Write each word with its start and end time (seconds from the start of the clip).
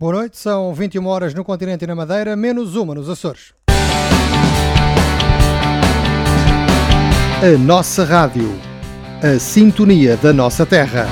Boa 0.00 0.12
noite, 0.12 0.38
são 0.38 0.72
21 0.72 1.04
horas 1.08 1.34
no 1.34 1.42
continente 1.42 1.82
e 1.82 1.86
na 1.88 1.92
Madeira, 1.96 2.36
menos 2.36 2.76
uma 2.76 2.94
nos 2.94 3.08
Açores. 3.08 3.52
A 7.42 7.58
nossa 7.58 8.04
rádio. 8.04 8.48
A 9.20 9.40
sintonia 9.40 10.16
da 10.16 10.32
nossa 10.32 10.64
terra. 10.64 11.04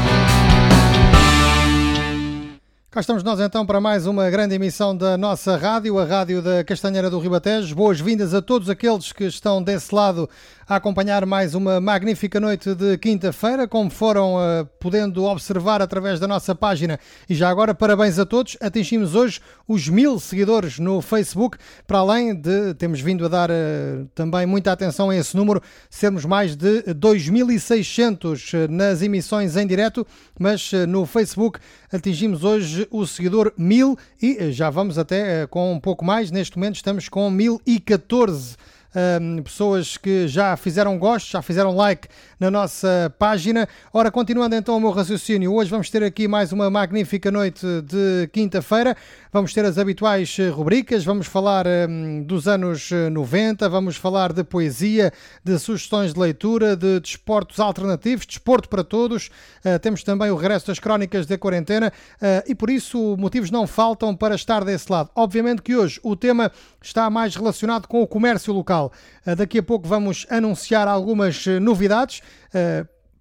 Cá 2.96 3.00
estamos 3.00 3.22
nós 3.22 3.38
então 3.40 3.66
para 3.66 3.78
mais 3.78 4.06
uma 4.06 4.30
grande 4.30 4.54
emissão 4.54 4.96
da 4.96 5.18
nossa 5.18 5.54
rádio, 5.54 5.98
a 5.98 6.04
Rádio 6.06 6.40
da 6.40 6.64
Castanheira 6.64 7.10
do 7.10 7.18
Ribatejo. 7.18 7.76
Boas-vindas 7.76 8.32
a 8.32 8.40
todos 8.40 8.70
aqueles 8.70 9.12
que 9.12 9.24
estão 9.24 9.62
desse 9.62 9.94
lado 9.94 10.26
a 10.68 10.76
acompanhar 10.76 11.24
mais 11.26 11.54
uma 11.54 11.80
magnífica 11.80 12.40
noite 12.40 12.74
de 12.74 12.98
quinta-feira, 12.98 13.68
como 13.68 13.88
foram 13.88 14.36
uh, 14.36 14.66
podendo 14.80 15.24
observar 15.24 15.80
através 15.80 16.18
da 16.18 16.26
nossa 16.26 16.54
página. 16.54 16.98
E 17.28 17.34
já 17.34 17.48
agora, 17.48 17.72
parabéns 17.72 18.18
a 18.18 18.26
todos. 18.26 18.56
Atingimos 18.60 19.14
hoje 19.14 19.40
os 19.68 19.88
mil 19.88 20.18
seguidores 20.18 20.78
no 20.78 21.00
Facebook, 21.00 21.56
para 21.86 21.98
além 21.98 22.34
de 22.34 22.74
temos 22.74 23.00
vindo 23.00 23.26
a 23.26 23.28
dar 23.28 23.50
uh, 23.50 24.08
também 24.14 24.44
muita 24.44 24.72
atenção 24.72 25.10
a 25.10 25.16
esse 25.16 25.36
número, 25.36 25.62
sermos 25.88 26.24
mais 26.24 26.56
de 26.56 26.82
2.600 26.94 28.68
nas 28.68 29.02
emissões 29.02 29.56
em 29.56 29.66
direto, 29.66 30.04
mas 30.36 30.72
uh, 30.72 30.86
no 30.86 31.06
Facebook 31.06 31.60
atingimos 31.92 32.44
hoje 32.44 32.86
o 32.90 33.06
seguidor 33.06 33.52
mil 33.56 33.96
e 34.20 34.50
já 34.52 34.70
vamos 34.70 34.98
até 34.98 35.46
com 35.46 35.72
um 35.72 35.80
pouco 35.80 36.04
mais. 36.04 36.30
Neste 36.30 36.58
momento 36.58 36.76
estamos 36.76 37.08
com 37.08 37.30
1014 37.30 38.56
um, 38.96 39.42
pessoas 39.42 39.96
que 39.96 40.26
já 40.26 40.56
fizeram 40.56 40.98
gosto, 40.98 41.30
já 41.30 41.42
fizeram 41.42 41.76
like 41.76 42.08
na 42.38 42.50
nossa 42.50 43.12
página. 43.18 43.66
Ora, 43.92 44.10
continuando 44.10 44.54
então 44.54 44.76
o 44.76 44.80
meu 44.80 44.90
raciocínio, 44.90 45.54
hoje 45.54 45.70
vamos 45.70 45.88
ter 45.88 46.02
aqui 46.02 46.28
mais 46.28 46.52
uma 46.52 46.70
magnífica 46.70 47.30
noite 47.30 47.66
de 47.82 48.28
quinta-feira. 48.32 48.96
Vamos 49.32 49.52
ter 49.52 49.64
as 49.64 49.78
habituais 49.78 50.36
eh, 50.38 50.48
rubricas, 50.48 51.04
vamos 51.04 51.26
falar 51.26 51.66
um, 51.66 52.22
dos 52.22 52.46
anos 52.46 52.90
90, 53.12 53.64
eh, 53.64 53.68
vamos 53.68 53.96
falar 53.96 54.32
de 54.32 54.44
poesia, 54.44 55.12
de 55.44 55.58
sugestões 55.58 56.14
de 56.14 56.20
leitura, 56.20 56.76
de 56.76 57.00
desportos 57.00 57.60
alternativos, 57.60 58.26
desporto 58.26 58.68
para 58.68 58.84
todos. 58.84 59.30
Uh, 59.64 59.78
temos 59.78 60.02
também 60.02 60.30
o 60.30 60.36
regresso 60.36 60.66
das 60.66 60.78
crónicas 60.78 61.26
da 61.26 61.36
quarentena 61.36 61.92
uh, 62.16 62.50
e 62.50 62.54
por 62.54 62.70
isso 62.70 63.16
motivos 63.18 63.50
não 63.50 63.66
faltam 63.66 64.14
para 64.14 64.34
estar 64.34 64.64
desse 64.64 64.90
lado. 64.90 65.10
Obviamente 65.14 65.60
que 65.60 65.76
hoje 65.76 66.00
o 66.02 66.16
tema 66.16 66.50
está 66.82 67.10
mais 67.10 67.34
relacionado 67.34 67.86
com 67.88 68.02
o 68.02 68.06
comércio 68.06 68.52
local. 68.52 68.92
Uh, 69.26 69.36
daqui 69.36 69.58
a 69.58 69.62
pouco 69.62 69.88
vamos 69.88 70.26
anunciar 70.30 70.86
algumas 70.88 71.44
novidades. 71.60 72.22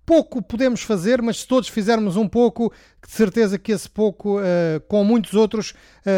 Pouco 0.05 0.39
podemos 0.39 0.83
fazer, 0.83 1.19
mas 1.19 1.39
se 1.39 1.47
todos 1.47 1.67
fizermos 1.67 2.15
um 2.15 2.27
pouco, 2.27 2.71
de 3.03 3.11
certeza 3.11 3.57
que 3.57 3.71
esse 3.71 3.89
pouco, 3.89 4.37
com 4.87 5.03
muitos 5.03 5.33
outros, 5.33 5.73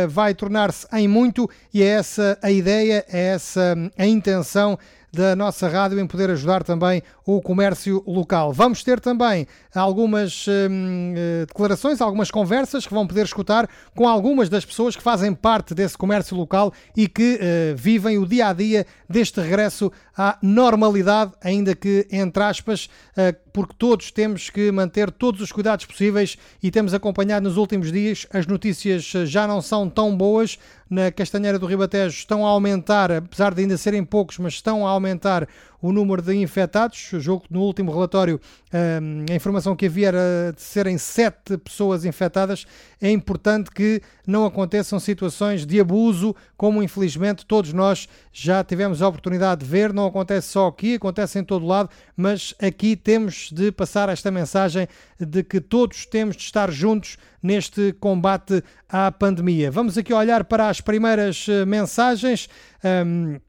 vai 0.10 0.34
tornar-se 0.34 0.86
em 0.92 1.08
muito, 1.08 1.50
e 1.74 1.82
é 1.82 1.86
essa 1.86 2.38
a 2.42 2.52
ideia, 2.52 3.06
é 3.08 3.28
essa 3.28 3.76
a 3.98 4.06
intenção 4.06 4.78
da 5.14 5.38
nossa 5.38 5.70
rádio 5.70 6.00
em 6.00 6.06
poder 6.06 6.30
ajudar 6.32 6.64
também 6.64 7.02
o 7.28 7.42
comércio 7.42 8.02
local. 8.08 8.54
Vamos 8.54 8.82
ter 8.82 9.02
também 9.02 9.46
algumas 9.76 10.46
hum, 10.48 11.14
eh, 11.14 11.46
declarações, 11.46 12.00
algumas 12.00 12.32
conversas 12.32 12.88
que 12.88 12.94
vão 12.94 13.06
poder 13.06 13.26
escutar 13.26 13.70
com 13.94 14.08
algumas 14.08 14.48
das 14.48 14.64
pessoas 14.64 14.96
que 14.96 15.04
fazem 15.04 15.34
parte 15.34 15.76
desse 15.76 15.98
comércio 15.98 16.38
local 16.38 16.72
e 16.96 17.06
que 17.06 17.36
uh, 17.36 17.76
vivem 17.76 18.18
o 18.18 18.26
dia 18.26 18.48
a 18.48 18.54
dia 18.54 18.88
deste 19.10 19.42
regresso 19.42 19.92
à 20.18 20.38
normalidade, 20.42 21.34
ainda 21.44 21.76
que 21.76 22.08
entre 22.10 22.42
aspas, 22.42 22.86
uh, 22.86 23.36
porque 23.52 23.76
todos 23.78 24.10
temos 24.10 24.50
que 24.50 24.72
manter 24.72 25.12
todos 25.12 25.42
os 25.42 25.52
cuidados 25.52 25.86
possíveis 25.86 26.38
e 26.64 26.72
temos 26.72 26.94
acompanhado 26.94 27.44
nos 27.44 27.58
últimos 27.58 27.92
dias 27.92 28.26
as 28.32 28.48
notícias 28.48 29.04
já 29.04 29.46
não 29.46 29.62
são 29.62 29.90
tão 29.90 30.16
boas 30.16 30.58
na 30.90 31.12
Castanheira 31.12 31.60
do 31.60 31.66
Ribatejo 31.66 32.16
estão 32.18 32.46
a 32.46 32.50
aumentar, 32.50 33.12
apesar 33.12 33.54
de 33.54 33.62
ainda 33.62 33.78
serem 33.78 34.04
poucos, 34.04 34.38
mas 34.38 34.54
estão 34.54 34.88
a 34.88 34.90
aumentar 34.90 35.48
o 35.82 35.92
número 35.92 36.22
de 36.22 36.36
infectados. 36.36 37.10
Jogo 37.14 37.46
no 37.50 37.62
último 37.62 37.92
relatório, 37.92 38.40
hum, 38.74 39.26
a 39.30 39.36
informação 39.36 39.76
que 39.76 39.86
havia 39.86 40.08
era 40.08 40.54
de 40.56 40.62
serem 40.62 40.98
sete 40.98 41.58
pessoas 41.58 42.06
infectadas. 42.06 42.66
É 43.02 43.12
importante 43.12 43.70
que 43.72 44.02
não 44.26 44.46
aconteçam 44.46 45.00
situações 45.00 45.66
de 45.66 45.80
abuso, 45.80 46.36
como 46.56 46.82
infelizmente 46.82 47.46
todos 47.46 47.74
nós 47.74 48.08
já 48.32 48.64
tivemos 48.64 49.02
a 49.02 49.08
oportunidade 49.08 49.64
de 49.64 49.70
ver. 49.70 49.94
Não 49.94 50.06
acontece 50.08 50.50
só 50.50 50.68
aqui, 50.68 50.96
acontece 50.96 51.40
em 51.40 51.44
todo 51.44 51.66
lado, 51.66 51.90
mas 52.16 52.54
aqui 52.62 52.96
temos 52.96 53.50
de 53.52 53.72
passar 53.72 54.10
esta 54.10 54.32
mensagem 54.32 54.88
de 55.20 55.44
que 55.44 55.60
todos 55.60 56.06
temos 56.06 56.36
de 56.36 56.44
estar 56.44 56.72
juntos 56.72 57.18
neste 57.42 57.94
combate 57.94 58.64
à 58.90 59.12
pandemia. 59.12 59.72
Vamos 59.72 59.98
aqui 59.98 60.14
olhar 60.14 60.44
para 60.44 60.70
as 60.70 60.82
primeiras 60.82 61.46
eh, 61.48 61.66
mensagens. 61.66 62.50
Um, 62.84 63.40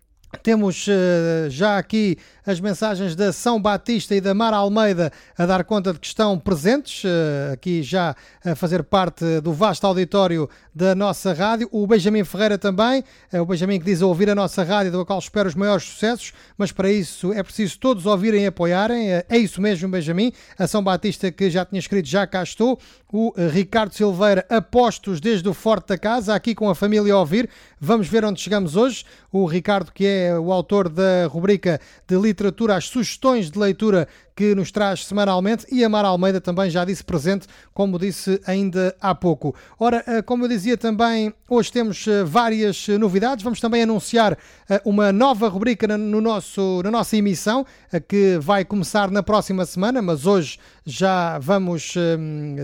temos 0.43 0.87
uh, 0.87 1.49
já 1.49 1.78
aqui 1.78 2.19
as 2.47 2.61
mensagens 2.61 3.16
da 3.16 3.33
São 3.33 3.61
Batista 3.61 4.15
e 4.15 4.21
da 4.21 4.34
Mara 4.34 4.56
Almeida 4.56 5.11
a 5.37 5.47
dar 5.47 5.65
conta 5.65 5.93
de 5.93 5.99
que 5.99 6.06
estão 6.06 6.39
presentes, 6.39 7.05
uh, 7.05 7.53
aqui 7.53 7.83
já 7.83 8.15
a 8.44 8.55
fazer 8.55 8.83
parte 8.83 9.41
do 9.41 9.53
vasto 9.53 9.87
auditório 9.87 10.49
da 10.78 10.94
nossa 10.94 11.33
rádio. 11.33 11.69
O 11.72 11.84
Benjamin 11.89 12.22
Ferreira 12.22 12.56
também, 12.56 13.03
uh, 13.33 13.41
o 13.41 13.44
Benjamin 13.44 13.81
que 13.81 13.84
diz 13.84 14.00
ouvir 14.00 14.31
a 14.31 14.34
nossa 14.34 14.62
rádio, 14.62 14.93
do 14.93 15.05
qual 15.05 15.19
espero 15.19 15.49
os 15.49 15.56
maiores 15.56 15.83
sucessos, 15.83 16.33
mas 16.56 16.71
para 16.71 16.89
isso 16.89 17.33
é 17.33 17.43
preciso 17.43 17.81
todos 17.81 18.06
ouvirem 18.06 18.44
e 18.44 18.47
apoiarem. 18.47 19.11
é 19.11 19.37
isso 19.37 19.61
mesmo, 19.61 19.88
Benjamin. 19.88 20.33
A 20.56 20.69
São 20.69 20.81
Batista 20.81 21.33
que 21.33 21.50
já 21.50 21.65
tinha 21.65 21.81
escrito, 21.81 22.06
já 22.06 22.25
cá 22.28 22.44
estou. 22.44 22.78
O 23.12 23.33
Ricardo 23.53 23.93
Silveira, 23.93 24.47
apostos 24.49 25.21
desde 25.21 25.49
o 25.49 25.55
Forte 25.55 25.88
da 25.88 25.99
Casa, 25.99 26.34
aqui 26.34 26.55
com 26.55 26.71
a 26.71 26.75
família 26.75 27.12
a 27.12 27.19
ouvir. 27.19 27.49
Vamos 27.81 28.06
ver 28.06 28.25
onde 28.25 28.41
chegamos 28.41 28.77
hoje. 28.77 29.05
O 29.33 29.47
Ricardo, 29.47 29.91
que 29.91 30.06
é 30.06 30.38
o 30.38 30.53
autor 30.53 30.88
da 30.88 31.27
rubrica 31.27 31.81
de 32.06 32.17
literatura, 32.17 32.77
as 32.77 32.84
sugestões 32.84 33.50
de 33.50 33.59
leitura 33.59 34.06
que 34.38 34.54
nos 34.54 34.71
traz 34.71 35.04
semanalmente 35.04 35.66
e 35.69 35.82
a 35.82 35.88
Mara 35.88 36.06
Almeida 36.06 36.41
também 36.41 36.71
já 36.71 36.84
disse 36.84 37.03
presente, 37.03 37.49
como 37.75 37.99
disse 37.99 38.41
ainda 38.47 38.94
há 39.00 39.12
pouco. 39.12 39.53
Ora, 39.76 40.04
eh, 40.06 40.22
como 40.22 40.44
eu 40.44 40.49
dizia 40.49 40.76
também, 40.76 41.34
hoje 41.50 41.72
temos 41.72 42.06
eh, 42.06 42.22
várias 42.22 42.87
novidades. 42.87 43.43
Vamos 43.43 43.59
também 43.59 43.82
anunciar 43.82 44.38
eh, 44.71 44.81
uma 44.84 45.10
nova 45.10 45.49
rubrica 45.49 45.88
no 45.88 46.21
nosso, 46.21 46.81
na 46.84 46.91
nossa 46.93 47.16
emissão, 47.16 47.66
que 48.06 48.38
vai 48.38 48.65
começar 48.65 49.10
na 49.10 49.25
próxima 49.25 49.66
semana, 49.66 50.00
mas 50.00 50.25
hoje 50.25 50.60
já 50.87 51.37
vamos 51.41 51.94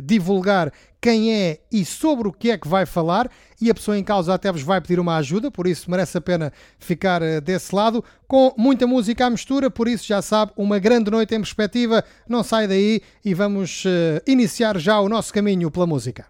divulgar 0.04 0.72
quem 1.04 1.34
é 1.34 1.58
e 1.70 1.84
sobre 1.84 2.28
o 2.28 2.32
que 2.32 2.50
é 2.50 2.56
que 2.56 2.66
vai 2.66 2.86
falar 2.86 3.30
e 3.60 3.68
a 3.68 3.74
pessoa 3.74 3.98
em 3.98 4.02
causa 4.02 4.32
até 4.32 4.50
vos 4.50 4.62
vai 4.62 4.80
pedir 4.80 4.98
uma 4.98 5.16
ajuda, 5.16 5.50
por 5.50 5.66
isso 5.66 5.90
merece 5.90 6.16
a 6.16 6.20
pena 6.20 6.50
ficar 6.78 7.20
eh, 7.20 7.42
desse 7.42 7.74
lado, 7.74 8.02
com 8.26 8.54
muita 8.56 8.86
música 8.86 9.26
à 9.26 9.28
mistura, 9.28 9.70
por 9.70 9.86
isso 9.86 10.06
já 10.06 10.22
sabe, 10.22 10.52
uma 10.56 10.78
grande 10.78 11.10
noite 11.10 11.34
em 11.34 11.40
perspectiva, 11.40 12.02
não 12.26 12.42
sai 12.42 12.66
daí 12.66 13.02
e 13.22 13.34
vamos 13.34 13.84
uh, 13.84 14.22
iniciar 14.26 14.78
já 14.78 14.98
o 14.98 15.06
nosso 15.06 15.30
caminho 15.30 15.70
pela 15.70 15.86
música. 15.86 16.24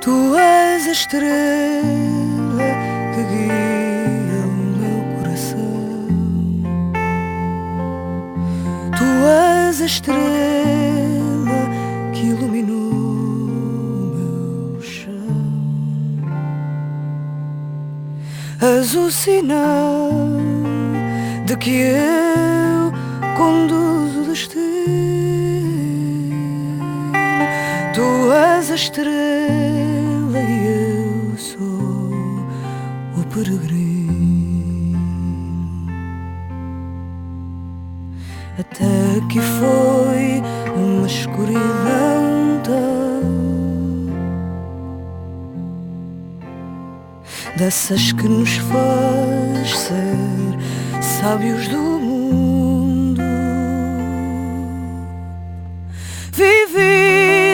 Tu 0.00 0.36
és 0.36 0.88
a 0.88 0.90
estrela 0.90 1.82
que 3.14 3.22
guia 3.22 3.85
Tu 9.06 9.12
és 9.24 9.80
a 9.80 9.84
estrela 9.84 11.60
que 12.12 12.26
iluminou 12.26 12.90
meu 14.16 14.82
chão. 14.82 15.12
És 18.60 18.96
o 18.96 19.08
sinal 19.12 20.10
de 21.46 21.56
que 21.56 21.70
eu 21.70 22.92
conduzo 23.36 24.22
o 24.22 24.24
destino. 24.24 24.66
Tu 27.94 28.32
és 28.32 28.70
a 28.72 28.74
estrela 28.74 30.40
e 30.40 30.66
eu 30.66 31.38
sou 31.38 32.10
o 33.16 33.24
peregrino. 33.32 33.85
Até 38.58 39.20
que 39.30 39.40
foi 39.40 40.42
uma 40.76 41.06
escuridão 41.06 42.26
dessas 47.56 48.12
que 48.12 48.28
nos 48.28 48.56
faz 48.56 49.78
ser 49.78 51.02
sábios 51.02 51.66
do 51.68 51.78
mundo. 51.78 53.22
Vivi 56.32 57.45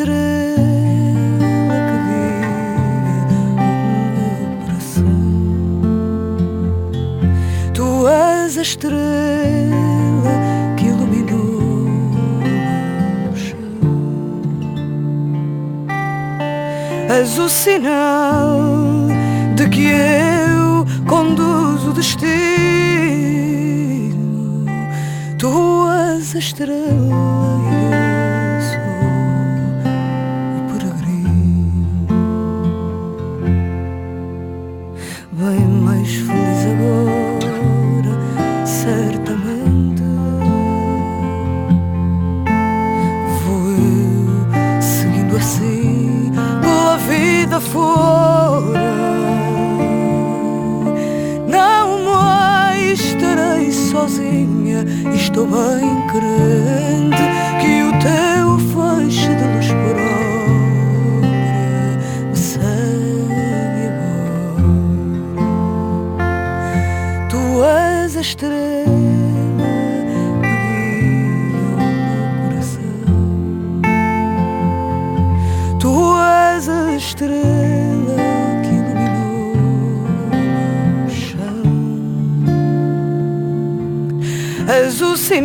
estrela 0.00 0.16
que 1.86 1.96
guia 2.06 2.48
o 3.56 3.68
meu 4.16 4.48
coração. 4.64 5.20
Tu 7.74 8.08
és 8.08 8.56
a 8.56 8.62
estrela 8.62 10.34
que 10.76 10.86
iluminou 10.86 11.86
o 13.30 13.36
chão. 13.36 13.58
És 17.10 17.38
o 17.38 17.48
sinal 17.48 18.58
de 19.54 19.68
que 19.68 19.86
eu 19.90 20.86
conduzo 21.06 21.90
o 21.90 21.92
destino. 21.92 22.30
Tu 25.36 25.88
és 26.16 26.34
a 26.34 26.38
estrela 26.38 28.09
fora. 47.72 48.90
Não 51.46 52.04
mais 52.04 53.00
estarei 53.00 53.70
sozinha. 53.70 54.84
Estou 55.14 55.46
bem 55.46 56.06
crente 56.08 56.89
És 85.30 85.38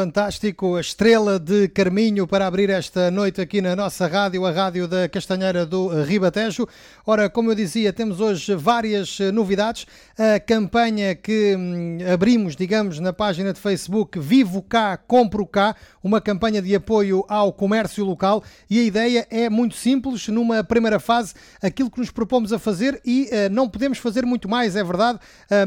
Fantástico, 0.00 0.76
a 0.76 0.80
estrela 0.80 1.38
de 1.38 1.68
Carminho 1.68 2.26
para 2.26 2.46
abrir 2.46 2.70
esta 2.70 3.10
noite 3.10 3.38
aqui 3.38 3.60
na 3.60 3.76
nossa 3.76 4.06
rádio, 4.06 4.46
a 4.46 4.50
rádio 4.50 4.88
da 4.88 5.06
Castanheira 5.10 5.66
do 5.66 5.88
Ribatejo. 6.04 6.66
Ora, 7.06 7.28
como 7.28 7.50
eu 7.50 7.54
dizia, 7.54 7.92
temos 7.92 8.18
hoje 8.18 8.54
várias 8.54 9.20
eh, 9.20 9.30
novidades. 9.30 9.86
A 10.16 10.40
campanha 10.40 11.14
que 11.14 11.54
hum, 11.54 11.98
abrimos, 12.10 12.56
digamos, 12.56 12.98
na 12.98 13.12
página 13.12 13.52
de 13.52 13.60
Facebook 13.60 14.18
Vivo 14.18 14.62
Cá, 14.62 14.96
Compro 14.96 15.46
Cá, 15.46 15.76
uma 16.02 16.20
campanha 16.20 16.62
de 16.62 16.74
apoio 16.74 17.24
ao 17.28 17.52
comércio 17.52 18.04
local 18.04 18.42
e 18.68 18.78
a 18.78 18.82
ideia 18.82 19.26
é 19.30 19.50
muito 19.50 19.74
simples. 19.74 20.28
Numa 20.28 20.64
primeira 20.64 20.98
fase, 20.98 21.34
aquilo 21.62 21.90
que 21.90 21.98
nos 21.98 22.10
propomos 22.10 22.52
a 22.52 22.58
fazer 22.58 23.00
e 23.04 23.28
eh, 23.30 23.48
não 23.48 23.68
podemos 23.68 23.98
fazer 23.98 24.24
muito 24.24 24.48
mais, 24.48 24.76
é 24.76 24.82
verdade. 24.84 25.18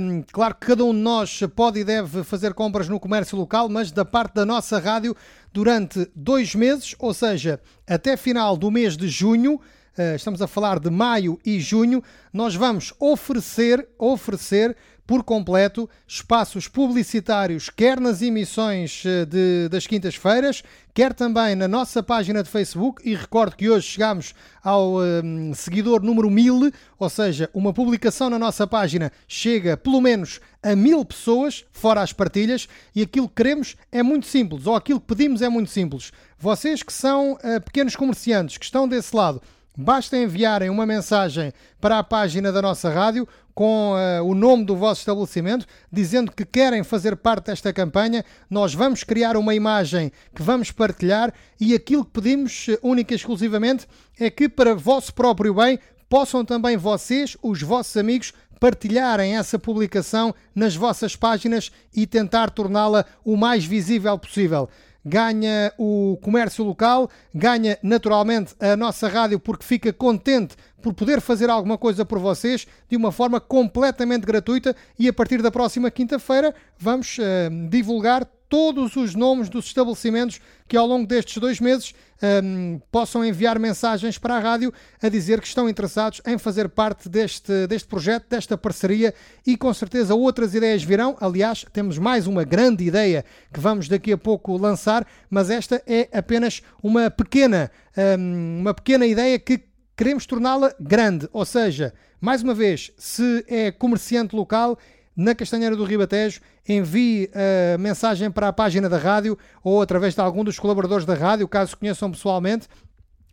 Hum, 0.02 0.24
claro 0.32 0.56
que 0.56 0.68
cada 0.68 0.84
um 0.84 0.94
de 0.94 1.00
nós 1.00 1.40
pode 1.56 1.80
e 1.80 1.84
deve 1.84 2.24
fazer 2.24 2.54
compras 2.54 2.90
no 2.90 3.00
comércio 3.00 3.38
local, 3.38 3.70
mas 3.70 3.92
da 3.92 4.04
parte 4.06 4.34
da 4.36 4.46
nossa 4.46 4.80
rádio 4.80 5.16
durante 5.52 6.10
dois 6.16 6.56
meses, 6.56 6.96
ou 6.98 7.14
seja, 7.14 7.60
até 7.88 8.18
final 8.18 8.58
do 8.58 8.72
mês 8.72 8.98
de 8.98 9.08
junho. 9.08 9.60
eh, 9.98 10.16
Estamos 10.16 10.42
a 10.42 10.48
falar 10.48 10.80
de 10.80 10.90
maio 10.90 11.40
e 11.46 11.60
junho. 11.60 12.02
Nós 12.32 12.56
vamos 12.56 12.92
oferecer, 13.00 13.88
oferecer 14.00 14.76
por 15.06 15.24
completo 15.24 15.90
espaços 16.08 16.68
publicitários, 16.68 17.70
quer 17.70 18.00
nas 18.00 18.22
emissões 18.22 19.04
eh, 19.06 19.26
de- 19.26 19.68
das 19.70 19.86
quintas-feiras, 19.86 20.64
quer 20.94 21.14
também 21.14 21.56
na 21.56 21.68
nossa 21.68 22.02
página 22.02 22.42
de 22.42 22.50
Facebook. 22.50 23.02
E 23.08 23.14
recordo 23.14 23.56
que 23.56 23.70
hoje 23.70 23.88
chegamos 23.88 24.34
ao 24.64 25.04
eh, 25.04 25.22
seguidor 25.56 26.02
número 26.02 26.30
1000, 26.30 26.72
ou 26.98 27.10
seja, 27.10 27.50
uma 27.54 27.74
publicação 27.74 28.30
na 28.30 28.40
nossa 28.40 28.66
página 28.66 29.12
chega 29.28 29.76
pelo 29.76 30.00
menos 30.00 30.40
a 30.62 30.76
mil 30.76 31.04
pessoas, 31.04 31.66
fora 31.72 32.02
as 32.02 32.14
partilhas, 32.14 32.68
e 32.96 33.02
aquilo 33.02 33.28
que 33.28 33.36
queremos 33.36 33.76
é 33.92 34.02
muito 34.02 34.26
simples, 34.26 34.66
ou 34.66 34.76
aquilo 34.76 35.02
que 35.02 35.08
pedimos 35.08 35.42
é 35.42 35.50
muito 35.50 35.70
simples. 35.70 36.12
Vocês 36.40 36.82
que 36.82 36.94
são 36.94 37.38
eh, 37.44 37.60
pequenos 37.60 37.96
comerciantes, 37.96 38.58
que 38.58 38.66
estão 38.66 38.88
desse 38.88 39.14
lado, 39.16 39.42
Basta 39.76 40.16
enviarem 40.16 40.70
uma 40.70 40.86
mensagem 40.86 41.52
para 41.82 41.98
a 41.98 42.04
página 42.04 42.52
da 42.52 42.62
nossa 42.62 42.92
rádio 42.92 43.28
com 43.54 43.96
eh, 43.98 44.22
o 44.22 44.34
nome 44.34 44.66
do 44.66 44.76
vosso 44.76 45.02
estabelecimento, 45.02 45.66
dizendo 45.92 46.32
que 46.32 46.46
querem 46.46 46.84
fazer 46.84 47.16
parte 47.16 47.48
desta 47.48 47.72
campanha. 47.72 48.26
Nós 48.50 48.74
vamos 48.74 49.04
criar 49.04 49.38
uma 49.38 49.54
imagem 49.54 50.12
que 50.36 50.42
vamos 50.42 50.72
partilhar 50.72 51.34
e 51.60 51.74
aquilo 51.74 52.04
que 52.04 52.12
pedimos, 52.12 52.68
eh, 52.70 52.80
única 52.82 53.14
e 53.14 53.16
exclusivamente, 53.16 53.88
é 54.20 54.30
que 54.30 54.50
para 54.50 54.76
vosso 54.76 55.14
próprio 55.14 55.54
bem 55.54 55.80
possam 56.10 56.44
também 56.44 56.78
vocês, 56.78 57.38
os 57.42 57.62
vossos 57.62 57.98
amigos, 57.98 58.34
partilharem 58.60 59.36
essa 59.36 59.60
publicação 59.60 60.34
nas 60.56 60.76
vossas 60.76 61.16
páginas 61.16 61.72
e 61.94 62.08
tentar 62.08 62.50
torná-la 62.50 63.06
o 63.26 63.36
mais 63.36 63.66
visível 63.66 64.18
possível 64.18 64.70
ganha 65.06 65.74
o 65.78 66.18
comércio 66.22 66.64
local, 66.64 67.10
ganha 67.34 67.78
naturalmente 67.84 68.56
a 68.60 68.76
nossa 68.78 69.08
rádio 69.08 69.40
porque 69.40 69.66
fica 69.66 69.92
contente 69.92 70.56
por 70.84 70.94
poder 70.94 71.22
fazer 71.22 71.50
alguma 71.50 71.78
coisa 71.78 72.06
por 72.06 72.20
vocês 72.20 72.68
de 72.90 72.98
uma 72.98 73.12
forma 73.12 73.40
completamente 73.40 74.26
gratuita 74.26 74.76
e 75.00 75.08
a 75.08 75.14
partir 75.14 75.42
da 75.42 75.50
próxima 75.50 75.90
quinta-feira 75.90 76.54
vamos 76.78 77.18
eh, 77.20 77.50
divulgar 77.70 78.28
todos 78.50 78.96
os 78.98 79.16
nomes 79.16 79.50
dos 79.50 79.66
estabelecimentos 79.66 80.40
que 80.68 80.78
ao 80.78 80.86
longo 80.86 81.08
destes 81.08 81.38
dois 81.38 81.60
meses 81.60 81.96
ehm, 82.22 82.80
possam 82.92 83.26
enviar 83.26 83.58
mensagens 83.58 84.20
para 84.20 84.36
a 84.36 84.40
rádio 84.40 84.72
a 85.02 85.10
dizer 85.10 85.42
que 85.42 85.48
estão 85.48 85.68
interessados 85.68 86.22
em 86.24 86.38
fazer 86.38 86.70
parte 86.70 87.10
deste, 87.10 87.66
deste 87.66 87.88
projeto, 87.88 88.28
desta 88.30 88.56
parceria 88.56 89.12
e 89.48 89.58
com 89.58 89.74
certeza 89.74 90.14
outras 90.14 90.54
ideias 90.54 90.84
virão. 90.84 91.18
Aliás, 91.20 91.66
temos 91.74 91.98
mais 91.98 92.28
uma 92.28 92.44
grande 92.44 92.84
ideia 92.84 93.26
que 93.52 93.60
vamos 93.60 93.88
daqui 93.88 94.12
a 94.12 94.18
pouco 94.20 94.56
lançar, 94.56 95.08
mas 95.32 95.50
esta 95.50 95.82
é 95.88 96.08
apenas 96.14 96.62
uma 96.84 97.10
pequena, 97.10 97.72
ehm, 97.98 98.60
uma 98.60 98.74
pequena 98.76 99.08
ideia 99.08 99.40
que 99.40 99.73
queremos 99.96 100.26
torná-la 100.26 100.74
grande. 100.80 101.28
Ou 101.32 101.46
seja, 101.46 101.94
mais 102.20 102.42
uma 102.42 102.54
vez, 102.54 102.92
se 102.98 103.46
é 103.48 103.72
comerciante 103.72 104.36
local 104.36 104.78
na 105.16 105.36
Castanheira 105.36 105.76
do 105.76 105.84
Ribatejo, 105.84 106.42
envie 106.68 107.30
a 107.34 107.78
mensagem 107.78 108.32
para 108.32 108.48
a 108.48 108.54
página 108.54 108.90
da 108.90 108.98
rádio 108.98 109.38
ou 109.64 109.82
através 109.82 110.16
de 110.16 110.22
algum 110.22 110.44
dos 110.44 110.58
colaboradores 110.58 111.06
da 111.06 111.14
rádio, 111.14 111.48
caso 111.48 111.78
conheçam 111.78 112.12
pessoalmente, 112.12 112.68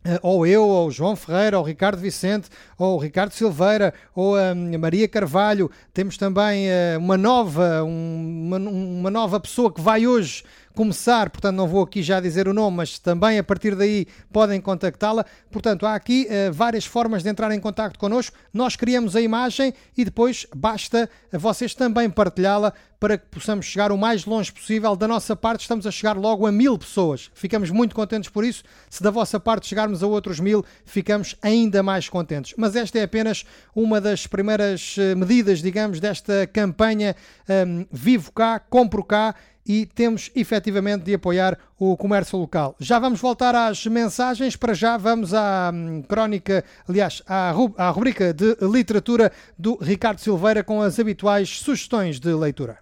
Uh, 0.03 0.17
ou 0.23 0.47
eu, 0.47 0.63
ou 0.63 0.89
João 0.89 1.15
Ferreira, 1.15 1.59
ou 1.59 1.63
Ricardo 1.63 1.99
Vicente, 1.99 2.49
ou 2.75 2.97
Ricardo 2.97 3.33
Silveira, 3.33 3.93
ou 4.15 4.35
a 4.35 4.55
Maria 4.55 5.07
Carvalho. 5.07 5.69
Temos 5.93 6.17
também 6.17 6.69
uh, 6.69 6.97
uma 6.97 7.15
nova, 7.15 7.83
um, 7.83 8.47
uma, 8.47 8.57
uma, 8.57 9.11
nova 9.11 9.39
pessoa 9.39 9.71
que 9.71 9.79
vai 9.79 10.07
hoje 10.07 10.43
começar, 10.75 11.29
portanto 11.29 11.55
não 11.55 11.67
vou 11.67 11.83
aqui 11.83 12.01
já 12.01 12.19
dizer 12.19 12.47
o 12.47 12.53
nome, 12.53 12.77
mas 12.77 12.99
também 12.99 13.37
a 13.37 13.43
partir 13.43 13.75
daí 13.75 14.07
podem 14.31 14.59
contactá-la. 14.59 15.25
Portanto, 15.49 15.85
há 15.85 15.95
aqui 15.95 16.27
uh, 16.27 16.51
várias 16.51 16.85
formas 16.85 17.23
de 17.23 17.29
entrar 17.29 17.51
em 17.51 17.59
contato 17.59 17.97
connosco. 17.97 18.35
Nós 18.53 18.75
criamos 18.75 19.15
a 19.15 19.21
imagem 19.21 19.73
e 19.97 20.05
depois 20.05 20.47
basta 20.55 21.09
vocês 21.31 21.73
também 21.73 22.09
partilhá-la 22.09 22.73
para 23.01 23.17
que 23.17 23.25
possamos 23.31 23.65
chegar 23.65 23.91
o 23.91 23.97
mais 23.97 24.25
longe 24.25 24.51
possível. 24.51 24.95
Da 24.95 25.07
nossa 25.07 25.35
parte, 25.35 25.61
estamos 25.61 25.87
a 25.87 25.91
chegar 25.91 26.15
logo 26.15 26.45
a 26.45 26.51
mil 26.51 26.77
pessoas. 26.77 27.31
Ficamos 27.33 27.71
muito 27.71 27.95
contentes 27.95 28.29
por 28.29 28.45
isso. 28.45 28.63
Se 28.91 29.01
da 29.01 29.09
vossa 29.09 29.39
parte 29.39 29.65
chegarmos 29.65 30.03
a 30.03 30.07
outros 30.07 30.39
mil, 30.39 30.63
ficamos 30.85 31.35
ainda 31.41 31.81
mais 31.81 32.07
contentes. 32.07 32.53
Mas 32.55 32.75
esta 32.75 32.99
é 32.99 33.03
apenas 33.03 33.43
uma 33.75 33.99
das 33.99 34.27
primeiras 34.27 34.97
eh, 34.99 35.15
medidas, 35.15 35.63
digamos, 35.63 35.99
desta 35.99 36.45
campanha 36.45 37.15
um, 37.49 37.87
Vivo 37.91 38.31
Cá, 38.33 38.59
Compro 38.59 39.03
Cá 39.03 39.33
e 39.65 39.85
temos 39.85 40.31
efetivamente 40.35 41.03
de 41.03 41.13
apoiar 41.13 41.57
o 41.79 41.95
comércio 41.95 42.37
local. 42.37 42.75
Já 42.79 42.99
vamos 42.99 43.19
voltar 43.19 43.55
às 43.55 43.85
mensagens, 43.85 44.55
para 44.55 44.73
já 44.73 44.97
vamos 44.97 45.33
à 45.33 45.71
hum, 45.73 46.03
crónica, 46.07 46.63
aliás, 46.87 47.21
à, 47.27 47.53
à 47.77 47.89
rubrica 47.89 48.33
de 48.33 48.57
literatura 48.61 49.31
do 49.57 49.77
Ricardo 49.81 50.19
Silveira 50.19 50.63
com 50.63 50.81
as 50.81 50.99
habituais 50.99 51.49
sugestões 51.59 52.19
de 52.19 52.33
leitura. 52.33 52.79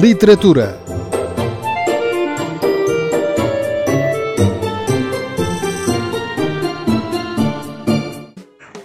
Literatura. 0.00 0.78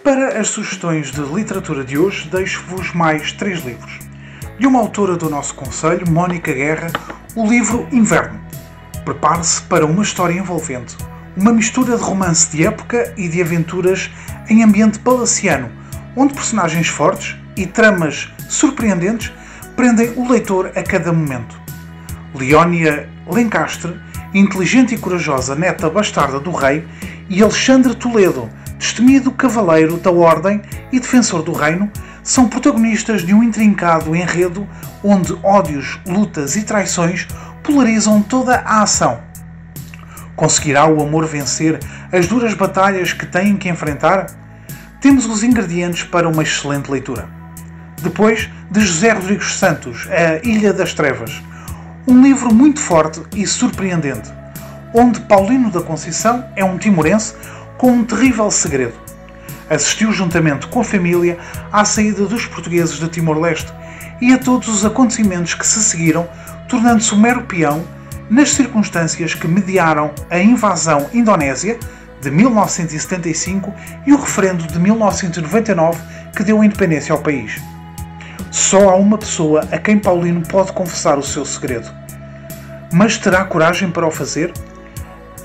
Para 0.04 0.38
as 0.38 0.50
sugestões 0.50 1.12
de 1.12 1.22
literatura 1.22 1.86
de 1.86 1.98
hoje, 1.98 2.28
deixo-vos 2.30 2.94
mais 2.94 3.32
três 3.32 3.64
livros. 3.64 4.00
De 4.60 4.68
uma 4.68 4.80
autora 4.80 5.16
do 5.16 5.30
nosso 5.30 5.56
Conselho, 5.56 6.10
Mónica 6.12 6.52
Guerra, 6.52 6.92
o 7.36 7.48
livro 7.48 7.88
Inverno. 7.90 8.42
Prepare-se 9.06 9.62
para 9.62 9.86
uma 9.86 10.04
história 10.04 10.34
envolvente, 10.34 10.98
uma 11.38 11.54
mistura 11.54 11.96
de 11.96 12.04
romance 12.04 12.52
de 12.52 12.68
época 12.68 13.14
e 13.16 13.30
de 13.30 13.42
aventuras 13.42 14.10
em 14.50 14.62
ambiente 14.62 15.00
palaciano, 15.00 15.72
onde 16.18 16.34
personagens 16.34 16.90
fortes 16.90 17.38
e 17.56 17.66
tramas 17.66 18.30
surpreendentes 18.50 19.32
prendem 19.78 20.12
o 20.16 20.28
leitor 20.28 20.72
a 20.76 20.82
cada 20.82 21.14
momento. 21.14 21.62
Leónia 22.34 23.08
Lencastre, 23.30 23.96
inteligente 24.34 24.96
e 24.96 24.98
corajosa 24.98 25.54
neta 25.54 25.88
bastarda 25.88 26.40
do 26.40 26.52
rei, 26.52 26.84
e 27.30 27.44
Alexandre 27.44 27.94
Toledo, 27.94 28.50
destemido 28.80 29.32
cavaleiro 29.32 29.98
da 29.98 30.10
Ordem 30.12 30.64
e 30.92 31.00
defensor 31.00 31.44
do 31.44 31.52
reino, 31.52 31.92
são 32.24 32.50
protagonistas 32.50 33.24
de 33.24 33.36
um 33.36 33.44
intrincado 33.44 34.16
enredo 34.16 34.68
onde 35.04 35.38
ódios, 35.44 36.00
lutas 36.08 36.56
e 36.56 36.64
traições 36.64 37.28
polarizam 37.62 38.22
toda 38.24 38.56
a 38.66 38.82
ação. 38.82 39.20
Conseguirá 40.36 40.88
o 40.88 41.04
amor 41.04 41.28
vencer 41.28 41.80
as 42.12 42.26
duras 42.26 42.56
batalhas 42.56 43.14
que 43.14 43.28
têm 43.28 43.56
que 43.56 43.70
enfrentar? 43.70 44.26
Temos 45.00 45.28
os 45.28 45.44
ingredientes 45.44 46.04
para 46.04 46.28
uma 46.28 46.42
excelente 46.42 46.90
leitura. 46.90 47.37
Depois, 48.02 48.50
de 48.70 48.82
José 48.82 49.12
Rodrigues 49.12 49.56
Santos, 49.56 50.08
A 50.12 50.46
Ilha 50.48 50.72
das 50.72 50.94
Trevas. 50.94 51.42
Um 52.08 52.22
livro 52.22 52.54
muito 52.54 52.80
forte 52.80 53.22
e 53.36 53.46
surpreendente, 53.48 54.32
onde 54.94 55.20
Paulino 55.22 55.72
da 55.72 55.82
Conceição 55.82 56.46
é 56.56 56.64
um 56.64 56.78
timorense 56.78 57.34
com 57.78 57.92
um 57.92 58.04
terrível 58.04 58.50
segredo. 58.52 58.94
Assistiu 59.70 60.12
juntamente 60.14 60.68
com 60.68 60.82
a 60.82 60.84
família 60.84 61.38
à 61.72 61.84
saída 61.84 62.26
dos 62.26 62.46
portugueses 62.46 63.00
de 63.00 63.08
Timor-Leste 63.10 63.74
e 64.22 64.32
a 64.32 64.38
todos 64.38 64.68
os 64.70 64.86
acontecimentos 64.86 65.54
que 65.54 65.66
se 65.66 65.84
seguiram, 65.84 66.28
tornando-se 66.70 67.14
um 67.14 67.20
mero 67.20 67.44
peão 67.44 67.84
nas 68.30 68.52
circunstâncias 68.52 69.34
que 69.34 69.48
mediaram 69.48 70.12
a 70.30 70.40
invasão 70.40 71.10
indonésia 71.14 71.80
de 72.22 72.32
1975 72.32 73.74
e 74.06 74.14
o 74.14 74.18
referendo 74.18 74.66
de 74.68 74.80
1999 74.80 76.00
que 76.36 76.44
deu 76.44 76.62
a 76.62 76.66
independência 76.66 77.14
ao 77.14 77.22
país. 77.22 77.60
Só 78.58 78.90
há 78.90 78.96
uma 78.96 79.20
pessoa 79.20 79.68
a 79.72 79.78
quem 79.78 80.00
Paulino 80.00 80.42
pode 80.42 80.74
confessar 80.74 81.16
o 81.18 81.24
seu 81.24 81.46
segredo. 81.46 81.90
Mas 82.92 83.16
terá 83.16 83.46
coragem 83.46 83.92
para 83.92 84.06
o 84.06 84.12
fazer? 84.12 84.52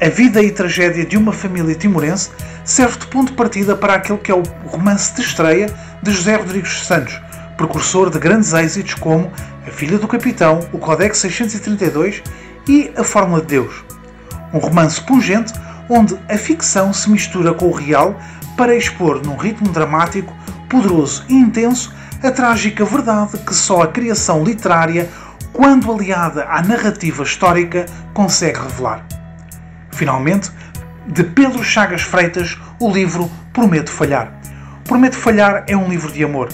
A 0.00 0.08
vida 0.08 0.42
e 0.42 0.50
tragédia 0.50 1.04
de 1.04 1.18
uma 1.18 1.30
família 1.30 1.74
timorense 1.74 2.30
serve 2.64 2.98
de 2.98 3.06
ponto 3.08 3.30
de 3.30 3.36
partida 3.36 3.76
para 3.76 3.94
aquele 3.94 4.18
que 4.18 4.32
é 4.32 4.34
o 4.34 4.42
romance 4.66 5.14
de 5.14 5.20
estreia 5.20 5.66
de 6.02 6.10
José 6.10 6.36
Rodrigues 6.36 6.86
Santos, 6.86 7.20
precursor 7.58 8.08
de 8.08 8.18
grandes 8.18 8.54
êxitos 8.54 8.94
como 8.94 9.30
A 9.66 9.70
Filha 9.70 9.98
do 9.98 10.08
Capitão, 10.08 10.60
o 10.72 10.78
Codex 10.78 11.18
632 11.18 12.22
e 12.66 12.90
A 12.96 13.04
Fórmula 13.04 13.42
de 13.42 13.48
Deus. 13.48 13.84
Um 14.54 14.58
romance 14.58 15.00
pungente 15.02 15.52
onde 15.86 16.18
a 16.30 16.38
ficção 16.38 16.94
se 16.94 17.10
mistura 17.10 17.52
com 17.52 17.66
o 17.66 17.72
real 17.72 18.18
para 18.56 18.74
expor 18.74 19.22
num 19.22 19.36
ritmo 19.36 19.68
dramático, 19.68 20.34
poderoso 20.70 21.24
e 21.28 21.34
intenso 21.34 21.92
a 22.22 22.30
trágica 22.30 22.84
verdade 22.84 23.36
que 23.38 23.52
só 23.52 23.82
a 23.82 23.88
criação 23.88 24.44
literária, 24.44 25.10
quando 25.52 25.90
aliada 25.90 26.44
à 26.44 26.62
narrativa 26.62 27.24
histórica, 27.24 27.86
consegue 28.14 28.60
revelar. 28.60 29.04
Finalmente, 29.90 30.50
de 31.04 31.24
Pedro 31.24 31.64
Chagas 31.64 32.02
Freitas, 32.02 32.56
o 32.78 32.88
livro 32.88 33.28
Prometo 33.52 33.90
Falhar. 33.90 34.32
Prometo 34.84 35.16
Falhar 35.16 35.64
é 35.66 35.76
um 35.76 35.88
livro 35.88 36.12
de 36.12 36.22
amor. 36.22 36.48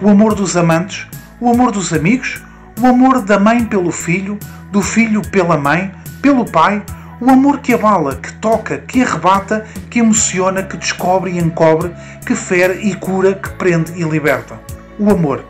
O 0.00 0.08
amor 0.08 0.34
dos 0.34 0.56
amantes, 0.56 1.06
o 1.38 1.50
amor 1.50 1.70
dos 1.70 1.92
amigos, 1.92 2.42
o 2.80 2.86
amor 2.86 3.20
da 3.20 3.38
mãe 3.38 3.62
pelo 3.62 3.92
filho, 3.92 4.38
do 4.72 4.80
filho 4.80 5.20
pela 5.20 5.58
mãe, 5.58 5.92
pelo 6.22 6.46
pai, 6.46 6.82
o 7.20 7.30
amor 7.30 7.58
que 7.58 7.74
abala, 7.74 8.16
que 8.16 8.32
toca, 8.34 8.78
que 8.78 9.02
arrebata, 9.02 9.66
que 9.90 9.98
emociona, 9.98 10.62
que 10.62 10.78
descobre 10.78 11.32
e 11.32 11.38
encobre, 11.38 11.92
que 12.24 12.34
fere 12.34 12.88
e 12.88 12.94
cura, 12.94 13.34
que 13.34 13.50
prende 13.50 13.92
e 14.00 14.02
liberta 14.02 14.58
o 15.00 15.10
amor. 15.10 15.42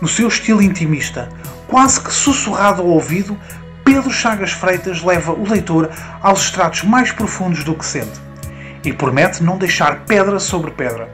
No 0.00 0.08
seu 0.08 0.28
estilo 0.28 0.62
intimista, 0.62 1.28
quase 1.66 2.00
que 2.00 2.12
sussurrado 2.12 2.80
ao 2.80 2.88
ouvido, 2.88 3.38
Pedro 3.84 4.10
Chagas 4.10 4.52
Freitas 4.52 5.02
leva 5.02 5.32
o 5.32 5.46
leitor 5.46 5.90
aos 6.22 6.44
estratos 6.44 6.84
mais 6.84 7.12
profundos 7.12 7.62
do 7.62 7.74
que 7.74 7.84
sente 7.84 8.18
e 8.82 8.92
promete 8.92 9.42
não 9.42 9.58
deixar 9.58 10.04
pedra 10.06 10.40
sobre 10.40 10.70
pedra. 10.70 11.10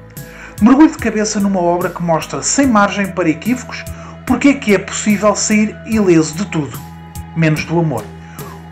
Mergulhe 0.63 0.93
de 0.93 0.99
cabeça 0.99 1.41
numa 1.41 1.61
obra 1.61 1.91
que 1.91 2.03
mostra, 2.03 2.43
sem 2.43 2.67
margem 2.67 3.09
para 3.09 3.29
equívocos, 3.29 3.85
porque 4.25 4.49
é 4.49 4.55
que 4.55 4.75
é 4.75 4.79
possível 4.79 5.35
sair 5.35 5.77
ileso 5.87 6.37
de 6.37 6.47
tudo, 6.47 6.79
menos 7.37 7.65
do 7.65 7.79
amor. 7.79 8.05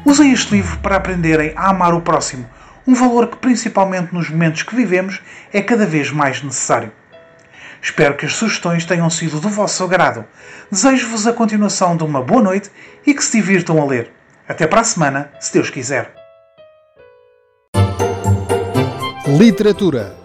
Usem 0.04 0.32
este 0.32 0.54
livro 0.54 0.78
para 0.78 0.96
aprenderem 0.96 1.52
a 1.56 1.70
amar 1.70 1.92
o 1.92 2.00
próximo, 2.00 2.46
um 2.86 2.94
valor 2.94 3.26
que, 3.26 3.36
principalmente 3.36 4.14
nos 4.14 4.30
momentos 4.30 4.62
que 4.62 4.76
vivemos, 4.76 5.20
é 5.52 5.60
cada 5.60 5.86
vez 5.86 6.12
mais 6.12 6.42
necessário. 6.42 6.92
Espero 7.82 8.16
que 8.16 8.24
as 8.24 8.34
sugestões 8.34 8.86
tenham 8.86 9.10
sido 9.10 9.40
do 9.40 9.48
vosso 9.48 9.82
agrado. 9.82 10.24
Desejo-vos 10.70 11.26
a 11.26 11.32
continuação 11.32 11.96
de 11.96 12.04
uma 12.04 12.22
boa 12.22 12.40
noite 12.40 12.70
e 13.04 13.12
que 13.12 13.24
se 13.24 13.38
divirtam 13.38 13.82
a 13.82 13.84
ler. 13.84 14.12
Até 14.48 14.68
para 14.68 14.82
a 14.82 14.84
semana, 14.84 15.32
se 15.40 15.52
Deus 15.52 15.68
quiser. 15.68 16.14
Literatura 19.26 20.21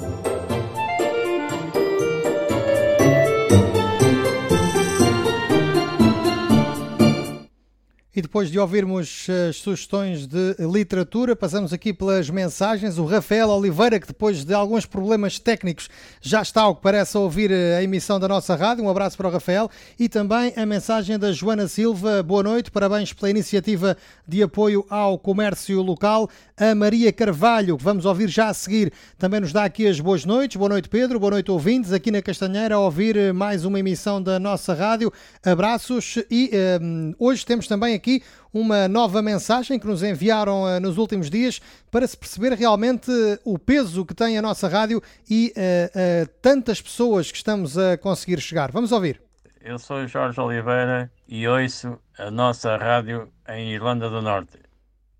E 8.17 8.21
depois 8.23 8.49
de 8.49 8.57
ouvirmos 8.57 9.27
as 9.47 9.57
sugestões 9.57 10.25
de 10.25 10.55
literatura, 10.59 11.35
passamos 11.35 11.71
aqui 11.71 11.93
pelas 11.93 12.31
mensagens. 12.31 12.97
O 12.97 13.05
Rafael 13.05 13.47
Oliveira, 13.47 13.99
que 13.99 14.07
depois 14.07 14.43
de 14.43 14.55
alguns 14.55 14.87
problemas 14.87 15.37
técnicos 15.37 15.87
já 16.19 16.41
está, 16.41 16.63
ao 16.63 16.75
que 16.75 16.81
parece, 16.81 17.15
a 17.15 17.19
ouvir 17.19 17.51
a 17.51 17.83
emissão 17.83 18.19
da 18.19 18.27
nossa 18.27 18.55
rádio. 18.55 18.83
Um 18.83 18.89
abraço 18.89 19.15
para 19.15 19.27
o 19.27 19.31
Rafael. 19.31 19.69
E 19.99 20.09
também 20.09 20.51
a 20.55 20.65
mensagem 20.65 21.19
da 21.19 21.31
Joana 21.31 21.67
Silva. 21.67 22.23
Boa 22.23 22.41
noite, 22.41 22.71
parabéns 22.71 23.13
pela 23.13 23.29
iniciativa 23.29 23.95
de 24.27 24.41
apoio 24.41 24.83
ao 24.89 25.19
comércio 25.19 25.79
local. 25.83 26.27
A 26.59 26.73
Maria 26.73 27.13
Carvalho, 27.13 27.77
que 27.77 27.83
vamos 27.83 28.03
ouvir 28.03 28.29
já 28.29 28.47
a 28.47 28.53
seguir, 28.55 28.91
também 29.19 29.41
nos 29.41 29.53
dá 29.53 29.63
aqui 29.63 29.85
as 29.85 29.99
boas 29.99 30.25
noites. 30.25 30.57
Boa 30.57 30.69
noite, 30.69 30.89
Pedro. 30.89 31.19
Boa 31.19 31.33
noite, 31.33 31.51
ouvintes. 31.51 31.93
Aqui 31.93 32.09
na 32.09 32.19
Castanheira, 32.19 32.73
a 32.73 32.79
ouvir 32.79 33.31
mais 33.31 33.63
uma 33.63 33.79
emissão 33.79 34.19
da 34.19 34.39
nossa 34.39 34.73
rádio. 34.73 35.13
Abraços. 35.45 36.17
E 36.31 36.49
um, 36.81 37.13
hoje 37.19 37.45
temos 37.45 37.67
também 37.67 37.93
aqui 37.93 38.06
aqui 38.07 38.23
uma 38.53 38.87
nova 38.87 39.21
mensagem 39.21 39.77
que 39.77 39.85
nos 39.85 40.01
enviaram 40.01 40.63
uh, 40.63 40.79
nos 40.79 40.97
últimos 40.97 41.29
dias 41.29 41.59
para 41.91 42.07
se 42.07 42.15
perceber 42.15 42.53
realmente 42.53 43.11
o 43.43 43.59
peso 43.59 44.05
que 44.05 44.15
tem 44.15 44.37
a 44.37 44.41
nossa 44.41 44.69
rádio 44.69 45.03
e 45.29 45.53
uh, 45.55 46.23
uh, 46.23 46.29
tantas 46.41 46.81
pessoas 46.81 47.29
que 47.29 47.37
estamos 47.37 47.77
a 47.77 47.97
conseguir 47.97 48.39
chegar. 48.39 48.71
Vamos 48.71 48.93
ouvir. 48.93 49.21
Eu 49.61 49.77
sou 49.77 50.07
Jorge 50.07 50.39
Oliveira 50.39 51.11
e 51.27 51.45
ouço 51.45 51.99
a 52.17 52.31
nossa 52.31 52.77
rádio 52.77 53.29
em 53.49 53.73
Irlanda 53.73 54.09
do 54.09 54.21
Norte. 54.21 54.67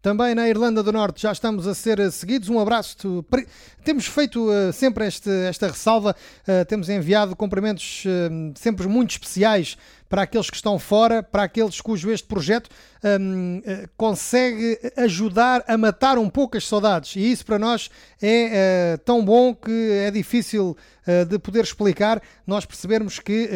Também 0.07 0.33
na 0.33 0.47
Irlanda 0.47 0.81
do 0.81 0.93
Norte 0.93 1.23
já 1.23 1.33
estamos 1.33 1.67
a 1.67 1.75
ser 1.75 2.11
seguidos. 2.13 2.47
Um 2.47 2.59
abraço. 2.59 3.25
Temos 3.83 4.05
feito 4.05 4.49
uh, 4.49 4.71
sempre 4.71 5.05
este, 5.05 5.29
esta 5.49 5.67
ressalva, 5.67 6.15
uh, 6.47 6.65
temos 6.65 6.87
enviado 6.87 7.35
cumprimentos 7.35 8.05
uh, 8.05 8.53
sempre 8.55 8.87
muito 8.87 9.11
especiais 9.11 9.77
para 10.09 10.21
aqueles 10.21 10.49
que 10.49 10.55
estão 10.55 10.79
fora, 10.79 11.21
para 11.21 11.43
aqueles 11.43 11.81
cujo 11.81 12.11
este 12.11 12.27
projeto 12.27 12.69
um, 13.03 13.59
uh, 13.59 13.89
consegue 13.95 14.79
ajudar 14.97 15.63
a 15.67 15.77
matar 15.77 16.17
um 16.17 16.29
pouco 16.29 16.57
as 16.57 16.67
saudades. 16.67 17.15
E 17.15 17.31
isso 17.31 17.45
para 17.45 17.59
nós 17.59 17.89
é 18.21 18.95
uh, 18.95 18.97
tão 18.99 19.23
bom 19.23 19.53
que 19.53 19.91
é 20.05 20.11
difícil 20.11 20.75
uh, 21.07 21.25
de 21.25 21.37
poder 21.39 21.63
explicar. 21.63 22.21
Nós 22.45 22.65
percebermos 22.65 23.19
que 23.19 23.49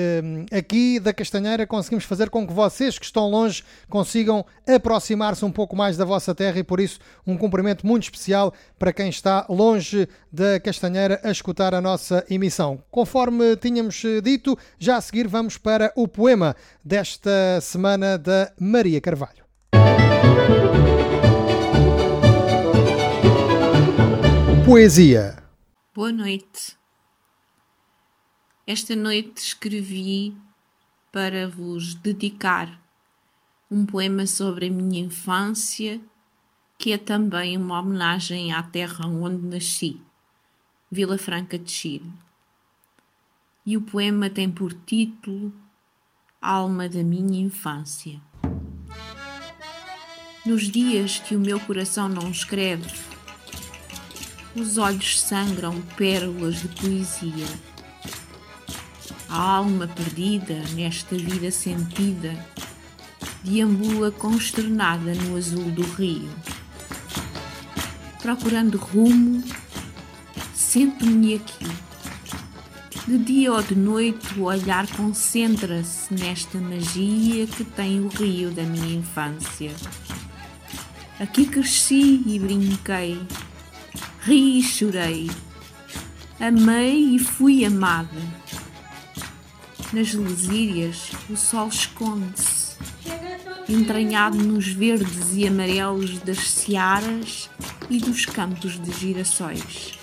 aqui 0.51 0.99
da 0.99 1.13
Castanheira 1.13 1.65
conseguimos 1.65 2.03
fazer 2.03 2.29
com 2.29 2.45
que 2.45 2.53
vocês 2.53 2.99
que 2.99 3.05
estão 3.05 3.29
longe 3.29 3.63
consigam 3.89 4.45
aproximar-se 4.67 5.45
um 5.45 5.51
pouco 5.51 5.75
mais 5.75 5.95
da 5.95 6.03
vossa 6.03 6.35
terra 6.35 6.59
e 6.59 6.63
por 6.63 6.79
isso 6.79 6.99
um 7.25 7.37
cumprimento 7.37 7.87
muito 7.87 8.03
especial 8.03 8.53
para 8.77 8.91
quem 8.91 9.09
está 9.09 9.45
longe 9.47 10.09
da 10.31 10.59
Castanheira 10.59 11.21
a 11.23 11.31
escutar 11.31 11.73
a 11.73 11.79
nossa 11.79 12.25
emissão. 12.29 12.83
Conforme 12.91 13.55
tínhamos 13.55 14.01
dito, 14.21 14.57
já 14.77 14.97
a 14.97 15.01
seguir 15.01 15.27
vamos 15.27 15.57
para 15.57 15.93
o 15.95 16.07
poema 16.07 16.55
desta 16.83 17.61
semana 17.61 18.17
da 18.17 18.51
Maria 18.59 18.99
Carvalho. 18.99 19.45
Poesia. 24.65 25.43
Boa 25.93 26.11
noite. 26.11 26.77
Esta 28.65 28.95
noite 28.95 29.37
escrevi 29.37 30.35
para 31.11 31.47
vos 31.47 31.93
dedicar 31.95 32.81
um 33.69 33.85
poema 33.85 34.25
sobre 34.25 34.67
a 34.67 34.71
minha 34.71 35.01
infância, 35.01 35.99
que 36.77 36.91
é 36.91 36.97
também 36.97 37.57
uma 37.57 37.79
homenagem 37.79 38.53
à 38.53 38.63
terra 38.63 39.05
onde 39.07 39.45
nasci, 39.45 40.01
Vila 40.91 41.17
Franca 41.17 41.59
de 41.59 41.69
Chile. 41.69 42.11
E 43.65 43.77
o 43.77 43.81
poema 43.81 44.29
tem 44.29 44.49
por 44.49 44.73
título 44.73 45.53
Alma 46.43 46.89
da 46.89 47.03
minha 47.03 47.39
infância. 47.39 48.19
Nos 50.43 50.63
dias 50.63 51.19
que 51.19 51.35
o 51.35 51.39
meu 51.39 51.59
coração 51.59 52.09
não 52.09 52.31
escreve, 52.31 52.91
os 54.55 54.79
olhos 54.79 55.21
sangram 55.21 55.79
pérolas 55.95 56.61
de 56.61 56.67
poesia. 56.69 57.45
A 59.29 59.39
alma 59.39 59.87
perdida 59.87 60.63
nesta 60.73 61.15
vida 61.15 61.51
sentida 61.51 62.33
deambula 63.43 64.11
consternada 64.11 65.13
no 65.13 65.37
azul 65.37 65.69
do 65.69 65.83
rio. 65.83 66.27
Procurando 68.19 68.79
rumo, 68.79 69.43
sento-me 70.55 71.35
aqui. 71.35 71.90
De 73.11 73.17
dia 73.17 73.51
ou 73.51 73.61
de 73.61 73.75
noite, 73.75 74.39
o 74.39 74.43
olhar 74.43 74.87
concentra-se 74.87 76.13
nesta 76.13 76.57
magia 76.57 77.45
que 77.45 77.65
tem 77.65 77.99
o 77.99 78.07
rio 78.07 78.51
da 78.51 78.63
minha 78.63 78.99
infância. 78.99 79.73
Aqui 81.19 81.45
cresci 81.45 82.23
e 82.25 82.39
brinquei, 82.39 83.21
ri 84.21 84.59
e 84.59 84.63
chorei, 84.63 85.29
amei 86.39 87.15
e 87.15 87.19
fui 87.19 87.65
amada. 87.65 88.15
Nas 89.91 90.13
lesírias 90.13 91.11
o 91.29 91.35
sol 91.35 91.67
esconde-se, 91.67 92.77
entranhado 93.67 94.37
nos 94.37 94.69
verdes 94.69 95.35
e 95.35 95.45
amarelos 95.45 96.17
das 96.19 96.49
searas 96.49 97.49
e 97.89 97.99
dos 97.99 98.25
campos 98.25 98.81
de 98.81 98.89
girassóis. 98.97 99.99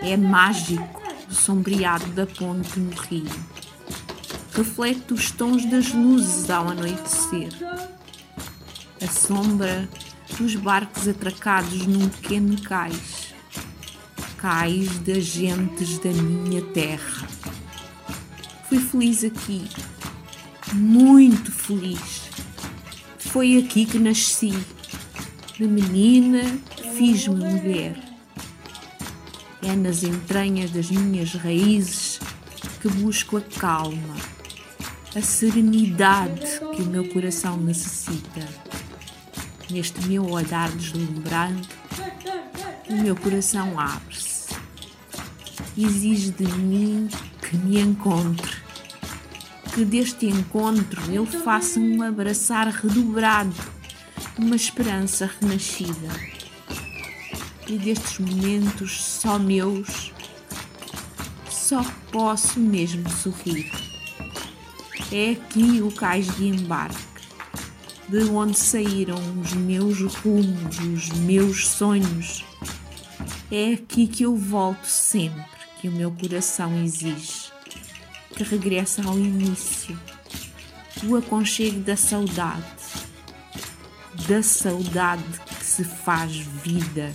É 0.00 0.16
mágico 0.16 1.05
sombreado 1.36 2.06
da 2.12 2.26
ponte 2.26 2.78
no 2.78 2.94
rio. 2.94 3.30
Reflete 4.52 5.12
os 5.12 5.30
tons 5.30 5.64
das 5.66 5.92
luzes 5.92 6.48
ao 6.50 6.68
anoitecer 6.68 7.50
a 9.02 9.06
sombra 9.06 9.88
dos 10.38 10.56
barcos 10.56 11.06
atracados 11.06 11.86
num 11.86 12.08
pequeno 12.08 12.60
cais, 12.62 13.34
cais 14.38 14.98
das 15.00 15.24
gentes 15.24 15.98
da 15.98 16.10
minha 16.10 16.62
terra. 16.62 17.28
Fui 18.68 18.78
feliz 18.78 19.22
aqui, 19.22 19.64
muito 20.72 21.52
feliz. 21.52 22.22
Foi 23.18 23.58
aqui 23.58 23.84
que 23.84 23.98
nasci. 23.98 24.54
De 25.56 25.66
menina 25.66 26.42
fiz-me 26.96 27.36
mulher. 27.36 28.05
É 29.62 29.74
nas 29.74 30.02
entranhas 30.02 30.70
das 30.70 30.90
minhas 30.90 31.32
raízes 31.34 32.20
que 32.80 32.88
busco 32.88 33.36
a 33.36 33.40
calma, 33.40 34.16
a 35.14 35.20
serenidade 35.20 36.60
que 36.74 36.82
o 36.82 36.86
meu 36.86 37.08
coração 37.08 37.56
necessita 37.56 38.46
neste 39.70 40.06
meu 40.06 40.28
olhar 40.30 40.70
deslumbrante, 40.70 41.68
o 42.88 42.94
meu 42.94 43.16
coração 43.16 43.78
abre-se. 43.78 44.54
Exige 45.76 46.30
de 46.30 46.44
mim 46.44 47.08
que 47.42 47.56
me 47.56 47.80
encontre, 47.80 48.56
que 49.74 49.84
deste 49.84 50.26
encontro 50.26 51.02
eu 51.12 51.26
faça 51.26 51.80
um 51.80 52.02
abraçar 52.02 52.68
redobrado, 52.68 53.54
uma 54.38 54.56
esperança 54.56 55.30
renascida. 55.40 56.35
E 57.68 57.78
destes 57.78 58.18
momentos 58.18 59.02
só 59.02 59.38
meus, 59.38 60.12
só 61.50 61.84
posso 62.12 62.60
mesmo 62.60 63.08
sorrir. 63.10 63.70
É 65.10 65.32
aqui 65.32 65.80
o 65.82 65.90
cais 65.90 66.26
de 66.36 66.46
embarque 66.46 67.16
de 68.08 68.22
onde 68.30 68.56
saíram 68.56 69.18
os 69.40 69.52
meus 69.54 70.00
rumos, 70.14 70.78
os 70.78 71.08
meus 71.10 71.66
sonhos. 71.66 72.44
É 73.50 73.74
aqui 73.74 74.06
que 74.06 74.22
eu 74.22 74.36
volto 74.36 74.84
sempre 74.86 75.44
que 75.80 75.88
o 75.88 75.92
meu 75.92 76.10
coração 76.12 76.82
exige, 76.82 77.50
que 78.30 78.44
regressa 78.44 79.02
ao 79.04 79.18
início, 79.18 79.98
o 81.04 81.16
aconchego 81.16 81.80
da 81.80 81.96
saudade, 81.96 82.64
da 84.28 84.42
saudade 84.42 85.24
que 85.58 85.64
se 85.64 85.84
faz 85.84 86.36
vida, 86.36 87.14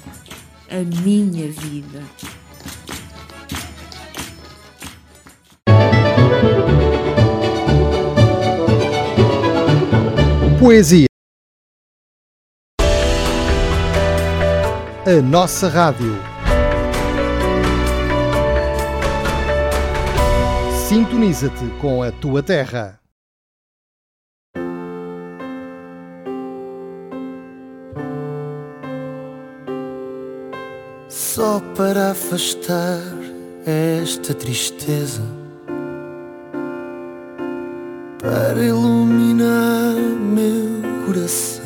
a 0.72 0.86
minha 1.04 1.52
vida. 1.52 2.02
Poesia. 10.58 11.08
A 15.06 15.22
nossa 15.22 15.68
rádio. 15.68 16.16
Sintoniza-te 20.88 21.66
com 21.82 22.02
a 22.02 22.14
tua 22.14 22.42
terra. 22.42 23.01
Só 31.34 31.62
para 31.78 32.12
afastar 32.12 33.00
esta 33.66 34.34
tristeza 34.34 35.22
para 38.20 38.62
iluminar 38.62 39.96
meu 39.96 41.06
coração. 41.06 41.64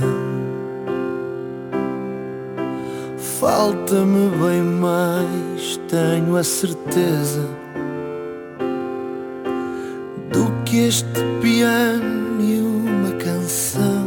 Falta-me 3.18 4.30
bem 4.38 4.62
mais, 4.62 5.80
tenho 5.90 6.38
a 6.38 6.44
certeza, 6.44 7.50
do 10.32 10.64
que 10.64 10.78
este 10.78 11.24
piano 11.42 12.40
e 12.40 12.62
uma 12.62 13.12
canção. 13.14 14.06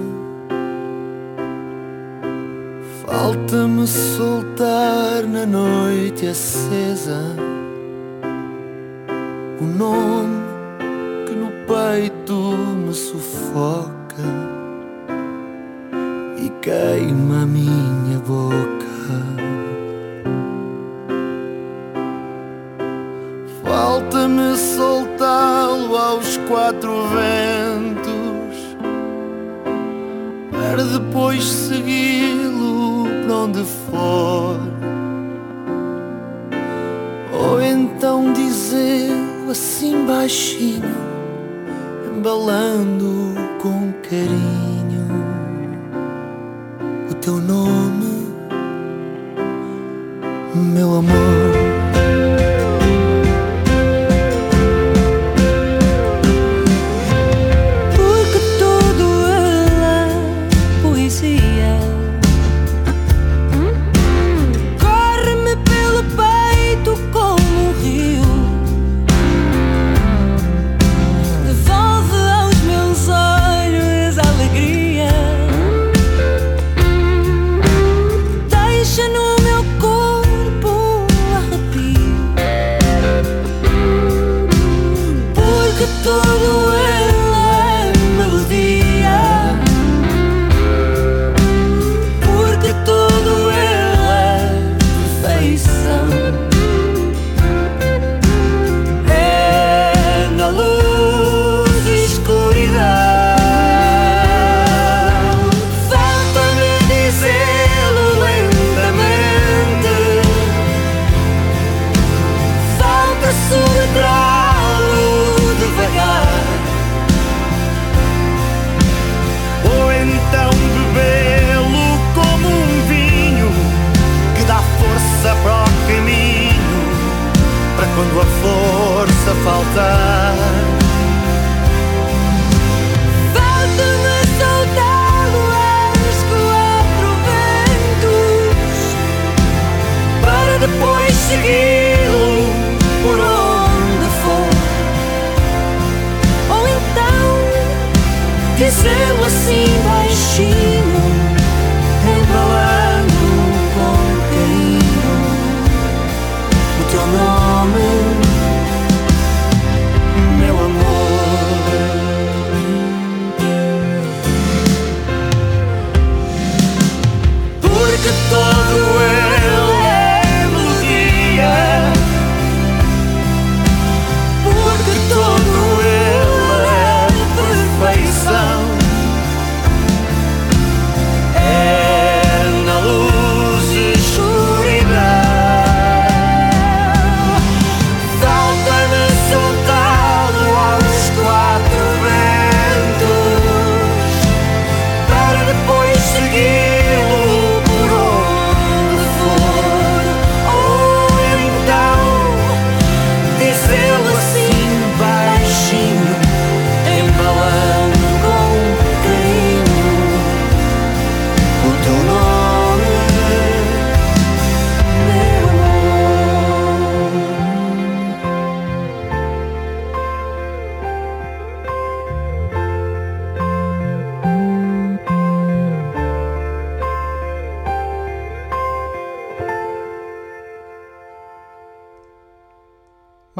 Falta-me 3.05 3.89
soltar 3.89 4.38
na 5.39 5.47
noite 5.47 6.27
acesa 6.27 7.23
o 9.61 9.65
nome 9.65 10.39
peito 11.69 12.35
me 12.35 12.95
sufoca 12.95 14.25
e 16.39 16.49
queima 16.63 17.43
a 17.43 17.47
minha 17.47 18.19
boca. 18.27 18.87
Falta-me 23.63 24.57
soltá-lo 24.57 25.95
aos 25.95 26.39
quatro 26.49 27.07
ventos 27.09 28.77
para 30.51 30.83
depois 30.83 31.45
seguir 31.45 32.49
onde 33.31 33.63
for. 33.65 34.08
Assim 39.51 40.05
baixinho, 40.05 40.83
embalando 42.07 43.35
com 43.61 43.93
carinho 44.03 44.58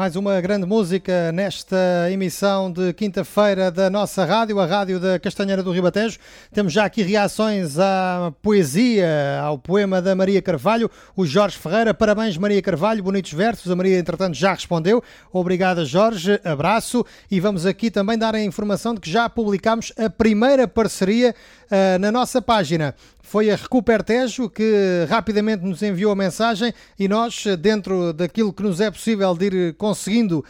Mais 0.09 0.15
uma 0.15 0.41
grande 0.41 0.65
música 0.65 1.31
nesta 1.31 1.77
emissão 2.09 2.71
de 2.71 2.93
quinta-feira 2.93 3.69
da 3.69 3.91
nossa 3.91 4.25
rádio, 4.25 4.59
a 4.59 4.65
rádio 4.65 4.99
da 4.99 5.19
Castanheira 5.19 5.61
do 5.61 5.71
Ribatejo. 5.71 6.17
Temos 6.51 6.73
já 6.73 6.83
aqui 6.83 7.03
reações 7.03 7.77
à 7.77 8.33
poesia, 8.41 9.39
ao 9.43 9.59
poema 9.59 10.01
da 10.01 10.15
Maria 10.15 10.41
Carvalho. 10.41 10.89
O 11.15 11.27
Jorge 11.27 11.59
Ferreira, 11.59 11.93
parabéns 11.93 12.35
Maria 12.37 12.59
Carvalho, 12.59 13.03
bonitos 13.03 13.33
versos. 13.33 13.71
A 13.71 13.75
Maria, 13.75 13.99
entretanto, 13.99 14.33
já 14.33 14.51
respondeu. 14.51 15.03
Obrigada, 15.31 15.85
Jorge, 15.85 16.41
abraço. 16.43 17.05
E 17.29 17.39
vamos 17.39 17.67
aqui 17.67 17.91
também 17.91 18.17
dar 18.17 18.33
a 18.33 18.41
informação 18.41 18.95
de 18.95 19.01
que 19.01 19.11
já 19.11 19.29
publicámos 19.29 19.93
a 19.95 20.09
primeira 20.09 20.67
parceria 20.67 21.35
uh, 21.65 21.99
na 21.99 22.11
nossa 22.11 22.41
página 22.41 22.95
foi 23.29 23.51
a 23.51 23.55
Recupertejo 23.55 24.49
que 24.49 25.05
rapidamente 25.07 25.63
nos 25.63 25.83
enviou 25.83 26.11
a 26.11 26.15
mensagem 26.15 26.73
e 26.97 27.07
nós, 27.07 27.45
dentro 27.59 28.11
daquilo 28.11 28.51
que 28.51 28.63
nos 28.63 28.81
é 28.81 28.89
possível 28.89 29.35
de 29.35 29.45
ir 29.45 29.73
conseguindo 29.75 30.43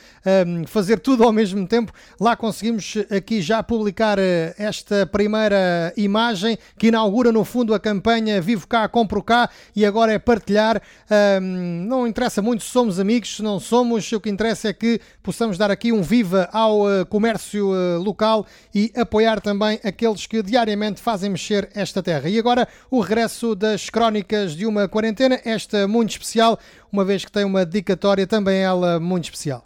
um, 0.47 0.65
fazer 0.65 0.97
tudo 0.97 1.25
ao 1.25 1.33
mesmo 1.33 1.67
tempo, 1.67 1.91
lá 2.17 2.37
conseguimos 2.37 2.95
aqui 3.09 3.41
já 3.41 3.61
publicar 3.61 4.17
eh, 4.17 4.55
esta 4.57 5.05
primeira 5.05 5.93
imagem 5.97 6.57
que 6.77 6.87
inaugura 6.87 7.33
no 7.33 7.43
fundo 7.43 7.73
a 7.73 7.79
campanha 7.81 8.39
Vivo 8.41 8.65
Cá, 8.65 8.87
Compro 8.87 9.21
Cá 9.21 9.49
e 9.75 9.85
agora 9.85 10.13
é 10.13 10.17
partilhar. 10.17 10.81
Um, 11.41 11.85
não 11.85 12.07
interessa 12.07 12.41
muito 12.41 12.63
se 12.63 12.69
somos 12.69 12.97
amigos, 12.97 13.35
se 13.35 13.43
não 13.43 13.59
somos, 13.59 14.09
o 14.13 14.21
que 14.21 14.29
interessa 14.29 14.69
é 14.69 14.73
que 14.73 15.01
possamos 15.21 15.57
dar 15.57 15.69
aqui 15.69 15.91
um 15.91 16.01
viva 16.01 16.47
ao 16.53 16.83
uh, 16.83 17.05
comércio 17.07 17.71
uh, 17.71 18.01
local 18.01 18.45
e 18.73 18.89
apoiar 18.95 19.41
também 19.41 19.81
aqueles 19.83 20.25
que 20.25 20.41
diariamente 20.41 21.01
fazem 21.01 21.29
mexer 21.29 21.69
esta 21.75 22.01
terra. 22.01 22.29
E 22.29 22.39
agora 22.39 22.68
o 22.89 22.99
regresso 22.99 23.55
das 23.55 23.89
crónicas 23.89 24.53
de 24.55 24.65
uma 24.65 24.87
quarentena, 24.87 25.39
esta 25.43 25.87
muito 25.87 26.11
especial, 26.11 26.59
uma 26.91 27.05
vez 27.05 27.25
que 27.25 27.31
tem 27.31 27.43
uma 27.43 27.65
dedicatória 27.65 28.25
também 28.25 28.61
ela 28.61 28.99
muito 28.99 29.25
especial. 29.25 29.65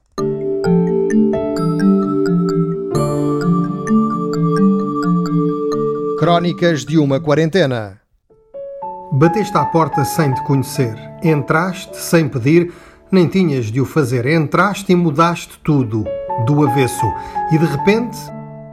Crónicas 6.20 6.86
de 6.86 6.98
uma 6.98 7.20
quarentena. 7.20 8.00
Bateste 9.12 9.58
à 9.58 9.66
porta 9.66 10.04
sem 10.04 10.34
te 10.34 10.44
conhecer, 10.44 10.96
entraste 11.24 11.98
sem 11.98 12.28
pedir, 12.28 12.74
nem 13.12 13.28
tinhas 13.28 13.66
de 13.66 13.80
o 13.80 13.86
fazer, 13.86 14.26
entraste 14.26 14.92
e 14.92 14.96
mudaste 14.96 15.60
tudo, 15.64 16.04
do 16.48 16.68
avesso, 16.68 17.06
e 17.52 17.58
de 17.58 17.66
repente 17.66 18.18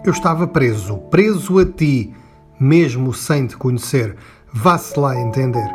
eu 0.05 0.12
estava 0.12 0.47
preso, 0.47 0.97
preso 1.11 1.59
a 1.59 1.66
ti, 1.66 2.14
mesmo 2.61 3.14
sem 3.14 3.46
te 3.46 3.57
conhecer. 3.57 4.14
Vá-se 4.53 4.99
lá 4.99 5.18
entender. 5.18 5.66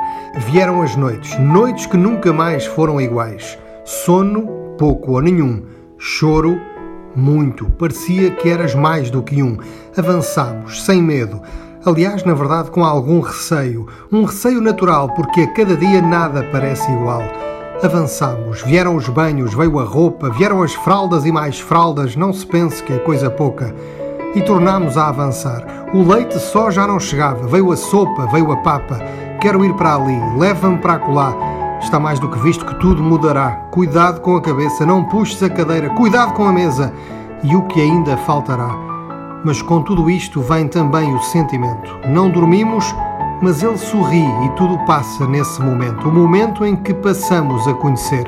Vieram 0.52 0.82
as 0.82 0.96
noites, 0.96 1.38
noites 1.40 1.88
que 1.88 1.98
nunca 1.98 2.32
mais 2.32 2.66
foram 2.66 3.02
iguais. 3.02 3.58
Sono, 3.84 4.44
pouco 4.78 5.14
ou 5.14 5.22
nenhum. 5.22 5.64
Choro, 5.98 6.60
muito. 7.16 7.66
Parecia 7.72 8.32
que 8.32 8.50
eras 8.50 8.76
mais 8.76 9.10
do 9.10 9.24
que 9.24 9.42
um. 9.42 9.58
Avançámos, 9.98 10.84
sem 10.84 11.02
medo. 11.02 11.42
Aliás, 11.86 12.24
na 12.24 12.34
verdade, 12.34 12.70
com 12.70 12.84
algum 12.84 13.20
receio. 13.22 13.88
Um 14.12 14.24
receio 14.24 14.60
natural, 14.60 15.14
porque 15.16 15.42
a 15.42 15.54
cada 15.54 15.76
dia 15.76 16.02
nada 16.02 16.44
parece 16.52 16.92
igual. 16.92 17.22
Avançamos, 17.84 18.62
vieram 18.64 18.96
os 18.96 19.08
banhos, 19.10 19.54
veio 19.54 19.80
a 19.80 19.84
roupa, 19.84 20.30
vieram 20.30 20.64
as 20.64 20.74
fraldas 20.74 21.26
e 21.26 21.32
mais 21.32 21.60
fraldas, 21.60 22.16
não 22.16 22.34
se 22.34 22.46
pense 22.46 22.82
que 22.82 22.94
é 22.94 22.98
coisa 22.98 23.30
pouca. 23.30 23.76
E 24.36 24.42
tornámos 24.42 24.98
a 24.98 25.08
avançar. 25.08 25.64
O 25.94 26.04
leite 26.04 26.38
só 26.38 26.70
já 26.70 26.86
não 26.86 27.00
chegava, 27.00 27.48
veio 27.48 27.72
a 27.72 27.78
sopa, 27.78 28.28
veio 28.28 28.52
a 28.52 28.58
papa. 28.58 29.00
Quero 29.40 29.64
ir 29.64 29.74
para 29.76 29.96
ali, 29.96 30.20
leva-me 30.38 30.78
para 30.78 30.94
acolá. 30.96 31.34
Está 31.80 32.00
mais 32.00 32.20
do 32.20 32.30
que 32.30 32.40
visto 32.40 32.66
que 32.66 32.76
tudo 32.76 33.02
mudará. 33.02 33.52
Cuidado 33.72 34.20
com 34.22 34.36
a 34.36 34.42
cabeça, 34.42 34.86
não 34.86 35.06
puxes 35.06 35.42
a 35.42 35.50
cadeira, 35.50 35.90
cuidado 35.92 36.34
com 36.34 36.46
a 36.46 36.52
mesa. 36.52 36.94
E 37.44 37.56
o 37.56 37.62
que 37.64 37.80
ainda 37.80 38.18
faltará. 38.18 38.70
Mas 39.44 39.62
com 39.62 39.82
tudo 39.82 40.10
isto 40.10 40.42
vem 40.42 40.68
também 40.68 41.14
o 41.14 41.22
sentimento. 41.22 41.92
Não 42.10 42.30
dormimos, 42.30 42.94
mas 43.42 43.62
ele 43.62 43.78
sorri 43.78 44.26
e 44.46 44.50
tudo 44.56 44.78
passa 44.86 45.28
nesse 45.28 45.62
momento, 45.62 46.10
o 46.10 46.12
momento 46.12 46.66
em 46.66 46.76
que 46.76 46.94
passamos 46.94 47.68
a 47.68 47.74
conhecer. 47.74 48.26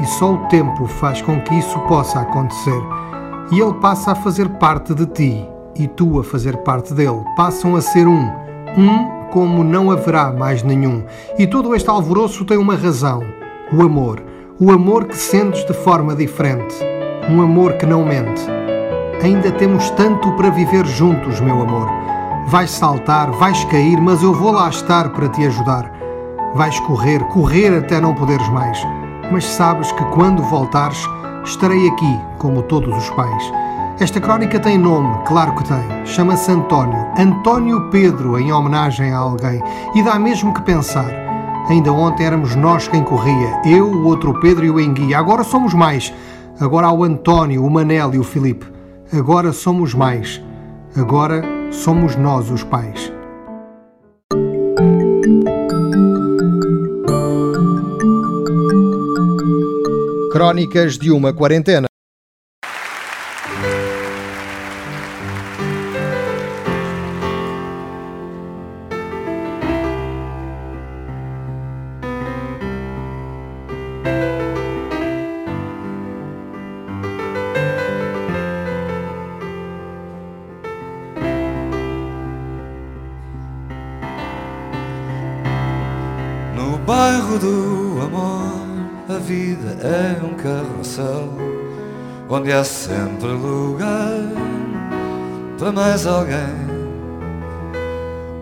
E 0.00 0.06
só 0.06 0.34
o 0.34 0.46
tempo 0.46 0.86
faz 0.86 1.20
com 1.22 1.40
que 1.40 1.54
isso 1.54 1.78
possa 1.80 2.20
acontecer. 2.20 2.80
E 3.50 3.60
ele 3.60 3.74
passa 3.74 4.12
a 4.12 4.14
fazer 4.14 4.48
parte 4.48 4.94
de 4.94 5.06
ti 5.06 5.48
e 5.76 5.86
tu 5.86 6.18
a 6.18 6.24
fazer 6.24 6.56
parte 6.58 6.92
dele. 6.92 7.22
Passam 7.36 7.76
a 7.76 7.80
ser 7.80 8.06
um. 8.06 8.28
Um 8.76 9.16
como 9.30 9.62
não 9.62 9.90
haverá 9.90 10.32
mais 10.32 10.62
nenhum. 10.62 11.04
E 11.38 11.46
todo 11.46 11.74
este 11.74 11.88
alvoroço 11.88 12.44
tem 12.44 12.56
uma 12.56 12.74
razão: 12.74 13.22
o 13.72 13.82
amor. 13.82 14.22
O 14.58 14.72
amor 14.72 15.04
que 15.04 15.16
sentes 15.16 15.64
de 15.66 15.74
forma 15.74 16.14
diferente. 16.14 16.74
Um 17.28 17.42
amor 17.42 17.74
que 17.74 17.86
não 17.86 18.04
mente. 18.04 18.42
Ainda 19.22 19.52
temos 19.52 19.90
tanto 19.90 20.32
para 20.32 20.50
viver 20.50 20.86
juntos, 20.86 21.40
meu 21.40 21.60
amor. 21.62 21.88
Vais 22.48 22.70
saltar, 22.70 23.30
vais 23.32 23.64
cair, 23.64 24.00
mas 24.00 24.22
eu 24.22 24.32
vou 24.32 24.52
lá 24.52 24.68
estar 24.68 25.10
para 25.10 25.28
te 25.28 25.44
ajudar. 25.46 25.92
Vais 26.54 26.78
correr, 26.80 27.22
correr 27.28 27.76
até 27.76 28.00
não 28.00 28.14
poderes 28.14 28.48
mais. 28.48 28.78
Mas 29.30 29.44
sabes 29.44 29.90
que 29.92 30.04
quando 30.06 30.42
voltares, 30.44 31.06
estarei 31.46 31.88
aqui, 31.88 32.20
como 32.38 32.62
todos 32.62 32.94
os 32.96 33.10
pais. 33.10 33.52
Esta 33.98 34.20
crónica 34.20 34.60
tem 34.60 34.76
nome, 34.76 35.16
claro 35.24 35.54
que 35.54 35.64
tem. 35.64 36.04
Chama-se 36.04 36.50
António. 36.50 37.06
António 37.16 37.88
Pedro, 37.88 38.38
em 38.38 38.52
homenagem 38.52 39.12
a 39.12 39.18
alguém. 39.18 39.62
E 39.94 40.02
dá 40.02 40.18
mesmo 40.18 40.52
que 40.52 40.60
pensar. 40.62 41.10
Ainda 41.70 41.92
ontem 41.92 42.26
éramos 42.26 42.54
nós 42.54 42.86
quem 42.88 43.02
corria. 43.02 43.62
Eu, 43.64 43.90
o 43.90 44.04
outro 44.04 44.38
Pedro 44.40 44.66
e 44.66 44.70
o 44.70 44.78
Enguia. 44.78 45.18
Agora 45.18 45.42
somos 45.42 45.72
mais. 45.72 46.12
Agora 46.60 46.88
há 46.88 46.92
o 46.92 47.04
António, 47.04 47.64
o 47.64 47.70
Manel 47.70 48.14
e 48.14 48.18
o 48.18 48.24
Filipe. 48.24 48.66
Agora 49.12 49.52
somos 49.52 49.94
mais. 49.94 50.42
Agora 50.94 51.42
somos 51.70 52.16
nós 52.16 52.50
os 52.50 52.62
pais. 52.62 53.15
Crónicas 60.36 60.98
de 60.98 61.10
uma 61.10 61.32
quarentena. 61.32 61.86
bairro 86.86 87.36
do 87.38 88.02
amor, 88.02 88.65
a 89.08 89.18
vida 89.18 89.76
é 89.86 90.24
um 90.24 90.34
carrossel 90.34 91.28
onde 92.28 92.52
há 92.52 92.64
sempre 92.64 93.28
lugar 93.28 94.18
para 95.56 95.70
mais 95.70 96.06
alguém. 96.06 96.66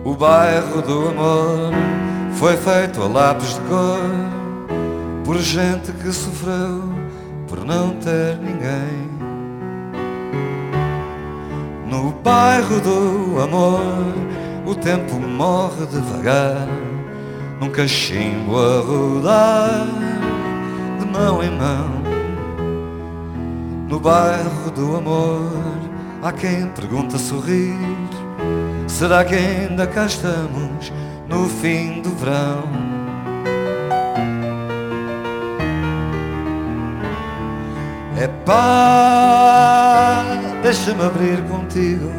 O 0.03 0.15
bairro 0.15 0.81
do 0.81 1.09
amor 1.09 1.71
foi 2.33 2.57
feito 2.57 3.01
a 3.01 3.07
lápis 3.07 3.53
de 3.53 3.59
cor 3.61 3.99
por 5.23 5.37
gente 5.37 5.91
que 5.91 6.11
sofreu 6.11 6.81
por 7.47 7.63
não 7.63 7.91
ter 7.97 8.37
ninguém. 8.37 9.15
No 11.87 12.11
bairro 12.11 12.79
do 12.81 13.39
amor, 13.39 13.81
o 14.65 14.73
tempo 14.73 15.15
morre 15.19 15.85
devagar 15.85 16.67
num 17.59 17.69
cachimbo 17.69 18.57
a 18.57 18.81
rodar 18.81 20.14
mão 21.15 21.41
em 21.41 21.51
mão. 21.51 22.03
No 23.87 23.99
bairro 23.99 24.71
do 24.71 24.97
amor 24.97 25.49
há 26.21 26.31
quem 26.31 26.67
pergunta 26.67 27.17
sorrir: 27.17 27.77
será 28.87 29.23
que 29.23 29.35
ainda 29.35 29.87
cá 29.87 30.05
estamos 30.05 30.91
no 31.27 31.47
fim 31.47 32.01
do 32.01 32.09
verão? 32.09 32.63
É 38.17 38.27
pá, 38.45 40.23
deixa-me 40.63 41.03
abrir 41.03 41.41
contigo, 41.43 42.09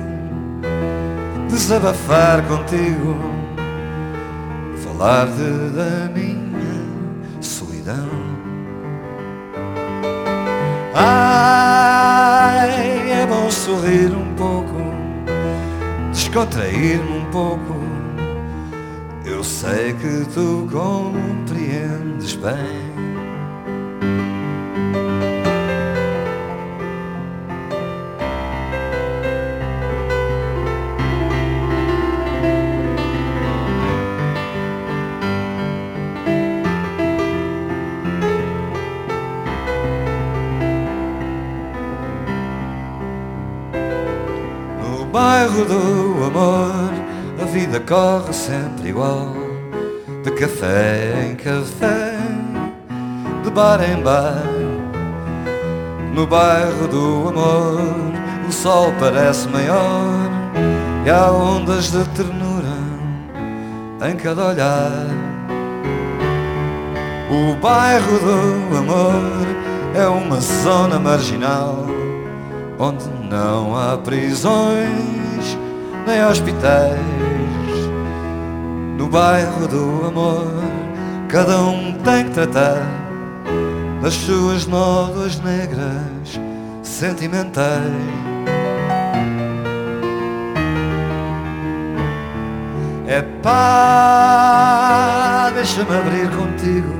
desabafar 1.49 2.43
contigo 2.47 3.17
falar-te 4.85 5.71
da 5.75 6.09
minha 6.15 6.36
Ai, 11.49 13.09
é 13.23 13.25
bom 13.25 13.49
sorrir 13.49 14.13
um 14.13 14.35
pouco, 14.35 14.75
descontrair-me 16.11 17.19
um 17.19 17.25
pouco. 17.31 17.77
Eu 19.25 19.45
sei 19.45 19.93
que 19.93 20.27
tu 20.35 20.69
compreendes 20.73 22.35
bem. 22.35 22.86
Do 45.64 46.25
amor 46.25 47.07
a 47.40 47.45
vida 47.45 47.81
corre 47.81 48.33
sempre 48.33 48.88
igual. 48.88 49.35
De 50.25 50.31
café 50.33 51.29
em 51.31 51.37
café, 51.37 52.16
de 53.45 53.51
bar 53.51 53.81
em 53.83 54.03
bar. 54.03 54.42
No 56.14 56.27
bairro 56.27 56.88
do 56.88 57.29
amor 57.29 57.81
o 58.49 58.53
sol 58.53 58.92
parece 58.99 59.49
maior. 59.49 60.31
E 61.05 61.11
há 61.11 61.31
ondas 61.31 61.92
de 61.92 62.05
ternura 62.11 62.77
em 64.11 64.16
cada 64.16 64.47
olhar. 64.47 65.07
O 67.31 67.55
bairro 67.61 68.19
do 68.19 68.77
amor 68.79 69.47
é 69.95 70.07
uma 70.07 70.40
zona 70.40 70.99
marginal 70.99 71.87
onde 72.79 73.09
não 73.29 73.77
há 73.77 73.97
prisões 73.97 75.16
nem 76.07 76.25
hospitais. 76.25 76.99
No 78.97 79.09
bairro 79.09 79.66
do 79.69 80.07
amor, 80.07 80.47
cada 81.29 81.61
um 81.62 81.92
tem 81.99 82.25
que 82.25 82.31
tratar 82.31 82.87
das 84.01 84.14
suas 84.14 84.66
nódoas 84.66 85.40
negras 85.40 86.40
sentimentais. 86.83 87.83
É 93.09 93.23
pá, 93.42 94.33
deixa-me 95.55 95.97
abrir 95.97 96.29
contigo, 96.31 96.95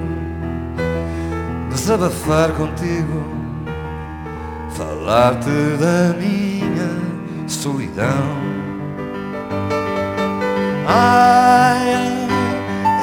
desabafar 1.71 2.51
contigo 2.53 3.37
falar-te 4.77 5.77
da 5.79 6.15
minha 6.19 6.91
solidão. 7.49 8.46
Ai, 10.89 12.29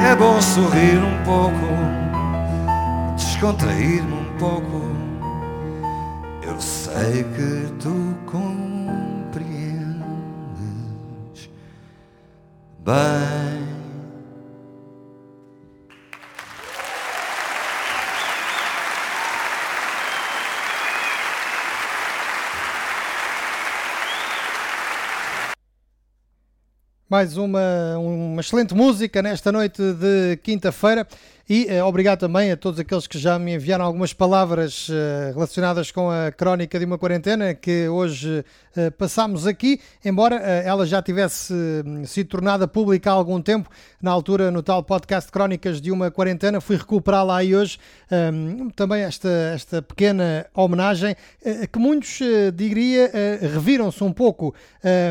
é 0.10 0.16
bom 0.16 0.42
sorrir 0.42 1.00
um 1.04 1.22
pouco, 1.26 1.68
descontrair-me 3.18 4.14
um 4.14 4.38
pouco. 4.38 4.82
Eu 6.42 6.62
sei 6.62 7.26
que 7.36 7.74
tu 7.82 8.16
compreendes 8.26 9.44
bem. 12.86 13.43
Mais 27.14 27.38
uma, 27.38 28.00
uma 28.34 28.42
excelente 28.42 28.74
música 28.74 29.22
nesta 29.22 29.52
noite 29.52 29.80
de 29.94 30.38
quinta-feira. 30.38 31.08
E 31.50 31.66
uh, 31.66 31.86
obrigado 31.86 32.20
também 32.20 32.52
a 32.52 32.58
todos 32.58 32.80
aqueles 32.80 33.06
que 33.06 33.20
já 33.20 33.38
me 33.38 33.56
enviaram 33.56 33.84
algumas 33.84 34.14
palavras 34.14 34.88
uh, 34.88 35.34
relacionadas 35.34 35.92
com 35.92 36.10
a 36.10 36.32
crónica 36.32 36.80
de 36.80 36.86
uma 36.86 36.98
quarentena 36.98 37.54
que 37.54 37.86
hoje 37.90 38.46
uh, 38.78 38.92
passámos 38.94 39.46
aqui, 39.46 39.82
embora 40.06 40.38
ela 40.38 40.86
já 40.86 41.02
tivesse 41.02 41.54
sido 42.06 42.30
tornada 42.30 42.66
pública 42.66 43.12
há 43.12 43.14
algum 43.14 43.42
tempo, 43.42 43.70
na 44.02 44.10
altura 44.10 44.52
no 44.52 44.64
tal 44.64 44.82
podcast 44.84 45.30
Crónicas 45.30 45.82
de 45.82 45.92
uma 45.92 46.10
Quarentena, 46.10 46.62
fui 46.62 46.78
recuperá-la 46.78 47.38
aí 47.38 47.54
hoje, 47.54 47.78
um, 48.34 48.70
também 48.70 49.04
esta, 49.04 49.30
esta 49.54 49.82
pequena 49.82 50.46
homenagem, 50.54 51.16
que 51.72 51.80
muitos, 51.80 52.20
diria, 52.54 53.12
reviram-se 53.42 54.04
um 54.04 54.12
pouco 54.12 54.54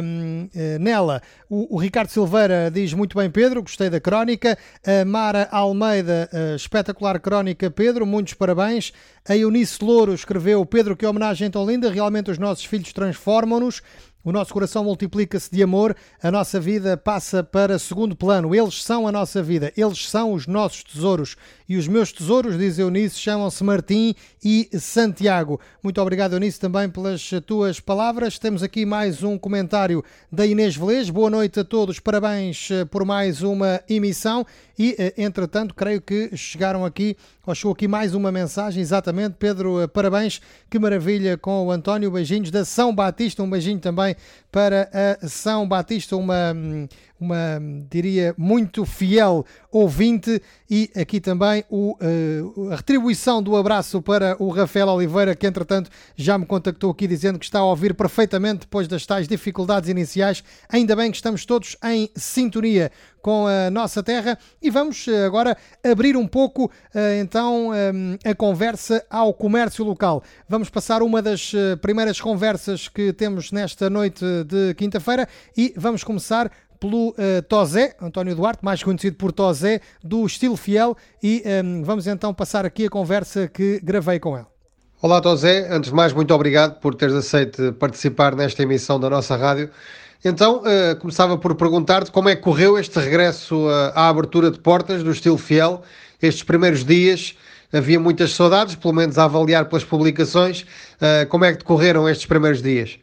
um, 0.03 0.49
nela. 0.81 1.21
O, 1.49 1.77
o, 1.77 1.79
Ricardo 1.79 2.09
Silveira 2.09 2.71
diz 2.71 2.93
muito 2.93 3.12
bem, 3.17 3.31
Pedro, 3.31 3.63
gostei 3.63 3.91
da 3.91 4.01
crónica. 4.01 4.59
A 4.85 5.05
Mara 5.05 5.49
Almeida 5.51 6.29
espetacular 6.55 7.19
crónica, 7.21 7.71
Pedro, 7.71 8.07
muitos 8.07 8.35
parabéns. 8.35 8.93
A 9.29 9.37
Eunice 9.37 9.85
Louro 9.85 10.15
escreveu: 10.15 10.65
Pedro, 10.67 10.97
que 10.97 11.07
homenagem 11.07 11.51
tão 11.51 11.67
linda, 11.67 11.91
realmente 11.91 12.31
os 12.31 12.39
nossos 12.39 12.65
filhos 12.65 12.93
transformam-nos. 12.93 13.83
O 14.25 14.31
nosso 14.31 14.53
coração 14.53 14.85
multiplica-se 14.85 15.51
de 15.51 15.65
amor, 15.65 15.97
a 16.23 16.31
nossa 16.31 16.61
vida 16.61 16.97
passa 16.97 17.43
para 17.43 17.77
segundo 17.77 18.15
plano. 18.15 18.55
Eles 18.55 18.81
são 18.85 19.09
a 19.09 19.11
nossa 19.11 19.43
vida, 19.43 19.73
eles 19.77 20.09
são 20.09 20.33
os 20.33 20.47
nossos 20.47 20.85
tesouros. 20.85 21.37
E 21.73 21.77
os 21.79 21.89
meus 21.89 22.13
tesouros, 22.13 22.59
diz 22.59 22.79
Eunice, 22.79 23.19
chamam-se 23.19 23.65
Martim 23.65 24.15
e 24.45 24.69
Santiago. 24.79 25.59
Muito 25.83 26.03
obrigado, 26.03 26.35
Eunice, 26.35 26.61
também 26.61 26.87
pelas 26.87 27.31
tuas 27.47 27.81
palavras. 27.81 28.39
Temos 28.39 28.63
aqui 28.63 28.85
mais 28.85 29.23
um 29.23 29.39
comentário 29.39 30.05
da 30.31 30.45
Inês 30.45 30.77
Velez. 30.77 31.09
Boa 31.09 31.31
noite 31.31 31.61
a 31.61 31.65
todos, 31.65 31.99
parabéns 31.99 32.71
eh, 32.71 32.85
por 32.85 33.07
mais 33.07 33.43
uma 33.43 33.81
emissão. 33.89 34.45
E, 34.79 34.95
eh, 34.99 35.15
entretanto, 35.17 35.75
creio 35.75 36.03
que 36.03 36.37
chegaram 36.37 36.85
aqui, 36.85 37.17
ou 37.47 37.55
chegou 37.55 37.73
aqui 37.73 37.89
mais 37.89 38.15
uma 38.15 38.31
mensagem, 38.31 38.83
exatamente. 38.83 39.37
Pedro, 39.39 39.81
eh, 39.81 39.87
parabéns, 39.87 40.43
que 40.69 40.79
maravilha 40.79 41.39
com 41.39 41.69
o 41.69 41.71
António. 41.71 42.11
Beijinhos 42.11 42.51
da 42.51 42.67
São 42.67 42.95
Batista, 42.95 43.43
um 43.43 43.49
beijinho 43.49 43.79
também 43.79 44.15
para 44.53 44.91
a 44.93 45.27
São 45.27 45.67
Batista, 45.67 46.15
uma, 46.15 46.55
uma 47.19 47.59
diria, 47.91 48.35
muito 48.37 48.85
fiel 48.85 49.47
ouvinte. 49.71 50.43
E 50.71 50.91
aqui 50.95 51.21
também 51.21 51.65
o, 51.71 51.97
uh, 51.97 52.71
a 52.71 52.77
retribuição 52.77 53.43
do 53.43 53.57
abraço 53.57 54.03
para 54.03 54.37
o 54.39 54.51
Rafael 54.51 54.89
Oliveira, 54.89 55.35
que 55.35 55.47
entretanto 55.47 55.91
já 56.15 56.37
me 56.37 56.45
contactou 56.45 56.91
aqui 56.91 57.07
dizendo 57.07 57.39
que 57.39 57.47
está 57.47 57.61
a 57.61 57.65
ouvir 57.65 57.95
perfeitamente 57.95 58.61
depois 58.61 58.87
das 58.87 59.07
tais 59.07 59.27
dificuldades 59.27 59.89
iniciais. 59.89 60.45
Ainda 60.69 60.95
bem 60.95 61.11
que 61.11 61.17
estamos 61.17 61.47
todos 61.47 61.75
em 61.83 62.11
sintonia 62.15 62.93
com 63.23 63.47
a 63.47 63.71
nossa 63.71 64.03
terra 64.03 64.37
e 64.61 64.69
vamos 64.69 65.07
eh, 65.09 65.25
agora 65.25 65.57
abrir 65.83 66.17
um 66.17 66.27
pouco 66.27 66.71
eh, 66.95 67.21
então 67.21 67.71
a 68.25 68.35
conversa 68.35 69.05
ao 69.09 69.33
comércio 69.33 69.85
local. 69.85 70.23
Vamos 70.49 70.69
passar 70.69 71.03
uma 71.03 71.23
das 71.23 71.53
primeiras 71.81 72.21
conversas 72.21 72.89
que 72.89 73.13
temos 73.13 73.53
nesta 73.53 73.89
noite 73.89 74.25
de 74.45 74.75
quinta-feira 74.75 75.29
e 75.57 75.73
vamos 75.77 76.03
começar 76.05 76.51
pelo 76.83 77.11
uh, 77.11 77.43
Tozé, 77.49 77.95
António 78.03 78.35
Duarte, 78.35 78.65
mais 78.65 78.83
conhecido 78.83 79.17
por 79.17 79.31
Tozé, 79.31 79.81
do 80.03 80.27
Estilo 80.27 80.57
Fiel, 80.57 80.97
e 81.23 81.45
um, 81.65 81.85
vamos 81.85 82.09
então 82.09 82.35
passar 82.35 82.67
aqui 82.67 82.87
a 82.87 82.91
conversa 82.91 83.47
que 83.47 83.81
gravei 83.85 84.19
com 84.19 84.37
ele. 84.37 84.47
Olá 85.01 85.21
Tozé, 85.21 85.69
antes 85.69 85.91
de 85.91 85.97
mais 85.97 86.13
muito 86.13 86.35
obrigado 86.35 86.81
por 86.81 86.95
teres 86.95 87.15
aceito 87.15 87.73
participar 87.75 88.35
nesta 88.35 88.63
emissão 88.63 88.99
da 88.99 89.09
nossa 89.09 89.37
rádio. 89.37 89.71
Então, 90.25 90.63
uh, 90.63 90.97
começava 91.01 91.37
por 91.37 91.53
perguntar-te 91.57 92.13
como 92.13 92.29
é 92.29 92.37
que 92.37 92.43
correu 92.43 92.79
este 92.79 92.97
regresso 93.01 93.67
uh, 93.67 93.91
à 93.93 94.09
abertura 94.09 94.53
de 94.53 94.59
portas 94.61 95.03
do 95.03 95.11
Estilo 95.11 95.37
Fiel, 95.37 95.83
estes 96.23 96.45
primeiros 96.45 96.85
dias, 96.85 97.35
havia 97.73 97.99
muitas 97.99 98.31
saudades, 98.31 98.77
pelo 98.77 98.95
menos 98.95 99.19
a 99.19 99.25
avaliar 99.25 99.69
pelas 99.69 99.83
publicações, 99.83 100.63
uh, 100.63 101.27
como 101.29 101.45
é 101.45 101.51
que 101.51 101.59
decorreram 101.59 102.09
estes 102.09 102.27
primeiros 102.27 102.63
dias? 102.63 103.01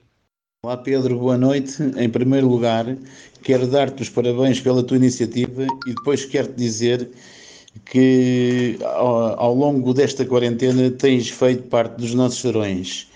Olá 0.64 0.78
Pedro, 0.78 1.20
boa 1.20 1.38
noite. 1.38 1.84
Em 1.98 2.10
primeiro 2.10 2.48
lugar, 2.48 2.86
quero 3.44 3.68
dar-te 3.68 4.02
os 4.02 4.10
parabéns 4.10 4.62
pela 4.62 4.82
tua 4.82 4.96
iniciativa 4.96 5.64
e 5.88 5.94
depois 5.94 6.24
quero-te 6.24 6.56
dizer 6.56 7.10
que 7.86 8.78
ao, 8.82 9.40
ao, 9.40 9.54
longo 9.54 9.94
desta 9.94 10.26
quarentena 10.26 10.90
tens 10.90 11.30
feito 11.30 11.64
parte 11.64 11.98
dos 11.98 12.14
nossos 12.14 12.40
serões 12.40 13.09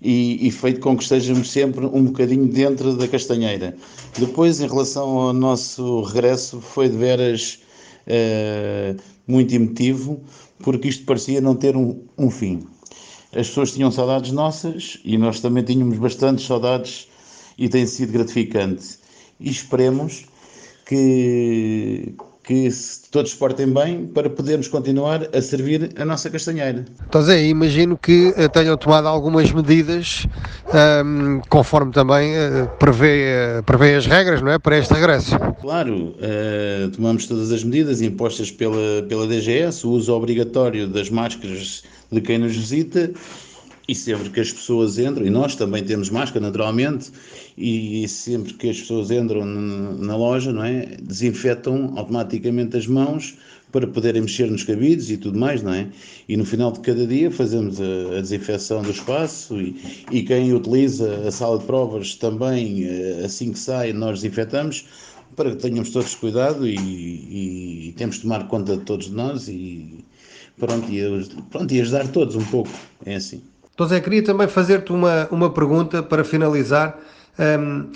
e, 0.00 0.46
e, 0.46 0.50
feito 0.50 0.80
com 0.80 0.96
que 0.96 1.02
estejamos 1.02 1.50
sempre 1.50 1.84
um 1.86 2.04
bocadinho 2.04 2.46
dentro 2.46 2.96
da 2.96 3.08
castanheira. 3.08 3.76
Depois, 4.18 4.60
em 4.60 4.68
relação 4.68 5.18
ao 5.18 5.32
nosso 5.32 6.02
regresso, 6.02 6.60
foi 6.60 6.88
de 6.88 6.96
veras 6.96 7.58
uh, 8.06 9.00
muito 9.26 9.54
emotivo, 9.54 10.20
porque 10.60 10.88
isto 10.88 11.04
parecia 11.04 11.40
não 11.40 11.56
ter 11.56 11.76
um, 11.76 12.00
um 12.16 12.30
fim. 12.30 12.66
As 13.32 13.48
pessoas 13.48 13.72
tinham 13.72 13.90
saudades 13.90 14.32
nossas 14.32 14.98
e 15.04 15.18
nós 15.18 15.40
também 15.40 15.64
tínhamos 15.64 15.98
bastantes 15.98 16.46
saudades 16.46 17.08
e 17.58 17.68
tem 17.68 17.86
sido 17.86 18.12
gratificante 18.12 18.98
e 19.40 19.50
esperemos 19.50 20.26
que, 20.86 22.14
que 22.48 22.66
todos 23.10 23.32
se 23.32 23.36
portem 23.36 23.66
bem 23.70 24.06
para 24.06 24.30
podermos 24.30 24.68
continuar 24.68 25.28
a 25.36 25.42
servir 25.42 25.90
a 25.96 26.04
nossa 26.06 26.30
castanheira. 26.30 26.82
Então 27.06 27.20
Zé, 27.20 27.44
imagino 27.44 27.94
que 27.98 28.32
eh, 28.38 28.48
tenham 28.48 28.74
tomado 28.74 29.06
algumas 29.06 29.52
medidas 29.52 30.26
um, 31.04 31.42
conforme 31.50 31.92
também 31.92 32.32
uh, 32.32 32.66
prevê, 32.78 33.58
uh, 33.58 33.62
prevê 33.64 33.96
as 33.96 34.06
regras 34.06 34.40
não 34.40 34.50
é, 34.50 34.58
para 34.58 34.78
este 34.78 34.94
regresso. 34.94 35.38
Claro, 35.60 36.14
uh, 36.16 36.90
tomamos 36.96 37.26
todas 37.26 37.52
as 37.52 37.62
medidas 37.62 38.00
impostas 38.00 38.50
pela, 38.50 39.02
pela 39.06 39.26
DGS, 39.26 39.86
o 39.86 39.90
uso 39.90 40.14
obrigatório 40.14 40.88
das 40.88 41.10
máscaras 41.10 41.82
de 42.10 42.20
quem 42.22 42.38
nos 42.38 42.56
visita 42.56 43.12
e 43.86 43.94
sempre 43.94 44.28
que 44.30 44.40
as 44.40 44.52
pessoas 44.52 44.98
entram, 44.98 45.26
e 45.26 45.30
nós 45.30 45.54
também 45.54 45.82
temos 45.82 46.10
máscara 46.10 46.44
naturalmente, 46.44 47.10
e 47.58 48.08
sempre 48.08 48.54
que 48.54 48.70
as 48.70 48.80
pessoas 48.80 49.10
entram 49.10 49.44
na 49.44 50.16
loja, 50.16 50.52
não 50.52 50.62
é? 50.62 50.86
Desinfetam 51.02 51.92
automaticamente 51.96 52.76
as 52.76 52.86
mãos 52.86 53.36
para 53.72 53.86
poderem 53.86 54.22
mexer 54.22 54.50
nos 54.50 54.64
cabides 54.64 55.10
e 55.10 55.16
tudo 55.16 55.38
mais, 55.38 55.62
não 55.62 55.74
é? 55.74 55.88
E 56.28 56.36
no 56.36 56.44
final 56.44 56.72
de 56.72 56.80
cada 56.80 57.06
dia 57.06 57.30
fazemos 57.30 57.80
a, 57.80 58.18
a 58.18 58.20
desinfecção 58.20 58.82
do 58.82 58.90
espaço 58.90 59.60
e, 59.60 59.76
e, 60.10 60.22
quem 60.22 60.52
utiliza 60.54 61.26
a 61.26 61.30
sala 61.30 61.58
de 61.58 61.64
provas 61.64 62.14
também, 62.14 62.84
eh, 62.84 63.22
assim 63.24 63.52
que 63.52 63.58
sai, 63.58 63.92
nós 63.92 64.20
desinfetamos 64.20 64.86
para 65.36 65.50
que 65.50 65.56
tenhamos 65.56 65.90
todos 65.90 66.14
cuidado 66.14 66.66
e, 66.66 66.76
e, 66.76 67.88
e 67.88 67.92
temos 67.92 68.16
de 68.16 68.22
tomar 68.22 68.48
conta 68.48 68.76
de 68.76 68.84
todos 68.84 69.10
nós 69.10 69.48
e 69.48 70.04
pronto, 70.58 70.90
e, 70.90 71.28
pronto, 71.50 71.74
e 71.74 71.80
ajudar 71.80 72.08
todos 72.08 72.36
um 72.36 72.44
pouco, 72.44 72.70
é 73.04 73.16
assim. 73.16 73.42
Então 73.74 73.86
Zé, 73.86 74.00
queria 74.00 74.24
também 74.24 74.48
fazer-te 74.48 74.92
uma, 74.92 75.28
uma 75.30 75.50
pergunta 75.50 76.02
para 76.02 76.24
finalizar. 76.24 76.98
Um, 77.38 77.90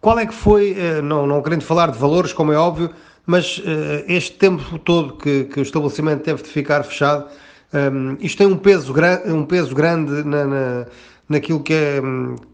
qual 0.00 0.18
é 0.18 0.26
que 0.26 0.34
foi, 0.34 0.72
uh, 0.72 1.02
não, 1.02 1.26
não 1.26 1.42
querendo 1.42 1.62
falar 1.62 1.90
de 1.90 1.98
valores, 1.98 2.32
como 2.32 2.52
é 2.52 2.56
óbvio, 2.56 2.90
mas 3.26 3.58
uh, 3.58 3.62
este 4.08 4.32
tempo 4.32 4.78
todo 4.78 5.14
que, 5.14 5.44
que, 5.44 5.60
o 5.60 5.62
estabelecimento 5.62 6.22
teve 6.22 6.42
de 6.42 6.48
ficar 6.48 6.82
fechado, 6.82 7.26
um, 7.72 8.16
isto 8.20 8.38
tem 8.38 8.46
um 8.46 8.56
peso, 8.56 8.92
um 9.26 9.44
peso 9.44 9.74
grande 9.74 10.24
na, 10.24 10.44
na, 10.44 10.86
naquilo 11.28 11.60
que, 11.60 11.72
é, 11.72 12.00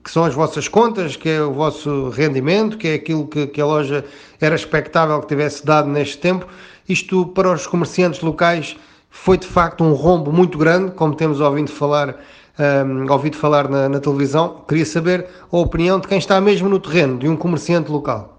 que 0.04 0.10
são 0.10 0.24
as 0.24 0.34
vossas 0.34 0.68
contas, 0.68 1.16
que 1.16 1.28
é 1.28 1.42
o 1.42 1.52
vosso 1.52 2.10
rendimento, 2.10 2.76
que 2.76 2.88
é 2.88 2.94
aquilo 2.94 3.26
que, 3.26 3.46
que 3.46 3.60
a 3.60 3.66
loja 3.66 4.04
era 4.40 4.54
expectável 4.54 5.20
que 5.20 5.26
tivesse 5.26 5.64
dado 5.64 5.88
neste 5.88 6.18
tempo. 6.18 6.46
Isto 6.88 7.26
para 7.26 7.52
os 7.52 7.66
comerciantes 7.66 8.20
locais 8.20 8.76
foi 9.10 9.36
de 9.36 9.46
facto 9.46 9.82
um 9.82 9.92
rombo 9.92 10.30
muito 10.32 10.56
grande, 10.56 10.92
como 10.92 11.14
temos 11.14 11.40
ouvido 11.40 11.70
falar 11.70 12.16
um, 12.58 13.10
ouvido 13.10 13.36
falar 13.36 13.68
na, 13.68 13.88
na, 13.88 14.00
televisão. 14.00 14.64
Queria 14.68 14.84
saber 14.84 15.26
a 15.50 15.56
opinião 15.56 16.00
de 16.00 16.08
quem 16.08 16.18
está 16.18 16.40
mesmo 16.40 16.68
no 16.68 16.80
terreno, 16.80 17.18
de 17.18 17.28
um 17.28 17.36
comerciante 17.36 17.90
local. 17.90 18.36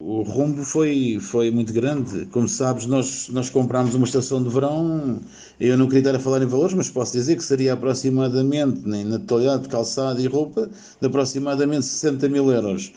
O 0.00 0.22
rombo 0.22 0.64
foi, 0.64 1.18
foi 1.20 1.50
muito 1.50 1.72
grande. 1.72 2.26
Como 2.26 2.48
sabes, 2.48 2.86
nós, 2.86 3.28
nós 3.28 3.48
comprámos 3.50 3.94
uma 3.94 4.04
estação 4.04 4.42
de 4.42 4.48
verão. 4.48 5.20
Eu 5.60 5.78
não 5.78 5.86
queria 5.86 6.00
estar 6.00 6.16
a 6.16 6.18
falar 6.18 6.42
em 6.42 6.46
valores, 6.46 6.74
mas 6.74 6.90
posso 6.90 7.12
dizer 7.12 7.36
que 7.36 7.44
seria 7.44 7.74
aproximadamente, 7.74 8.80
na 8.84 9.18
totalidade 9.20 9.62
de 9.62 9.68
calçado 9.68 10.20
e 10.20 10.26
roupa, 10.26 10.68
de 11.00 11.06
aproximadamente 11.06 11.84
60 11.84 12.28
mil 12.28 12.50
euros. 12.50 12.92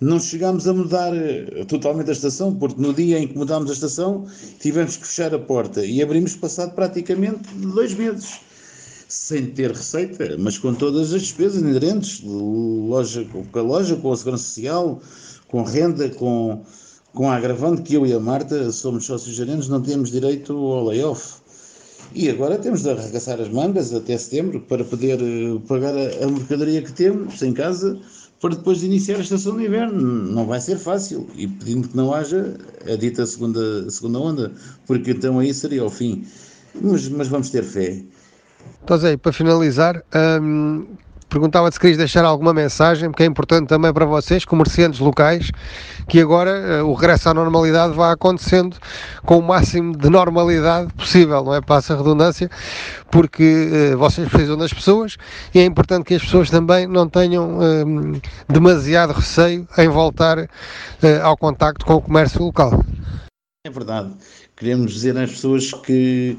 Não 0.00 0.20
chegámos 0.20 0.68
a 0.68 0.74
mudar 0.74 1.12
eh, 1.14 1.64
totalmente 1.66 2.10
a 2.10 2.12
estação, 2.12 2.54
porque 2.54 2.80
no 2.80 2.92
dia 2.92 3.18
em 3.18 3.26
que 3.26 3.36
mudámos 3.36 3.70
a 3.70 3.72
estação 3.72 4.26
tivemos 4.60 4.96
que 4.96 5.06
fechar 5.06 5.34
a 5.34 5.38
porta 5.38 5.84
e 5.84 6.02
abrimos 6.02 6.36
passado 6.36 6.74
praticamente 6.74 7.52
dois 7.54 7.94
meses 7.94 8.43
sem 9.14 9.46
ter 9.46 9.70
receita, 9.70 10.36
mas 10.38 10.58
com 10.58 10.74
todas 10.74 11.12
as 11.12 11.22
despesas 11.22 11.62
inerentes, 11.62 12.20
loja, 12.24 13.24
com 13.24 13.58
a 13.58 13.62
loja, 13.62 13.94
com 13.94 14.12
a 14.12 14.16
segurança 14.16 14.42
social, 14.42 15.00
com 15.46 15.62
renda, 15.62 16.08
com, 16.10 16.64
com 17.12 17.30
a 17.30 17.36
agravante 17.36 17.82
que 17.82 17.94
eu 17.94 18.04
e 18.04 18.12
a 18.12 18.18
Marta 18.18 18.72
somos 18.72 19.06
sócios 19.06 19.36
gerentes, 19.36 19.68
não 19.68 19.80
temos 19.80 20.10
direito 20.10 20.52
ao 20.52 20.86
layoff. 20.86 21.36
E 22.12 22.28
agora 22.28 22.58
temos 22.58 22.82
de 22.82 22.90
arregaçar 22.90 23.40
as 23.40 23.48
mangas 23.48 23.94
até 23.94 24.18
setembro 24.18 24.60
para 24.60 24.84
poder 24.84 25.20
eh, 25.20 25.60
pagar 25.68 25.94
a, 25.94 26.26
mercadoria 26.26 26.82
que 26.82 26.92
temos 26.92 27.40
em 27.40 27.52
casa 27.52 27.98
para 28.40 28.56
depois 28.56 28.80
de 28.80 28.86
iniciar 28.86 29.16
a 29.16 29.20
estação 29.20 29.56
de 29.56 29.64
inverno. 29.64 30.00
Não 30.32 30.44
vai 30.44 30.60
ser 30.60 30.76
fácil. 30.76 31.26
E 31.36 31.46
pedindo 31.46 31.88
que 31.88 31.96
não 31.96 32.12
haja 32.12 32.56
a 32.84 32.96
dita 32.96 33.24
segunda, 33.24 33.88
segunda 33.90 34.18
onda, 34.18 34.52
porque 34.86 35.12
então 35.12 35.38
aí 35.38 35.54
seria 35.54 35.84
o 35.84 35.90
fim. 35.90 36.26
Mas, 36.80 37.08
mas 37.08 37.28
vamos 37.28 37.50
ter 37.50 37.62
fé. 37.62 38.04
Então, 38.84 38.98
Zé, 38.98 39.16
para 39.16 39.32
finalizar, 39.32 40.04
hum, 40.42 40.86
perguntava 41.30 41.72
se 41.72 41.80
querias 41.80 41.96
deixar 41.96 42.22
alguma 42.22 42.52
mensagem, 42.52 43.10
porque 43.10 43.22
é 43.22 43.26
importante 43.26 43.66
também 43.66 43.90
para 43.94 44.04
vocês, 44.04 44.44
comerciantes 44.44 45.00
locais, 45.00 45.50
que 46.06 46.20
agora 46.20 46.82
uh, 46.82 46.86
o 46.86 46.92
regresso 46.92 47.30
à 47.30 47.34
normalidade 47.34 47.94
vá 47.94 48.12
acontecendo 48.12 48.76
com 49.24 49.38
o 49.38 49.42
máximo 49.42 49.96
de 49.96 50.10
normalidade 50.10 50.92
possível, 50.92 51.42
não 51.42 51.54
é? 51.54 51.62
Passa 51.62 51.94
a 51.94 51.96
redundância, 51.96 52.50
porque 53.10 53.92
uh, 53.94 53.96
vocês 53.96 54.28
precisam 54.28 54.58
das 54.58 54.74
pessoas 54.74 55.16
e 55.54 55.60
é 55.60 55.64
importante 55.64 56.04
que 56.04 56.14
as 56.14 56.22
pessoas 56.22 56.50
também 56.50 56.86
não 56.86 57.08
tenham 57.08 57.56
uh, 57.56 58.20
demasiado 58.50 59.14
receio 59.14 59.66
em 59.78 59.88
voltar 59.88 60.46
ao 61.22 61.38
contacto 61.38 61.86
com 61.86 61.94
o 61.94 62.02
comércio 62.02 62.42
local. 62.42 62.84
É 63.66 63.70
verdade. 63.70 64.12
Queremos 64.54 64.92
dizer 64.92 65.16
às 65.16 65.30
pessoas 65.30 65.72
que 65.72 66.36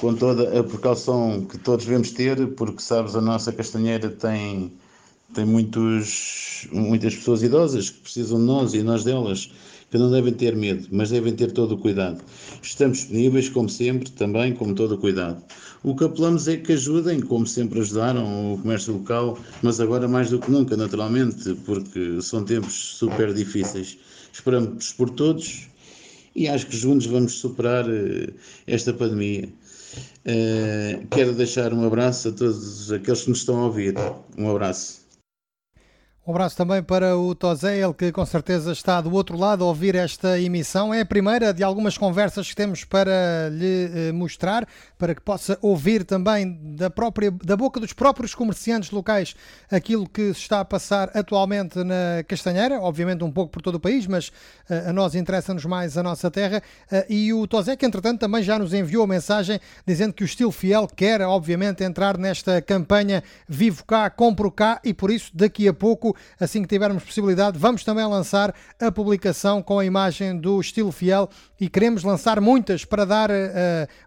com 0.00 0.14
toda 0.14 0.58
a 0.58 0.62
precaução 0.62 1.44
que 1.44 1.58
todos 1.58 1.84
devemos 1.84 2.10
ter, 2.10 2.46
porque 2.54 2.80
sabes, 2.80 3.14
a 3.16 3.20
nossa 3.20 3.52
castanheira 3.52 4.08
tem, 4.08 4.72
tem 5.34 5.44
muitos, 5.44 6.68
muitas 6.72 7.14
pessoas 7.16 7.42
idosas 7.42 7.90
que 7.90 8.00
precisam 8.00 8.38
de 8.38 8.44
nós 8.44 8.74
e 8.74 8.82
nós 8.82 9.04
delas, 9.04 9.50
que 9.90 9.96
não 9.96 10.10
devem 10.10 10.32
ter 10.32 10.54
medo, 10.54 10.86
mas 10.90 11.10
devem 11.10 11.34
ter 11.34 11.52
todo 11.52 11.74
o 11.74 11.78
cuidado. 11.78 12.22
Estamos 12.62 12.98
disponíveis, 12.98 13.48
como 13.48 13.68
sempre, 13.68 14.10
também 14.10 14.54
com 14.54 14.74
todo 14.74 14.94
o 14.94 14.98
cuidado. 14.98 15.42
O 15.82 15.94
que 15.94 16.04
apelamos 16.04 16.48
é 16.48 16.56
que 16.56 16.72
ajudem, 16.72 17.20
como 17.20 17.46
sempre 17.46 17.80
ajudaram 17.80 18.54
o 18.54 18.58
comércio 18.58 18.94
local, 18.94 19.38
mas 19.62 19.80
agora 19.80 20.06
mais 20.06 20.30
do 20.30 20.38
que 20.38 20.50
nunca, 20.50 20.76
naturalmente, 20.76 21.54
porque 21.64 22.20
são 22.20 22.44
tempos 22.44 22.74
super 22.74 23.32
difíceis. 23.32 23.96
Esperamos 24.32 24.92
por 24.92 25.08
todos 25.10 25.68
e 26.34 26.48
acho 26.48 26.66
que 26.66 26.76
juntos 26.76 27.06
vamos 27.06 27.32
superar 27.34 27.84
eh, 27.88 28.30
esta 28.66 28.92
pandemia. 28.92 29.48
Uh, 30.26 31.06
quero 31.10 31.32
deixar 31.32 31.72
um 31.72 31.86
abraço 31.86 32.28
a 32.28 32.32
todos 32.32 32.92
aqueles 32.92 33.22
que 33.22 33.30
nos 33.30 33.38
estão 33.38 33.58
a 33.60 33.64
ouvir. 33.64 33.94
Um 34.36 34.50
abraço. 34.50 35.07
Um 36.28 36.32
abraço 36.32 36.58
também 36.58 36.82
para 36.82 37.16
o 37.16 37.34
Tosé, 37.34 37.78
ele 37.78 37.94
que 37.94 38.12
com 38.12 38.26
certeza 38.26 38.70
está 38.70 39.00
do 39.00 39.10
outro 39.14 39.34
lado 39.34 39.64
a 39.64 39.66
ouvir 39.66 39.94
esta 39.94 40.38
emissão. 40.38 40.92
É 40.92 41.00
a 41.00 41.06
primeira 41.06 41.54
de 41.54 41.64
algumas 41.64 41.96
conversas 41.96 42.46
que 42.46 42.54
temos 42.54 42.84
para 42.84 43.48
lhe 43.50 43.90
eh, 43.94 44.12
mostrar, 44.12 44.68
para 44.98 45.14
que 45.14 45.22
possa 45.22 45.58
ouvir 45.62 46.04
também 46.04 46.58
da, 46.76 46.90
própria, 46.90 47.30
da 47.30 47.56
boca 47.56 47.80
dos 47.80 47.94
próprios 47.94 48.34
comerciantes 48.34 48.90
locais 48.90 49.34
aquilo 49.70 50.06
que 50.06 50.34
se 50.34 50.40
está 50.40 50.60
a 50.60 50.66
passar 50.66 51.10
atualmente 51.14 51.82
na 51.82 52.22
Castanheira, 52.28 52.78
obviamente 52.78 53.24
um 53.24 53.32
pouco 53.32 53.50
por 53.50 53.62
todo 53.62 53.76
o 53.76 53.80
país, 53.80 54.06
mas 54.06 54.28
uh, 54.28 54.90
a 54.90 54.92
nós 54.92 55.14
interessa-nos 55.14 55.64
mais 55.64 55.96
a 55.96 56.02
nossa 56.02 56.30
terra. 56.30 56.62
Uh, 56.92 57.10
e 57.10 57.32
o 57.32 57.46
Tosé, 57.46 57.74
que 57.74 57.86
entretanto 57.86 58.20
também 58.20 58.42
já 58.42 58.58
nos 58.58 58.74
enviou 58.74 59.02
a 59.02 59.06
mensagem 59.06 59.58
dizendo 59.86 60.12
que 60.12 60.24
o 60.24 60.26
Estilo 60.26 60.52
Fiel 60.52 60.88
quer, 60.94 61.22
obviamente, 61.22 61.82
entrar 61.82 62.18
nesta 62.18 62.60
campanha 62.60 63.24
Vivo 63.48 63.82
Cá, 63.86 64.10
Compro 64.10 64.52
Cá 64.52 64.78
e 64.84 64.92
por 64.92 65.10
isso 65.10 65.30
daqui 65.34 65.66
a 65.66 65.72
pouco 65.72 66.17
assim 66.38 66.62
que 66.62 66.68
tivermos 66.68 67.02
possibilidade, 67.02 67.58
vamos 67.58 67.84
também 67.84 68.04
lançar 68.06 68.54
a 68.80 68.90
publicação 68.90 69.62
com 69.62 69.78
a 69.78 69.84
imagem 69.84 70.38
do 70.38 70.60
estilo 70.60 70.92
fiel 70.92 71.28
e 71.60 71.68
queremos 71.68 72.04
lançar 72.04 72.40
muitas 72.40 72.84
para 72.84 73.04
dar 73.04 73.30
uh, 73.30 73.34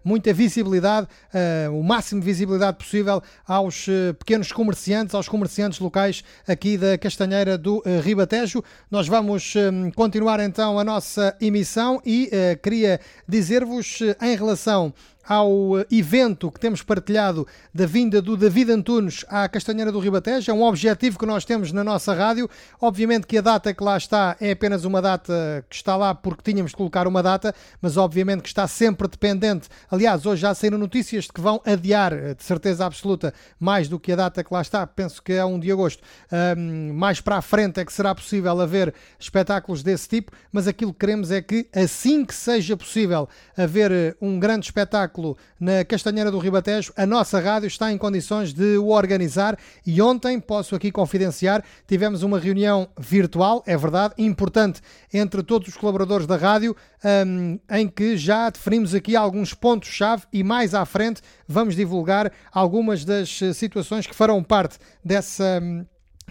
muita 0.04 0.32
visibilidade, 0.32 1.06
uh, 1.34 1.78
o 1.78 1.82
máximo 1.82 2.20
de 2.20 2.26
visibilidade 2.26 2.78
possível 2.78 3.22
aos 3.46 3.86
uh, 3.88 4.14
pequenos 4.18 4.50
comerciantes, 4.52 5.14
aos 5.14 5.28
comerciantes 5.28 5.78
locais 5.78 6.24
aqui 6.46 6.78
da 6.78 6.96
Castanheira 6.96 7.58
do 7.58 7.82
Ribatejo. 8.02 8.62
Nós 8.90 9.06
vamos 9.06 9.54
continuar 9.94 10.40
então 10.40 10.78
a 10.78 10.84
nossa 10.84 11.36
emissão 11.40 12.00
e 12.04 12.30
queria 12.62 13.00
dizer-vos 13.28 14.00
em 14.20 14.36
relação 14.36 14.94
ao 15.26 15.78
eh, 15.78 15.86
evento 15.90 16.50
que 16.50 16.58
temos 16.58 16.82
partilhado 16.82 17.46
da 17.72 17.86
vinda 17.86 18.20
do 18.20 18.36
David 18.36 18.72
Antunes 18.72 19.24
à 19.28 19.48
Castanheira 19.48 19.92
do 19.92 20.00
Ribatejo. 20.00 20.50
É 20.50 20.54
um 20.54 20.62
objetivo 20.62 21.18
que 21.18 21.26
nós 21.26 21.44
temos 21.44 21.72
na 21.72 21.84
nossa 21.84 22.12
rádio. 22.14 22.48
Obviamente 22.80 23.26
que 23.26 23.38
a 23.38 23.40
data 23.40 23.72
que 23.72 23.82
lá 23.82 23.96
está 23.96 24.36
é 24.40 24.52
apenas 24.52 24.84
uma 24.84 25.00
data 25.00 25.64
que 25.68 25.76
está 25.76 25.96
lá 25.96 26.14
porque 26.14 26.50
tínhamos 26.50 26.72
de 26.72 26.76
colocar 26.76 27.06
uma 27.06 27.22
data, 27.22 27.54
mas 27.80 27.96
obviamente 27.96 28.42
que 28.42 28.48
está 28.48 28.66
sempre 28.66 29.06
dependente. 29.06 29.68
Aliás, 29.90 30.26
hoje 30.26 30.42
já 30.42 30.54
saíram 30.54 30.78
notícias 30.78 31.24
de 31.24 31.32
que 31.32 31.40
vão 31.40 31.60
adiar, 31.64 32.12
eh, 32.12 32.34
de 32.34 32.42
certeza 32.42 32.84
absoluta, 32.84 33.32
mais 33.58 33.88
do 33.88 34.00
que 34.00 34.12
a 34.12 34.16
data 34.16 34.42
que 34.42 34.52
lá 34.52 34.60
está. 34.60 34.86
Penso 34.86 35.22
que 35.22 35.32
é 35.32 35.44
1 35.44 35.60
de 35.60 35.70
agosto. 35.70 36.02
Um, 36.56 36.92
mais 36.94 37.20
para 37.20 37.36
a 37.36 37.42
frente 37.42 37.78
é 37.78 37.84
que 37.84 37.92
será 37.92 38.14
possível 38.14 38.60
haver 38.60 38.92
espetáculos 39.18 39.82
desse 39.82 40.08
tipo, 40.08 40.32
mas 40.50 40.66
aquilo 40.66 40.92
que 40.92 40.98
queremos 40.98 41.30
é 41.30 41.40
que 41.40 41.68
assim 41.72 42.24
que 42.24 42.34
seja 42.34 42.76
possível 42.76 43.28
haver 43.56 43.92
eh, 43.92 44.14
um 44.20 44.38
grande 44.38 44.66
espetáculo 44.66 45.11
espetáculo 45.12 45.36
na 45.60 45.84
Castanheira 45.84 46.30
do 46.30 46.38
Ribatejo, 46.38 46.92
a 46.96 47.04
nossa 47.04 47.38
rádio 47.38 47.66
está 47.66 47.92
em 47.92 47.98
condições 47.98 48.52
de 48.52 48.78
o 48.78 48.88
organizar 48.88 49.58
e 49.86 50.00
ontem, 50.00 50.40
posso 50.40 50.74
aqui 50.74 50.90
confidenciar, 50.90 51.62
tivemos 51.86 52.22
uma 52.22 52.38
reunião 52.38 52.88
virtual, 52.98 53.62
é 53.66 53.76
verdade, 53.76 54.14
importante 54.16 54.80
entre 55.12 55.42
todos 55.42 55.68
os 55.68 55.76
colaboradores 55.76 56.26
da 56.26 56.36
rádio, 56.36 56.74
um, 57.26 57.58
em 57.70 57.86
que 57.86 58.16
já 58.16 58.48
definimos 58.48 58.94
aqui 58.94 59.14
alguns 59.14 59.52
pontos-chave 59.52 60.24
e 60.32 60.42
mais 60.42 60.74
à 60.74 60.84
frente 60.86 61.20
vamos 61.46 61.76
divulgar 61.76 62.32
algumas 62.50 63.04
das 63.04 63.38
situações 63.54 64.06
que 64.06 64.14
farão 64.14 64.42
parte 64.42 64.78
dessa, 65.04 65.60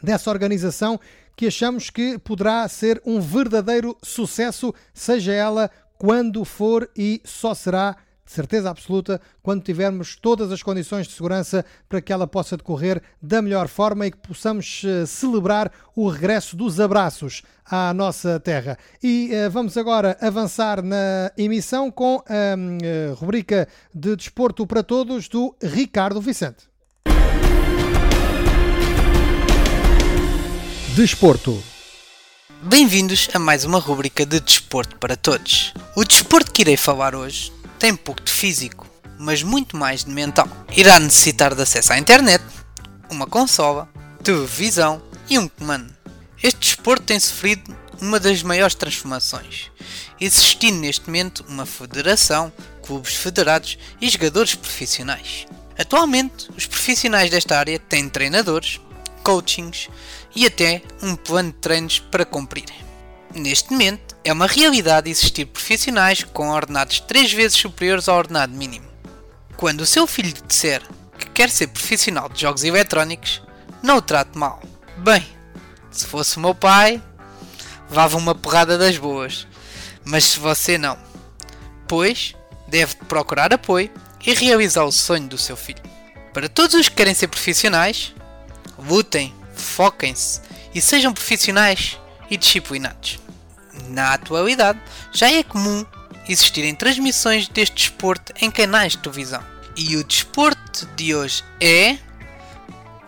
dessa 0.01 0.29
organização 0.29 0.99
que 1.35 1.47
achamos 1.47 1.89
que 1.89 2.17
poderá 2.19 2.67
ser 2.67 3.01
um 3.05 3.19
verdadeiro 3.19 3.97
sucesso, 4.03 4.73
seja 4.93 5.31
ela 5.31 5.71
quando 6.01 6.43
for 6.43 6.89
e 6.97 7.21
só 7.23 7.53
será 7.53 7.95
certeza 8.31 8.69
absoluta, 8.69 9.19
quando 9.43 9.63
tivermos 9.63 10.15
todas 10.15 10.51
as 10.51 10.63
condições 10.63 11.07
de 11.07 11.13
segurança 11.13 11.65
para 11.87 12.01
que 12.01 12.13
ela 12.13 12.25
possa 12.25 12.55
decorrer 12.55 13.01
da 13.21 13.41
melhor 13.41 13.67
forma 13.67 14.07
e 14.07 14.11
que 14.11 14.17
possamos 14.17 14.83
uh, 14.83 15.05
celebrar 15.05 15.71
o 15.95 16.07
regresso 16.07 16.55
dos 16.55 16.79
abraços 16.79 17.43
à 17.65 17.93
nossa 17.93 18.39
terra. 18.39 18.77
E 19.03 19.29
uh, 19.33 19.51
vamos 19.51 19.77
agora 19.77 20.17
avançar 20.21 20.81
na 20.81 21.31
emissão 21.37 21.91
com 21.91 22.23
a 22.27 23.11
uh, 23.11 23.13
rubrica 23.15 23.67
de 23.93 24.15
Desporto 24.15 24.65
para 24.65 24.81
Todos 24.81 25.27
do 25.27 25.55
Ricardo 25.61 26.21
Vicente. 26.21 26.71
Desporto. 30.95 31.61
Bem-vindos 32.63 33.29
a 33.33 33.39
mais 33.39 33.65
uma 33.65 33.79
rubrica 33.79 34.25
de 34.25 34.39
Desporto 34.39 34.97
para 34.97 35.15
Todos. 35.15 35.73
O 35.95 36.03
desporto 36.03 36.51
que 36.51 36.61
irei 36.61 36.77
falar 36.77 37.15
hoje 37.15 37.51
tem 37.81 37.95
pouco 37.95 38.21
de 38.21 38.31
físico, 38.31 38.87
mas 39.17 39.41
muito 39.41 39.75
mais 39.75 40.03
de 40.03 40.11
mental. 40.11 40.47
Irá 40.77 40.99
necessitar 40.99 41.55
de 41.55 41.63
acesso 41.63 41.91
à 41.91 41.97
internet, 41.97 42.43
uma 43.09 43.25
consola, 43.25 43.89
televisão 44.23 45.01
e 45.27 45.39
um 45.39 45.47
comando. 45.47 45.91
Este 46.43 46.59
desporto 46.59 47.05
tem 47.05 47.19
sofrido 47.19 47.75
uma 47.99 48.19
das 48.19 48.43
maiores 48.43 48.75
transformações, 48.75 49.71
existindo 50.19 50.77
neste 50.77 51.07
momento 51.07 51.43
uma 51.49 51.65
federação, 51.65 52.53
clubes 52.83 53.15
federados 53.15 53.79
e 53.99 54.07
jogadores 54.09 54.53
profissionais. 54.53 55.47
Atualmente, 55.75 56.51
os 56.55 56.67
profissionais 56.67 57.31
desta 57.31 57.57
área 57.57 57.79
têm 57.79 58.07
treinadores, 58.07 58.79
coachings 59.23 59.89
e 60.35 60.45
até 60.45 60.83
um 61.01 61.15
plano 61.15 61.51
de 61.51 61.57
treinos 61.57 61.97
para 61.97 62.25
cumprir. 62.25 62.90
Neste 63.33 63.71
momento, 63.71 64.15
é 64.25 64.33
uma 64.33 64.45
realidade 64.45 65.09
existir 65.09 65.45
profissionais 65.45 66.23
com 66.23 66.49
ordenados 66.49 66.99
três 66.99 67.31
vezes 67.31 67.57
superiores 67.57 68.09
ao 68.09 68.17
ordenado 68.17 68.53
mínimo. 68.53 68.87
Quando 69.55 69.81
o 69.81 69.85
seu 69.85 70.05
filho 70.05 70.33
disser 70.45 70.81
que 71.17 71.29
quer 71.29 71.49
ser 71.49 71.67
profissional 71.67 72.27
de 72.27 72.41
jogos 72.41 72.63
eletrónicos, 72.63 73.41
não 73.81 73.97
o 73.97 74.01
trate 74.01 74.37
mal. 74.37 74.61
Bem, 74.97 75.25
se 75.89 76.05
fosse 76.05 76.37
o 76.37 76.39
meu 76.41 76.53
pai, 76.53 77.01
vava 77.89 78.17
uma 78.17 78.35
porrada 78.35 78.77
das 78.77 78.97
boas. 78.97 79.47
Mas 80.03 80.25
se 80.25 80.39
você 80.39 80.77
não, 80.77 80.97
pois 81.87 82.35
deve 82.67 82.95
procurar 83.07 83.53
apoio 83.53 83.89
e 84.25 84.33
realizar 84.33 84.83
o 84.83 84.91
sonho 84.91 85.27
do 85.27 85.37
seu 85.37 85.55
filho. 85.55 85.81
Para 86.33 86.49
todos 86.49 86.75
os 86.75 86.89
que 86.89 86.95
querem 86.95 87.13
ser 87.13 87.27
profissionais, 87.27 88.13
lutem, 88.77 89.33
foquem-se 89.55 90.41
e 90.73 90.81
sejam 90.81 91.13
profissionais 91.13 91.97
e 92.29 92.37
disciplinados. 92.37 93.20
Na 93.91 94.13
atualidade, 94.13 94.79
já 95.11 95.29
é 95.29 95.43
comum 95.43 95.85
existirem 96.29 96.73
transmissões 96.73 97.47
deste 97.49 97.75
desporto 97.75 98.33
em 98.41 98.49
canais 98.49 98.93
de 98.93 98.99
televisão. 98.99 99.43
E 99.75 99.97
o 99.97 100.03
desporto 100.03 100.85
de 100.95 101.13
hoje 101.13 101.43
é 101.59 101.97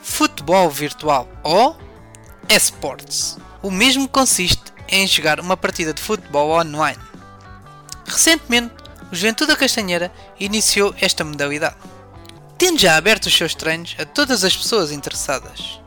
futebol 0.02 0.70
virtual 0.70 1.28
ou 1.42 1.78
esports. 2.50 3.38
O 3.62 3.72
mesmo 3.72 4.10
consiste 4.10 4.62
em 4.90 5.08
jogar 5.08 5.40
uma 5.40 5.56
partida 5.56 5.94
de 5.94 6.02
futebol 6.02 6.52
online. 6.52 7.02
Recentemente, 8.06 8.74
o 9.10 9.16
Juventude 9.16 9.52
da 9.52 9.58
Castanheira 9.58 10.12
iniciou 10.38 10.94
esta 11.00 11.24
modalidade, 11.24 11.78
tendo 12.58 12.78
já 12.78 12.98
aberto 12.98 13.28
os 13.28 13.36
seus 13.36 13.56
treinos 13.56 13.96
a 13.98 14.06
todas 14.06 14.44
as 14.44 14.56
pessoas 14.56 14.92
interessadas. 14.92 15.80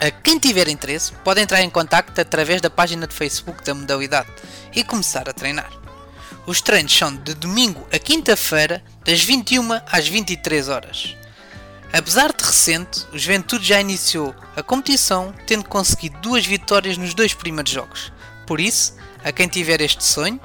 A 0.00 0.10
quem 0.10 0.38
tiver 0.38 0.68
interesse 0.68 1.12
pode 1.24 1.40
entrar 1.40 1.62
em 1.62 1.70
contato 1.70 2.18
através 2.18 2.60
da 2.60 2.68
página 2.68 3.06
de 3.06 3.14
Facebook 3.14 3.62
da 3.64 3.74
modalidade 3.74 4.28
e 4.74 4.82
começar 4.82 5.28
a 5.28 5.32
treinar. 5.32 5.70
Os 6.46 6.60
treinos 6.60 6.96
são 6.96 7.14
de 7.14 7.34
domingo 7.34 7.86
a 7.92 7.98
quinta-feira, 7.98 8.82
das 9.04 9.22
21 9.22 9.80
às 9.90 10.06
23 10.06 10.68
horas. 10.68 11.16
Apesar 11.92 12.32
de 12.32 12.44
recente, 12.44 13.06
o 13.12 13.18
Juventude 13.18 13.66
já 13.66 13.80
iniciou 13.80 14.34
a 14.56 14.62
competição 14.62 15.32
tendo 15.46 15.64
conseguido 15.64 16.18
duas 16.20 16.44
vitórias 16.44 16.98
nos 16.98 17.14
dois 17.14 17.32
primeiros 17.32 17.72
jogos. 17.72 18.12
Por 18.46 18.60
isso, 18.60 18.96
a 19.22 19.30
quem 19.30 19.48
tiver 19.48 19.80
este 19.80 20.02
sonho, 20.02 20.40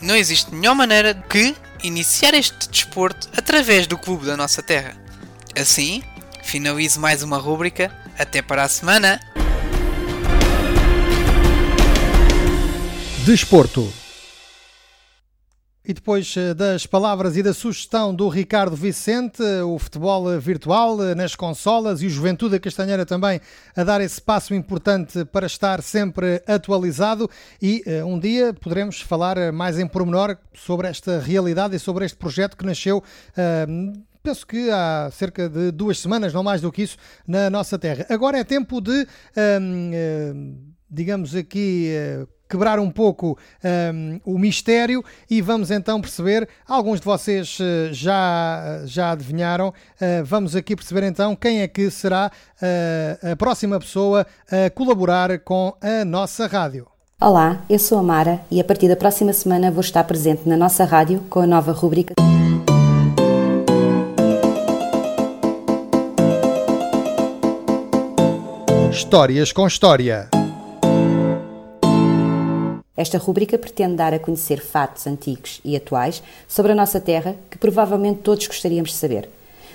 não 0.00 0.16
existe 0.16 0.52
melhor 0.54 0.74
maneira 0.74 1.14
que 1.14 1.54
iniciar 1.82 2.34
este 2.34 2.68
desporto 2.68 3.28
através 3.36 3.86
do 3.86 3.98
clube 3.98 4.26
da 4.26 4.36
nossa 4.36 4.62
terra. 4.62 4.96
Assim, 5.56 6.02
finalizo 6.42 6.98
mais 7.00 7.22
uma 7.22 7.36
rúbrica. 7.36 7.92
Até 8.18 8.42
para 8.42 8.64
a 8.64 8.68
semana! 8.68 9.20
Desporto. 13.24 13.88
E 15.84 15.94
depois 15.94 16.34
eh, 16.36 16.52
das 16.52 16.84
palavras 16.84 17.36
e 17.36 17.42
da 17.42 17.54
sugestão 17.54 18.14
do 18.14 18.28
Ricardo 18.28 18.74
Vicente, 18.76 19.42
o 19.64 19.78
futebol 19.78 20.30
eh, 20.30 20.38
virtual 20.38 21.02
eh, 21.02 21.14
nas 21.14 21.34
consolas 21.34 22.02
e 22.02 22.06
o 22.06 22.10
Juventude 22.10 22.56
da 22.56 22.60
Castanheira 22.60 23.06
também 23.06 23.40
a 23.74 23.84
dar 23.84 24.00
esse 24.00 24.20
passo 24.20 24.52
importante 24.52 25.24
para 25.24 25.46
estar 25.46 25.80
sempre 25.80 26.42
atualizado 26.46 27.30
e 27.62 27.82
um 28.04 28.18
dia 28.18 28.52
poderemos 28.52 29.00
falar 29.00 29.52
mais 29.52 29.78
em 29.78 29.86
pormenor 29.86 30.36
sobre 30.52 30.88
esta 30.88 31.20
realidade 31.20 31.76
e 31.76 31.78
sobre 31.78 32.04
este 32.04 32.18
projeto 32.18 32.56
que 32.56 32.66
nasceu 32.66 33.02
penso 34.28 34.46
que 34.46 34.70
há 34.70 35.08
cerca 35.10 35.48
de 35.48 35.70
duas 35.70 35.98
semanas, 35.98 36.34
não 36.34 36.42
mais 36.42 36.60
do 36.60 36.70
que 36.70 36.82
isso, 36.82 36.98
na 37.26 37.48
nossa 37.48 37.78
terra. 37.78 38.04
Agora 38.10 38.38
é 38.38 38.44
tempo 38.44 38.78
de, 38.78 39.06
digamos 40.90 41.34
aqui, 41.34 41.90
quebrar 42.46 42.78
um 42.78 42.90
pouco 42.90 43.38
um, 43.94 44.20
o 44.24 44.38
mistério 44.38 45.02
e 45.30 45.40
vamos 45.40 45.70
então 45.70 45.98
perceber, 46.00 46.46
alguns 46.66 47.00
de 47.00 47.06
vocês 47.06 47.58
uh, 47.58 47.92
já, 47.92 48.82
já 48.84 49.12
adivinharam, 49.12 49.68
uh, 49.68 50.24
vamos 50.24 50.56
aqui 50.56 50.74
perceber 50.74 51.04
então 51.04 51.36
quem 51.36 51.60
é 51.60 51.68
que 51.68 51.90
será 51.90 52.30
a 53.22 53.36
próxima 53.36 53.78
pessoa 53.78 54.26
a 54.50 54.70
colaborar 54.70 55.38
com 55.40 55.74
a 55.80 56.04
nossa 56.04 56.46
rádio. 56.46 56.86
Olá, 57.20 57.62
eu 57.68 57.78
sou 57.78 57.98
a 57.98 58.02
Mara 58.02 58.40
e 58.50 58.60
a 58.60 58.64
partir 58.64 58.88
da 58.88 58.96
próxima 58.96 59.32
semana 59.32 59.70
vou 59.70 59.80
estar 59.80 60.04
presente 60.04 60.48
na 60.48 60.56
nossa 60.56 60.84
rádio 60.84 61.20
com 61.30 61.40
a 61.40 61.46
nova 61.46 61.72
rubrica. 61.72 62.14
Histórias 68.98 69.52
com 69.52 69.64
História. 69.64 70.28
Esta 72.96 73.16
rubrica 73.16 73.56
pretende 73.56 73.94
dar 73.94 74.12
a 74.12 74.18
conhecer 74.18 74.60
fatos 74.60 75.06
antigos 75.06 75.60
e 75.64 75.76
atuais 75.76 76.20
sobre 76.48 76.72
a 76.72 76.74
nossa 76.74 77.00
terra 77.00 77.36
que 77.48 77.56
provavelmente 77.56 78.22
todos 78.22 78.48
gostaríamos 78.48 78.90
de 78.90 78.96
saber. 78.96 79.30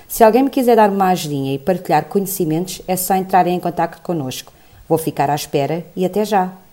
Se 0.06 0.22
alguém 0.22 0.42
me 0.42 0.50
quiser 0.50 0.76
dar 0.76 0.90
uma 0.90 1.08
ajudinha 1.08 1.54
e 1.54 1.58
partilhar 1.58 2.04
conhecimentos, 2.04 2.82
é 2.86 2.96
só 2.96 3.14
entrar 3.14 3.46
em 3.46 3.58
contato 3.58 4.02
connosco. 4.02 4.52
Vou 4.86 4.98
ficar 4.98 5.30
à 5.30 5.34
espera 5.34 5.86
e 5.96 6.04
até 6.04 6.22
já! 6.26 6.63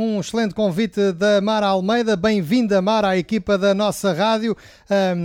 Um 0.00 0.20
excelente 0.20 0.54
convite 0.54 1.10
da 1.10 1.40
Mara 1.40 1.66
Almeida. 1.66 2.14
Bem-vinda, 2.14 2.80
Mara, 2.80 3.08
à 3.08 3.18
equipa 3.18 3.58
da 3.58 3.74
nossa 3.74 4.12
rádio. 4.12 4.56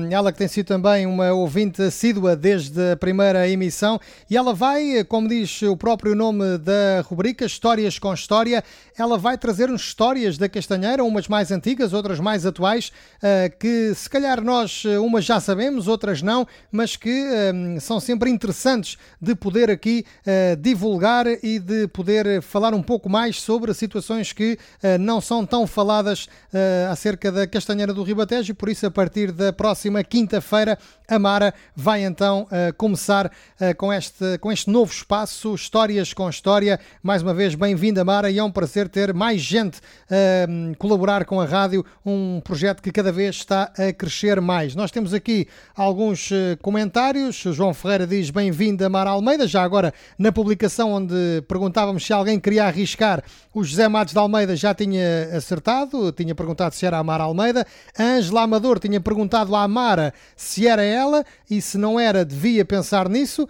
ela 0.09 0.31
que 0.31 0.39
tem 0.39 0.47
sido 0.47 0.65
também 0.65 1.05
uma 1.05 1.31
ouvinte 1.31 1.79
assídua 1.79 2.35
desde 2.35 2.93
a 2.93 2.97
primeira 2.97 3.47
emissão. 3.47 3.99
E 4.27 4.35
ela 4.35 4.51
vai, 4.51 5.03
como 5.03 5.27
diz 5.27 5.61
o 5.61 5.77
próprio 5.77 6.15
nome 6.15 6.57
da 6.57 7.01
rubrica, 7.03 7.45
Histórias 7.45 7.99
com 7.99 8.11
História, 8.15 8.63
ela 8.97 9.15
vai 9.15 9.37
trazer-nos 9.37 9.83
histórias 9.83 10.39
da 10.39 10.49
Castanheira, 10.49 11.03
umas 11.03 11.27
mais 11.27 11.51
antigas, 11.51 11.93
outras 11.93 12.19
mais 12.19 12.43
atuais, 12.43 12.91
ah, 13.21 13.49
que 13.49 13.93
se 13.93 14.09
calhar 14.09 14.43
nós 14.43 14.85
umas 14.85 15.23
já 15.23 15.39
sabemos, 15.39 15.87
outras 15.87 16.23
não, 16.23 16.47
mas 16.71 16.95
que 16.95 17.11
são 17.79 17.99
sempre 17.99 18.31
interessantes 18.31 18.97
de 19.21 19.35
poder 19.35 19.69
aqui 19.69 20.03
ah, 20.25 20.55
divulgar 20.59 21.27
e 21.27 21.59
de 21.59 21.87
poder 21.89 22.41
falar 22.41 22.73
um 22.73 22.81
pouco 22.81 23.07
mais 23.07 23.39
sobre 23.39 23.71
situações 23.75 24.33
que 24.33 24.57
não 24.99 25.21
são 25.21 25.45
tão 25.45 25.65
faladas 25.65 26.27
eh, 26.53 26.87
acerca 26.89 27.31
da 27.31 27.47
Castanheira 27.47 27.93
do 27.93 28.03
Ribatejo 28.03 28.53
por 28.55 28.69
isso 28.69 28.85
a 28.85 28.91
partir 28.91 29.31
da 29.31 29.51
próxima 29.51 30.03
quinta-feira 30.03 30.77
a 31.07 31.19
Mara 31.19 31.53
vai 31.75 32.03
então 32.03 32.47
eh, 32.51 32.71
começar 32.71 33.31
com, 33.77 33.93
este, 33.93 34.37
com 34.39 34.51
este 34.51 34.69
novo 34.69 34.91
espaço, 34.91 35.53
Histórias 35.53 36.13
com 36.13 36.29
História. 36.29 36.79
Mais 37.01 37.21
uma 37.21 37.33
vez, 37.33 37.55
bem-vinda 37.55 38.03
Mara 38.03 38.31
e 38.31 38.39
é 38.39 38.43
um 38.43 38.51
prazer 38.51 38.89
ter 38.89 39.13
mais 39.13 39.41
gente 39.41 39.79
a 40.09 40.75
colaborar 40.77 41.25
com 41.25 41.39
a 41.39 41.45
rádio, 41.45 41.85
um 42.05 42.41
projeto 42.43 42.81
que 42.81 42.91
cada 42.91 43.11
vez 43.11 43.35
está 43.35 43.71
a 43.77 43.93
crescer 43.93 44.41
mais. 44.41 44.75
Nós 44.75 44.91
temos 44.91 45.13
aqui 45.13 45.47
alguns 45.75 46.29
comentários. 46.61 47.35
João 47.35 47.73
Ferreira 47.73 48.07
diz 48.07 48.29
bem-vinda 48.29 48.89
Mara 48.89 49.11
Almeida, 49.11 49.47
já 49.47 49.63
agora 49.63 49.93
na 50.17 50.31
publicação 50.31 50.91
onde 50.91 51.43
perguntávamos 51.47 52.05
se 52.05 52.13
alguém 52.13 52.39
queria 52.39 52.65
arriscar, 52.65 53.23
o 53.53 53.63
José 53.63 53.87
Matos 53.87 54.13
de 54.13 54.19
Almeida 54.19 54.52
Almeida 54.53 54.55
já 54.55 54.73
tinha 54.73 55.35
acertado, 55.35 56.11
tinha 56.11 56.33
perguntado 56.33 56.73
se 56.75 56.85
era 56.85 56.97
a 56.97 57.03
Mara 57.03 57.23
Almeida. 57.23 57.65
Ângela 57.99 58.43
Amador 58.43 58.79
tinha 58.79 59.01
perguntado 59.01 59.55
à 59.55 59.67
Mara 59.67 60.13
se 60.35 60.67
era 60.67 60.83
ela 60.83 61.25
e 61.49 61.61
se 61.61 61.77
não 61.77 61.99
era, 61.99 62.23
devia 62.23 62.63
pensar 62.63 63.09
nisso. 63.09 63.47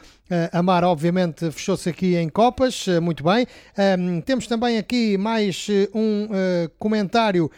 A 0.52 0.64
Mara, 0.64 0.88
obviamente, 0.88 1.52
fechou-se 1.52 1.90
aqui 1.90 2.16
em 2.16 2.30
Copas, 2.30 2.86
muito 3.02 3.24
bem. 3.24 3.46
Um, 4.00 4.22
temos 4.22 4.48
também 4.48 4.78
aqui 4.78 5.18
mais 5.18 5.68
um 5.94 6.26
uh, 6.26 6.70
comentário 6.80 7.52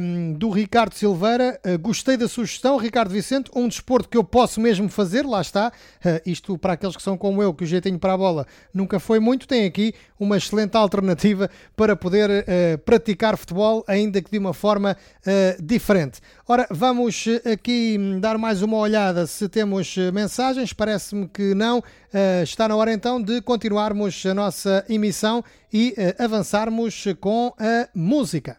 um, 0.00 0.34
do 0.34 0.50
Ricardo 0.50 0.94
Silveira. 0.94 1.58
Uh, 1.64 1.78
gostei 1.78 2.18
da 2.18 2.28
sugestão, 2.28 2.76
Ricardo 2.76 3.08
Vicente. 3.08 3.50
Um 3.56 3.66
desporto 3.66 4.10
que 4.10 4.18
eu 4.18 4.22
posso 4.22 4.60
mesmo 4.60 4.90
fazer, 4.90 5.24
lá 5.24 5.40
está. 5.40 5.72
Uh, 6.04 6.20
isto 6.26 6.58
para 6.58 6.74
aqueles 6.74 6.94
que 6.94 7.02
são 7.02 7.16
como 7.16 7.42
eu, 7.42 7.54
que 7.54 7.64
o 7.64 7.66
jeitinho 7.66 7.98
para 7.98 8.12
a 8.12 8.18
bola 8.18 8.46
nunca 8.74 9.00
foi 9.00 9.18
muito. 9.18 9.48
Tem 9.48 9.64
aqui 9.64 9.94
uma 10.20 10.36
excelente 10.36 10.76
alternativa 10.76 11.50
para 11.74 11.96
poder 11.96 12.46
praticar 12.84 13.36
futebol, 13.36 13.84
ainda 13.88 14.22
que 14.22 14.30
de 14.30 14.38
uma 14.38 14.54
forma 14.54 14.96
diferente. 15.60 16.20
Ora, 16.52 16.66
vamos 16.70 17.24
aqui 17.50 17.96
dar 18.20 18.36
mais 18.36 18.60
uma 18.60 18.76
olhada 18.76 19.26
se 19.26 19.48
temos 19.48 19.96
mensagens. 20.12 20.70
Parece-me 20.74 21.26
que 21.26 21.54
não. 21.54 21.82
está 22.42 22.68
na 22.68 22.76
hora 22.76 22.92
então 22.92 23.22
de 23.22 23.40
continuarmos 23.40 24.26
a 24.26 24.34
nossa 24.34 24.84
emissão 24.86 25.42
e 25.72 25.94
avançarmos 26.18 27.06
com 27.18 27.54
a 27.58 27.88
música. 27.94 28.58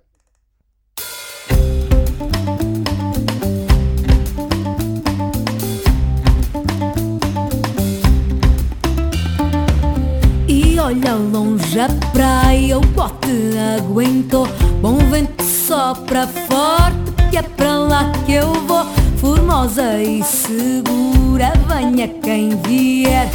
olha 10.83 11.15
longe 11.15 11.79
a 11.79 11.87
praia, 12.11 12.77
o 12.77 12.81
bote 12.81 13.57
aguentou. 13.77 14.47
Bom 14.81 14.97
vento 15.09 15.43
sopra 15.43 16.27
forte, 16.27 17.02
que 17.33 17.37
é 17.39 17.41
para 17.41 17.79
lá 17.79 18.11
que 18.27 18.33
eu 18.33 18.53
vou. 18.67 18.85
Formosa 19.17 19.99
e 19.99 20.21
segura, 20.21 21.51
venha 21.67 22.07
quem 22.07 22.51
vier. 22.61 23.27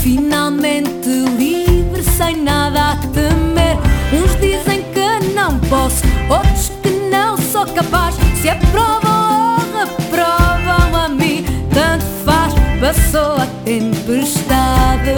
Finalmente 0.00 1.08
livre, 1.36 2.00
sem 2.16 2.36
nada 2.36 2.92
a 2.92 2.96
temer. 3.08 3.76
Uns 4.12 4.36
dizem 4.40 4.84
que 4.94 5.34
não 5.34 5.58
posso, 5.68 6.04
outros 6.28 6.70
que 6.80 6.90
não 7.10 7.36
sou 7.36 7.66
capaz. 7.66 8.14
Se 8.40 8.50
aprovam 8.50 9.56
ou 9.56 9.80
reprovam 9.80 10.96
a 10.96 11.08
mim, 11.08 11.44
tanto 11.74 12.04
faz. 12.24 12.54
Passou 12.80 13.34
a 13.34 13.46
tempestade, 13.64 15.10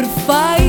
ser 0.00 0.08
perfeito, 0.08 0.59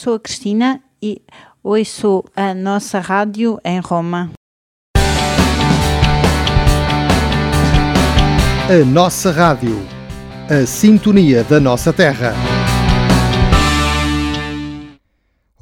sou 0.00 0.14
a 0.14 0.18
Cristina 0.18 0.80
e 1.02 1.20
ouço 1.62 2.24
a 2.34 2.54
nossa 2.54 3.00
rádio 3.00 3.60
em 3.62 3.80
Roma. 3.80 4.30
A 8.66 8.84
nossa 8.86 9.30
rádio. 9.30 9.76
A 10.48 10.64
sintonia 10.64 11.44
da 11.44 11.60
nossa 11.60 11.92
terra. 11.92 12.32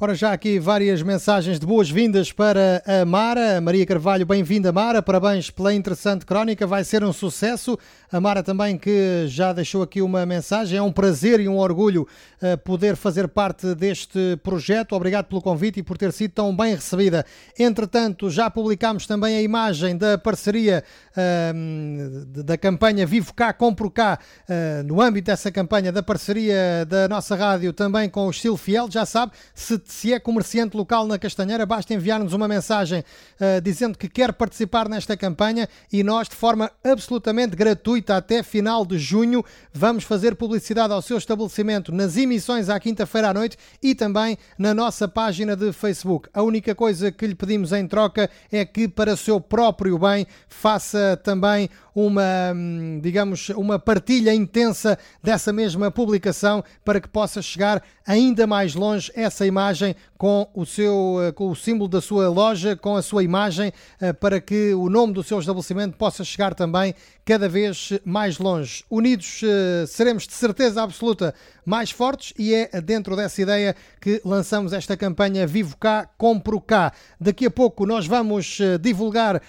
Ora, 0.01 0.15
já 0.15 0.31
aqui 0.31 0.57
várias 0.57 1.01
mensagens 1.01 1.59
de 1.59 1.65
boas-vindas 1.65 2.31
para 2.31 2.81
a 2.87 3.03
Mara. 3.03 3.59
Maria 3.59 3.85
Carvalho, 3.85 4.25
bem-vinda, 4.25 4.71
Mara. 4.71 5.01
Parabéns 5.01 5.49
pela 5.49 5.73
interessante 5.73 6.25
crónica, 6.25 6.65
vai 6.65 6.85
ser 6.85 7.03
um 7.03 7.11
sucesso. 7.11 7.77
A 8.11 8.19
Mara 8.19 8.41
também 8.41 8.75
que 8.75 9.25
já 9.27 9.53
deixou 9.53 9.83
aqui 9.83 10.01
uma 10.01 10.25
mensagem. 10.25 10.79
É 10.79 10.81
um 10.81 10.91
prazer 10.91 11.39
e 11.39 11.47
um 11.47 11.57
orgulho 11.57 12.07
uh, 12.41 12.57
poder 12.57 12.95
fazer 12.95 13.27
parte 13.27 13.75
deste 13.75 14.35
projeto. 14.41 14.93
Obrigado 14.95 15.27
pelo 15.27 15.39
convite 15.43 15.79
e 15.79 15.83
por 15.83 15.95
ter 15.95 16.11
sido 16.11 16.31
tão 16.31 16.55
bem 16.55 16.73
recebida. 16.73 17.23
Entretanto, 17.57 18.27
já 18.31 18.49
publicámos 18.49 19.05
também 19.05 19.37
a 19.37 19.41
imagem 19.43 19.95
da 19.95 20.17
parceria 20.17 20.83
uh, 21.11 22.25
da 22.43 22.57
campanha 22.57 23.05
Vivo 23.05 23.31
Cá, 23.31 23.53
Compro 23.53 23.91
Cá, 23.91 24.17
uh, 24.49 24.83
no 24.87 24.99
âmbito 24.99 25.27
dessa 25.27 25.51
campanha 25.51 25.91
da 25.91 26.01
parceria 26.01 26.87
da 26.87 27.07
nossa 27.07 27.35
rádio 27.35 27.71
também 27.71 28.09
com 28.09 28.25
o 28.25 28.31
Estilo 28.31 28.57
Fiel. 28.57 28.89
Já 28.89 29.05
sabe, 29.05 29.33
se 29.53 29.79
se 29.85 30.13
é 30.13 30.19
comerciante 30.19 30.75
local 30.75 31.05
na 31.05 31.19
Castanheira, 31.19 31.63
basta 31.63 31.93
enviar-nos 31.93 32.33
uma 32.33 32.47
mensagem 32.47 33.01
uh, 33.01 33.61
dizendo 33.61 33.99
que 33.99 34.09
quer 34.09 34.33
participar 34.33 34.89
nesta 34.89 35.15
campanha 35.15 35.69
e 35.93 36.03
nós, 36.03 36.27
de 36.27 36.35
forma 36.35 36.71
absolutamente 36.83 37.55
gratuita, 37.55 37.98
até 38.07 38.41
final 38.41 38.85
de 38.85 38.97
junho, 38.97 39.43
vamos 39.73 40.03
fazer 40.03 40.35
publicidade 40.35 40.93
ao 40.93 41.01
seu 41.01 41.17
estabelecimento 41.17 41.91
nas 41.91 42.17
emissões 42.17 42.69
à 42.69 42.79
quinta-feira 42.79 43.29
à 43.29 43.33
noite 43.33 43.57
e 43.81 43.93
também 43.93 44.37
na 44.57 44.73
nossa 44.73 45.07
página 45.07 45.55
de 45.55 45.71
Facebook. 45.71 46.29
A 46.33 46.41
única 46.41 46.73
coisa 46.73 47.11
que 47.11 47.27
lhe 47.27 47.35
pedimos 47.35 47.71
em 47.71 47.87
troca 47.87 48.29
é 48.51 48.63
que, 48.65 48.87
para 48.87 49.13
o 49.13 49.17
seu 49.17 49.39
próprio 49.41 49.97
bem, 49.99 50.25
faça 50.47 51.19
também 51.23 51.69
uma, 51.93 52.53
digamos, 53.01 53.49
uma 53.49 53.77
partilha 53.77 54.33
intensa 54.33 54.97
dessa 55.21 55.51
mesma 55.51 55.91
publicação 55.91 56.63
para 56.85 57.01
que 57.01 57.07
possa 57.07 57.41
chegar 57.41 57.83
ainda 58.07 58.47
mais 58.47 58.73
longe 58.73 59.11
essa 59.13 59.45
imagem 59.45 59.95
com 60.17 60.49
o 60.53 60.65
seu 60.65 61.17
com 61.35 61.49
o 61.49 61.55
símbolo 61.55 61.89
da 61.89 62.01
sua 62.01 62.29
loja, 62.29 62.75
com 62.75 62.95
a 62.95 63.01
sua 63.01 63.23
imagem, 63.23 63.71
para 64.19 64.39
que 64.39 64.73
o 64.73 64.89
nome 64.89 65.13
do 65.13 65.23
seu 65.23 65.39
estabelecimento 65.39 65.97
possa 65.97 66.23
chegar 66.23 66.53
também 66.53 66.93
cada 67.29 67.47
vez 67.47 67.93
mais 68.03 68.39
longe. 68.39 68.83
Unidos 68.89 69.41
seremos 69.87 70.25
de 70.25 70.33
certeza 70.33 70.81
absoluta 70.81 71.35
mais 71.69 71.91
fortes 71.91 72.33
e 72.35 72.55
é 72.55 72.81
dentro 72.81 73.15
dessa 73.15 73.39
ideia 73.39 73.75
que 74.01 74.19
lançamos 74.25 74.73
esta 74.73 74.97
campanha 74.97 75.45
Vivo 75.45 75.77
Cá, 75.77 76.09
Compro 76.17 76.59
Cá. 76.59 76.91
Daqui 77.21 77.45
a 77.45 77.51
pouco 77.51 77.85
nós 77.85 78.07
vamos 78.07 78.57
divulgar 78.81 79.39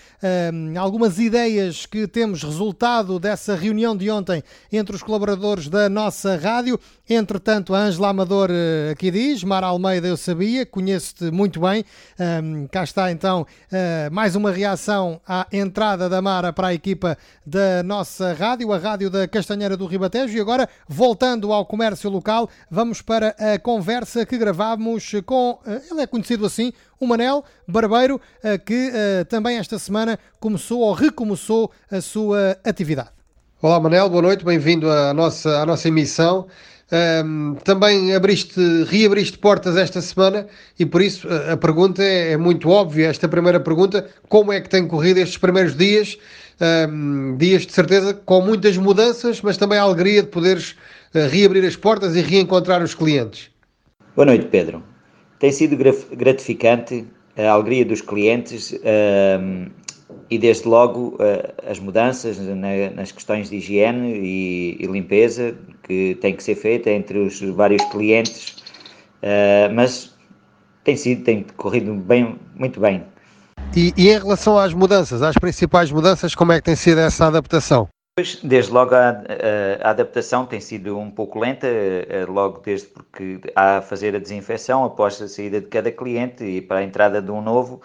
um, 0.53 0.79
algumas 0.79 1.19
ideias 1.19 1.87
que 1.87 2.07
temos 2.07 2.43
resultado 2.43 3.19
dessa 3.19 3.55
reunião 3.55 3.97
de 3.97 4.11
ontem 4.11 4.45
entre 4.71 4.95
os 4.95 5.03
colaboradores 5.03 5.69
da 5.69 5.89
nossa 5.89 6.37
rádio. 6.37 6.79
Entretanto, 7.09 7.75
a 7.75 7.79
Ângela 7.79 8.11
Amador 8.11 8.51
aqui 8.93 9.11
diz, 9.11 9.43
Mara 9.43 9.69
Almeida 9.69 10.07
eu 10.07 10.17
sabia, 10.17 10.67
conheço-te 10.67 11.31
muito 11.31 11.59
bem. 11.59 11.85
Um, 12.45 12.67
cá 12.67 12.85
está 12.85 13.11
então 13.11 13.43
uh, 13.43 14.13
mais 14.13 14.37
uma 14.37 14.51
reação 14.51 15.19
à 15.27 15.47
entrada 15.51 16.07
da 16.07 16.21
Mara 16.21 16.53
para 16.53 16.69
a 16.69 16.75
equipa 16.75 17.17
da 17.47 17.83
nossa 17.83 18.35
rádio, 18.35 18.71
a 18.75 18.79
rádio 18.79 19.09
da 19.09 19.27
Castanheira 19.27 19.75
do 19.75 19.87
Ribatejo. 19.87 20.37
E 20.37 20.41
agora, 20.41 20.69
voltando 20.87 21.51
ao 21.51 21.65
comércio 21.65 22.10
local, 22.11 22.49
vamos 22.71 23.01
para 23.01 23.35
a 23.39 23.59
conversa 23.59 24.27
que 24.27 24.37
gravámos 24.37 25.13
com, 25.25 25.53
uh, 25.53 25.81
ele 25.91 26.03
é 26.03 26.07
conhecido 26.07 26.45
assim, 26.45 26.73
o 26.99 27.07
Manel 27.07 27.45
Barbeiro, 27.67 28.17
uh, 28.17 28.59
que 28.65 28.91
também 29.29 29.57
esta 29.57 29.79
semana 29.79 30.19
começou 30.39 30.81
ou 30.81 30.93
recomeçou 30.93 31.71
a 31.91 32.01
sua 32.01 32.59
atividade. 32.65 33.11
Olá 33.63 33.79
Manel, 33.79 34.09
boa 34.09 34.23
noite, 34.23 34.45
bem-vindo 34.45 34.91
à 34.91 35.13
nossa, 35.13 35.59
à 35.59 35.67
nossa 35.67 35.89
emissão. 35.89 36.47
Um, 36.93 37.55
também 37.63 38.17
abriste, 38.17 38.61
reabriste 38.89 39.39
portas 39.39 39.77
esta 39.77 40.01
semana 40.01 40.49
e 40.77 40.85
por 40.85 41.01
isso 41.01 41.29
a, 41.29 41.57
pergunta 41.57 42.03
é, 42.03 42.33
é, 42.33 42.37
muito 42.37 42.69
óbvia. 42.69 43.07
Esta 43.07 43.29
primeira 43.29 43.61
pergunta: 43.61 44.09
como 44.29 44.53
é 44.53 44.61
que 44.61 44.69
tem 44.69 44.89
corrido 44.89 45.19
estes 45.19 45.39
primeiros 45.39 45.77
dias? 45.77 46.19
Um, 46.61 47.37
dias 47.37 47.65
de 47.65 47.73
certeza 47.73 48.13
com 48.13 48.41
muitas 48.41 48.77
mudanças, 48.77 49.41
mas 49.41 49.57
também 49.57 49.79
a 49.79 49.83
alegria 49.83 50.23
de 50.23 50.29
poderes 50.29 50.75
reabrir 51.13 51.65
as 51.65 51.77
portas 51.77 52.17
e 52.17 52.21
reencontrar 52.21 52.83
os 52.83 52.95
clientes. 52.95 53.51
Boa 54.15 54.27
noite, 54.27 54.47
Pedro. 54.47 54.83
Tem 55.39 55.51
sido 55.51 55.77
gratificante 56.17 57.07
a 57.37 57.51
alegria 57.51 57.85
dos 57.85 58.01
clientes 58.01 58.73
uh, 58.73 59.71
e, 60.29 60.39
desde 60.39 60.69
logo, 60.69 61.17
uh, 61.17 61.71
as 61.71 61.79
mudanças 61.79 62.39
na, 62.39 62.91
nas 62.95 63.13
questões 63.13 63.49
de 63.49 63.57
higiene 63.57 64.19
e, 64.19 64.77
e, 64.81 64.87
limpeza 64.87 65.57
que 65.83 66.17
tem 66.21 66.35
que 66.37 66.43
ser 66.43 66.55
feita 66.55 66.91
entre 66.91 67.19
os 67.19 67.41
vários 67.41 67.83
clientes, 67.87 68.57
uh, 69.23 69.73
mas 69.75 70.15
tem 70.85 70.97
sido, 70.97 71.25
tem 71.25 71.47
corrido 71.57 71.95
bem, 71.95 72.37
muito 72.55 72.81
bem. 72.81 73.03
E, 73.75 73.93
e, 73.97 74.09
em 74.09 74.19
relação 74.19 74.59
às 74.59 74.75
mudanças, 74.75 75.23
às 75.23 75.37
principais 75.37 75.91
mudanças, 75.91 76.35
como 76.35 76.53
é 76.53 76.59
que 76.59 76.65
tem 76.65 76.77
sido 76.77 76.99
essa 76.99 77.27
adaptação? 77.27 77.89
Desde 78.43 78.73
logo 78.73 78.95
a, 78.95 79.09
a, 79.09 79.89
a, 79.89 79.91
adaptação 79.91 80.47
tem 80.47 80.61
sido 80.61 80.99
um 80.99 81.11
pouco 81.11 81.39
lenta, 81.39 81.67
eh, 81.67 82.27
logo 82.29 82.61
desde 82.65 82.89
porque 82.89 83.41
há 83.55 83.79
a 83.79 83.83
fazer 83.83 84.15
a 84.15 84.19
desinfecção 84.19 84.85
após 84.85 85.21
a 85.21 85.29
saída 85.29 85.61
de 85.61 85.67
cada 85.67 85.91
cliente 85.91 86.45
e 86.45 86.61
para 86.61 86.79
a 86.79 86.83
entrada 86.83 87.21
de 87.21 87.31
um 87.31 87.41
novo 87.41 87.81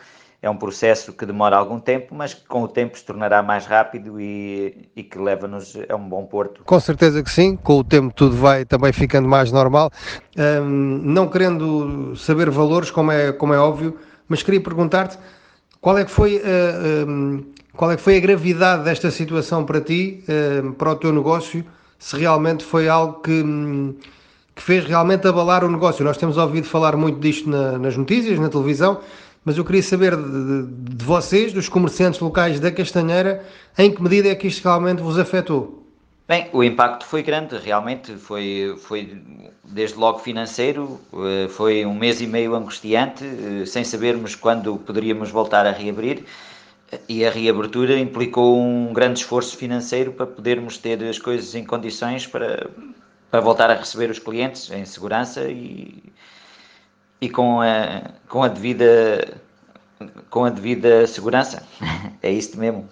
é 0.46 0.50
um 0.50 0.58
processo 0.58 1.12
que 1.12 1.26
demora 1.26 1.58
algum 1.58 1.80
tempo, 1.80 2.14
mas 2.14 2.36
que 2.36 2.46
com 2.46 2.62
o 2.62 2.68
tempo 2.68 2.96
se 2.96 3.04
tornará 3.04 3.42
mais 3.42 3.66
rápido 3.66 4.22
e, 4.22 4.90
e 4.96 5.02
que 5.02 5.18
leva-nos 5.18 5.76
a 5.90 5.96
um 5.96 6.08
bom 6.08 6.24
porto. 6.26 6.62
Com 6.64 6.80
certeza 6.80 7.24
que 7.24 7.32
sim, 7.32 7.56
com 7.56 7.80
o 7.80 7.84
tempo 7.84 8.14
tudo 8.14 8.36
vai 8.36 8.64
também 8.64 8.94
ficando 8.94 9.28
mais 9.28 9.52
normal. 9.52 9.90
Não 11.02 11.28
querendo 11.28 12.16
saber 12.16 12.52
valores, 12.52 12.92
como 12.92 13.12
é, 13.12 13.32
como 13.32 13.56
é 13.56 13.58
óbvio, 13.58 13.98
mas 14.28 14.44
queria 14.44 14.62
perguntar-te 14.62 15.18
qual 15.82 15.98
é 15.98 16.06
que 16.06 16.12
foi 16.12 16.38
uh, 16.38 17.10
um, 17.10 17.44
qual 17.76 17.92
é 17.92 17.96
que 17.96 18.02
foi 18.02 18.18
a 18.18 18.20
gravidade 18.20 18.84
desta 18.84 19.12
situação 19.12 19.66
para 19.66 19.82
ti, 19.82 20.24
uh, 20.28 20.74
para 20.74 20.92
o 20.92 20.96
teu 20.96 21.12
negócio, 21.12 21.66
se 22.00 22.18
realmente 22.18 22.64
foi 22.64 22.88
algo 22.88 23.22
que, 23.22 23.32
um, 23.32 23.96
que 24.56 24.62
fez 24.62 24.86
realmente 24.86 25.28
abalar 25.28 25.64
o 25.64 25.70
negócio. 25.70 26.04
Nós 26.04 26.18
temos 26.18 26.38
ouvido 26.38 26.68
falar 26.68 26.96
muito 26.96 27.20
disto 27.20 27.50
na, 27.50 27.78
nas 27.78 27.98
notícias, 27.98 28.40
na 28.40 28.50
televisão, 28.50 29.00
mas 29.44 29.58
eu 29.58 29.64
queria 29.64 29.84
saber 29.84 30.16
de, 30.16 30.64
de, 30.96 31.06
vocês, 31.06 31.54
dos 31.54 31.70
comerciantes 31.70 32.20
locais 32.20 32.60
da 32.60 32.72
Castanheira, 32.72 33.46
em 33.78 33.92
que 33.92 34.02
medida 34.02 34.30
é 34.30 34.36
que 34.36 34.48
isto 34.48 34.64
realmente 34.64 35.02
vos 35.02 35.20
afetou? 35.20 35.84
Bem, 36.28 36.50
o 36.52 36.64
impacto 36.64 37.06
foi 37.06 37.22
grande, 37.22 37.56
realmente 37.58 38.16
foi, 38.16 38.76
foi 38.80 39.22
desde 39.64 39.96
logo 39.96 40.18
financeiro, 40.18 41.00
eh, 41.14 41.48
foi 41.50 41.86
um 41.86 41.94
mês 41.94 42.20
e 42.20 42.26
meio 42.26 42.56
angustiante, 42.56 43.24
eh, 43.24 43.66
sem 43.68 43.84
sabermos 43.84 44.34
quando 44.34 44.76
poderíamos 44.78 45.30
voltar 45.30 45.68
a 45.68 45.72
reabrir, 45.72 46.26
e 47.10 47.26
a 47.26 47.32
reabertura 47.32 47.98
implicou 47.98 48.60
um 48.60 48.94
grande 48.94 49.20
esforço 49.20 49.58
financeiro 49.58 50.14
para 50.14 50.28
podermos 50.28 50.78
ter 50.78 51.04
as 51.04 51.20
coisas 51.20 51.56
em 51.56 51.66
condições 51.66 52.28
para, 52.28 52.70
para 53.32 53.40
voltar 53.40 53.70
a 53.70 53.76
receber 53.76 54.10
os 54.10 54.20
clientes 54.20 54.70
em 54.72 54.86
segurança 54.86 55.50
e, 55.50 56.04
e 57.20 57.30
com 57.30 57.62
a, 57.62 58.12
com 58.28 58.44
a 58.44 58.48
devida 58.48 59.42
com 60.30 60.46
a 60.46 60.50
devida 60.50 61.08
segurança. 61.08 61.64
É 62.24 62.32
isto 62.32 62.58
mesmo. 62.58 62.88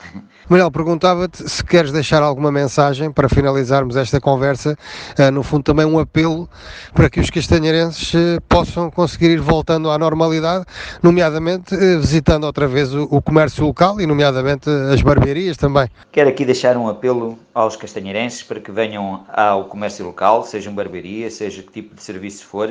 Manuel, 0.48 0.70
perguntava-te 0.70 1.50
se 1.50 1.64
queres 1.64 1.92
deixar 1.92 2.22
alguma 2.22 2.52
mensagem 2.52 3.12
para 3.12 3.28
finalizarmos 3.28 3.96
esta 3.96 4.22
conversa, 4.22 4.78
uh, 5.18 5.32
no 5.32 5.42
fundo 5.42 5.64
também 5.64 5.88
um 5.88 5.98
apelo 5.98 6.48
para 6.94 7.10
que 7.10 7.20
os 7.20 7.32
castanheirenses 7.32 8.14
uh, 8.14 8.40
possam 8.48 8.92
conseguir 8.92 9.32
ir 9.32 9.40
voltando 9.40 9.90
à 9.90 9.98
normalidade, 9.98 10.66
nomeadamente 11.02 11.74
uh, 11.74 12.00
visitando 12.00 12.44
outra 12.44 12.68
vez 12.68 12.94
o, 12.94 13.20
comércio 13.24 13.66
local 13.66 14.00
e 14.00 14.06
nomeadamente 14.06 14.70
as 14.70 15.02
barbearias 15.02 15.58
também. 15.58 15.90
Quero 16.12 16.30
aqui 16.30 16.46
deixar 16.46 16.78
um 16.78 16.88
apelo 16.88 17.40
aos 17.52 17.76
castanheirenses 17.76 18.44
para 18.44 18.60
que 18.60 18.72
venham 18.72 19.26
ao 19.34 19.66
comércio 19.66 20.06
local, 20.06 20.44
sejam 20.44 20.76
barbearia, 20.76 21.32
seja 21.32 21.64
que 21.64 21.72
tipo 21.72 21.96
de 21.96 22.04
serviço 22.04 22.46
for, 22.46 22.70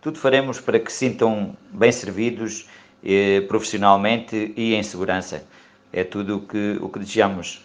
tudo 0.00 0.18
faremos 0.18 0.58
para 0.58 0.80
que 0.80 0.90
se 0.90 0.98
sintam 0.98 1.54
bem 1.72 1.92
servidos 1.92 2.66
eh, 3.04 3.40
profissionalmente 3.42 4.52
e 4.56 4.74
em 4.74 4.82
segurança. 4.82 5.46
É 5.92 6.04
tudo 6.04 6.36
o 6.36 6.46
que, 6.46 6.78
o 6.80 6.88
que 6.88 6.98
desejamos. 7.00 7.64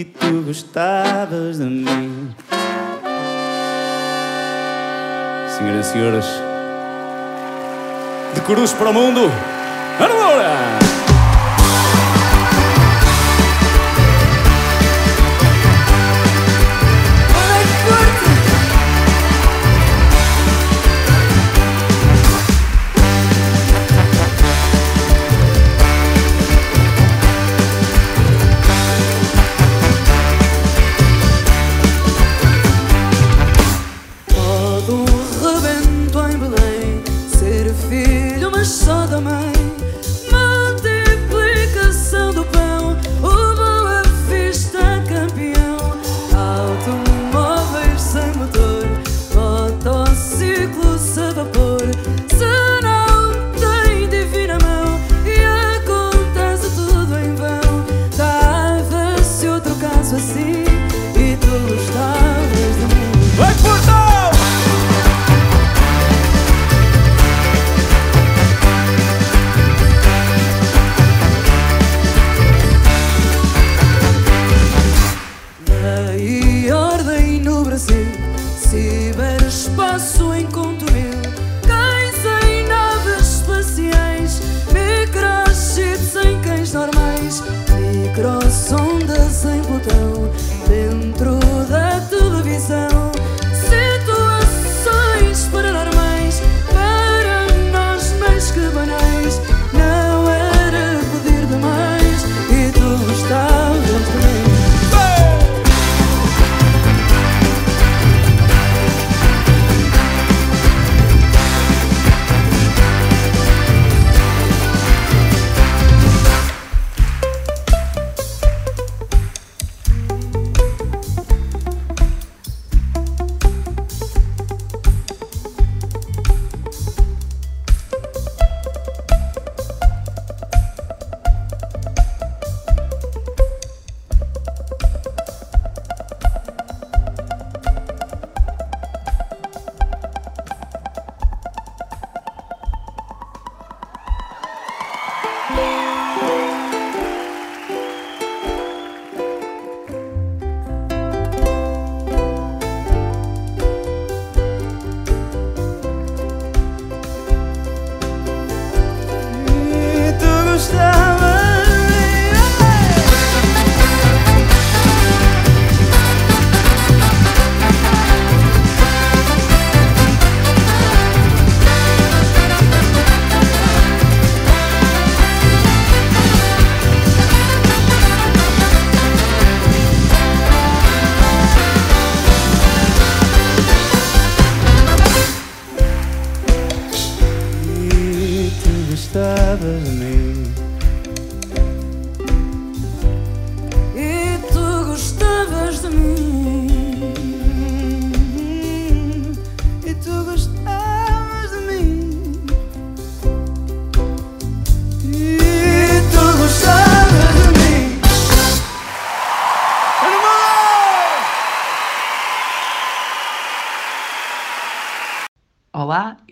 e 0.00 0.04
tu 0.04 0.42
gostavas 0.42 1.56
de 1.56 1.64
mim. 1.64 2.34
Senhoras 5.56 5.86
e 5.86 5.90
senhores, 5.90 6.26
de 8.34 8.40
cruz 8.42 8.74
para 8.74 8.90
o 8.90 8.92
mundo, 8.92 9.32
agora! 9.98 11.05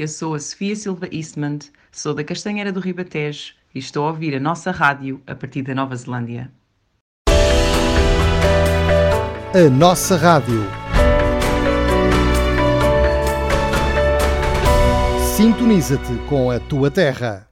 Eu 0.05 0.09
sou 0.09 0.35
a 0.35 0.39
Sofia 0.39 0.77
Silva 0.77 1.09
Eastman, 1.11 1.59
sou 1.91 2.13
da 2.13 2.23
Castanheira 2.23 2.71
do 2.71 2.79
Ribatejo 2.79 3.55
e 3.75 3.79
estou 3.79 4.05
a 4.05 4.09
ouvir 4.09 4.35
a 4.35 4.41
nossa 4.41 4.71
rádio 4.71 5.23
a 5.27 5.35
partir 5.35 5.63
da 5.63 5.75
Nova 5.75 5.97
Zelândia. 5.97 6.51
A 9.55 9.71
nossa 9.71 10.19
rádio. 10.19 10.61
Sintoniza-te 15.35 16.15
com 16.29 16.51
a 16.51 16.61
tua 16.61 16.91
terra. 16.91 17.49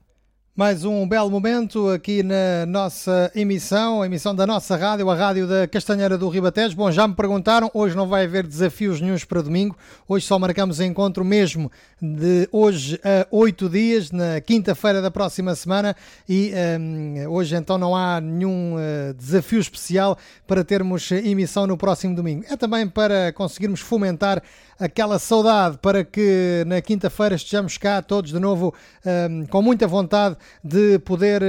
Mais 0.54 0.84
um 0.84 1.08
belo 1.08 1.30
momento 1.30 1.88
aqui 1.88 2.22
na 2.22 2.66
nossa 2.66 3.32
emissão, 3.34 4.02
a 4.02 4.06
emissão 4.06 4.34
da 4.34 4.46
nossa 4.46 4.76
rádio, 4.76 5.08
a 5.08 5.14
rádio 5.14 5.46
da 5.46 5.66
Castanheira 5.66 6.18
do 6.18 6.28
Ribatejo. 6.28 6.76
Bom, 6.76 6.92
já 6.92 7.08
me 7.08 7.14
perguntaram, 7.14 7.70
hoje 7.72 7.96
não 7.96 8.06
vai 8.06 8.26
haver 8.26 8.46
desafios 8.46 9.00
nenhums 9.00 9.24
para 9.24 9.40
domingo, 9.40 9.74
hoje 10.06 10.26
só 10.26 10.38
marcamos 10.38 10.78
encontro 10.78 11.24
mesmo 11.24 11.72
de 12.02 12.46
hoje 12.52 13.00
a 13.02 13.26
oito 13.30 13.66
dias, 13.66 14.10
na 14.10 14.42
quinta-feira 14.42 15.00
da 15.00 15.10
próxima 15.10 15.54
semana 15.54 15.96
e 16.28 16.52
um, 16.78 17.30
hoje 17.30 17.56
então 17.56 17.78
não 17.78 17.96
há 17.96 18.20
nenhum 18.20 18.74
uh, 18.74 19.14
desafio 19.14 19.58
especial 19.58 20.18
para 20.46 20.62
termos 20.62 21.10
emissão 21.12 21.66
no 21.66 21.78
próximo 21.78 22.14
domingo. 22.14 22.44
É 22.50 22.58
também 22.58 22.86
para 22.86 23.32
conseguirmos 23.32 23.80
fomentar 23.80 24.42
aquela 24.78 25.18
saudade 25.18 25.78
para 25.80 26.04
que 26.04 26.64
na 26.66 26.80
quinta-feira 26.82 27.36
estejamos 27.36 27.78
cá 27.78 28.02
todos 28.02 28.32
de 28.32 28.38
novo 28.38 28.74
um, 29.30 29.46
com 29.46 29.62
muita 29.62 29.86
vontade 29.86 30.36
de 30.62 30.98
poder 31.00 31.42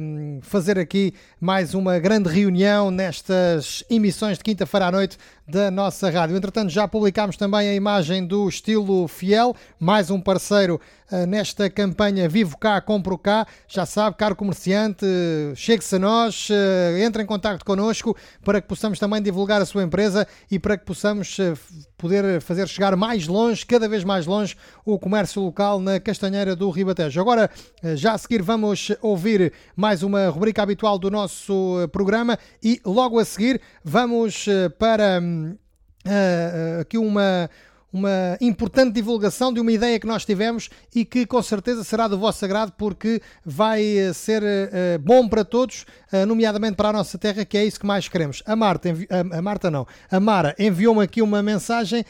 um, 0.00 0.40
fazer 0.42 0.78
aqui 0.78 1.14
mais 1.40 1.74
uma 1.74 1.98
grande 1.98 2.28
reunião 2.28 2.90
nestas 2.90 3.84
emissões 3.90 4.38
de 4.38 4.44
quinta-feira 4.44 4.86
à 4.86 4.92
noite 4.92 5.16
da 5.48 5.70
nossa 5.70 6.10
rádio. 6.10 6.36
Entretanto, 6.36 6.68
já 6.68 6.86
publicámos 6.86 7.36
também 7.36 7.70
a 7.70 7.74
imagem 7.74 8.26
do 8.26 8.46
Estilo 8.46 9.08
Fiel, 9.08 9.56
mais 9.80 10.10
um 10.10 10.20
parceiro 10.20 10.78
uh, 11.10 11.26
nesta 11.26 11.70
campanha 11.70 12.28
Vivo 12.28 12.58
Cá, 12.58 12.78
Compro 12.82 13.16
Cá. 13.16 13.46
Já 13.66 13.86
sabe, 13.86 14.16
caro 14.16 14.36
comerciante, 14.36 15.06
chegue-se 15.54 15.96
a 15.96 15.98
nós, 15.98 16.50
uh, 16.50 16.98
entre 16.98 17.22
em 17.22 17.26
contato 17.26 17.64
connosco 17.64 18.14
para 18.44 18.60
que 18.60 18.68
possamos 18.68 18.98
também 18.98 19.22
divulgar 19.22 19.62
a 19.62 19.64
sua 19.64 19.82
empresa 19.82 20.28
e 20.50 20.58
para 20.58 20.76
que 20.76 20.84
possamos 20.84 21.38
poder 21.96 22.42
fazer 22.42 22.68
chegar 22.68 22.94
mais 22.94 23.26
longe, 23.26 23.64
cada 23.64 23.88
vez 23.88 24.04
mais 24.04 24.26
longe, 24.26 24.54
o 24.84 24.98
comércio 24.98 25.42
local 25.42 25.80
na 25.80 25.98
Castanheira 25.98 26.54
do 26.54 26.68
Ribatejo. 26.70 27.20
Agora, 27.20 27.50
já 27.94 28.12
a 28.12 28.18
seguir, 28.18 28.42
vamos 28.42 28.92
ouvir 29.00 29.52
mais 29.74 30.02
uma 30.02 30.28
rubrica 30.28 30.62
habitual 30.62 30.98
do 30.98 31.10
nosso 31.10 31.88
programa 31.90 32.38
e 32.62 32.80
logo 32.84 33.18
a 33.18 33.24
seguir 33.24 33.60
vamos 33.82 34.46
para 34.78 35.20
uh, 35.46 36.80
aqui 36.80 36.98
uma, 36.98 37.48
uma 37.92 38.36
importante 38.40 38.92
divulgação 38.92 39.52
de 39.52 39.60
uma 39.60 39.72
ideia 39.72 39.98
que 39.98 40.06
nós 40.06 40.24
tivemos 40.24 40.68
e 40.94 41.04
que 41.04 41.24
com 41.24 41.42
certeza 41.42 41.82
será 41.82 42.06
do 42.06 42.18
vosso 42.18 42.44
agrado 42.44 42.72
porque 42.72 43.20
vai 43.44 43.82
ser 44.12 44.42
uh, 44.42 44.98
bom 45.00 45.26
para 45.26 45.44
todos, 45.44 45.86
uh, 46.12 46.26
nomeadamente 46.26 46.76
para 46.76 46.90
a 46.90 46.92
nossa 46.92 47.16
terra, 47.16 47.44
que 47.44 47.56
é 47.56 47.64
isso 47.64 47.80
que 47.80 47.86
mais 47.86 48.06
queremos. 48.08 48.42
A 48.44 48.54
Marta, 48.54 48.90
a, 48.90 49.38
a 49.38 49.42
Marta 49.42 49.70
não, 49.70 49.86
a 50.10 50.20
Mara 50.20 50.54
enviou-me 50.58 51.02
aqui 51.02 51.22
uma 51.22 51.42
mensagem 51.42 52.04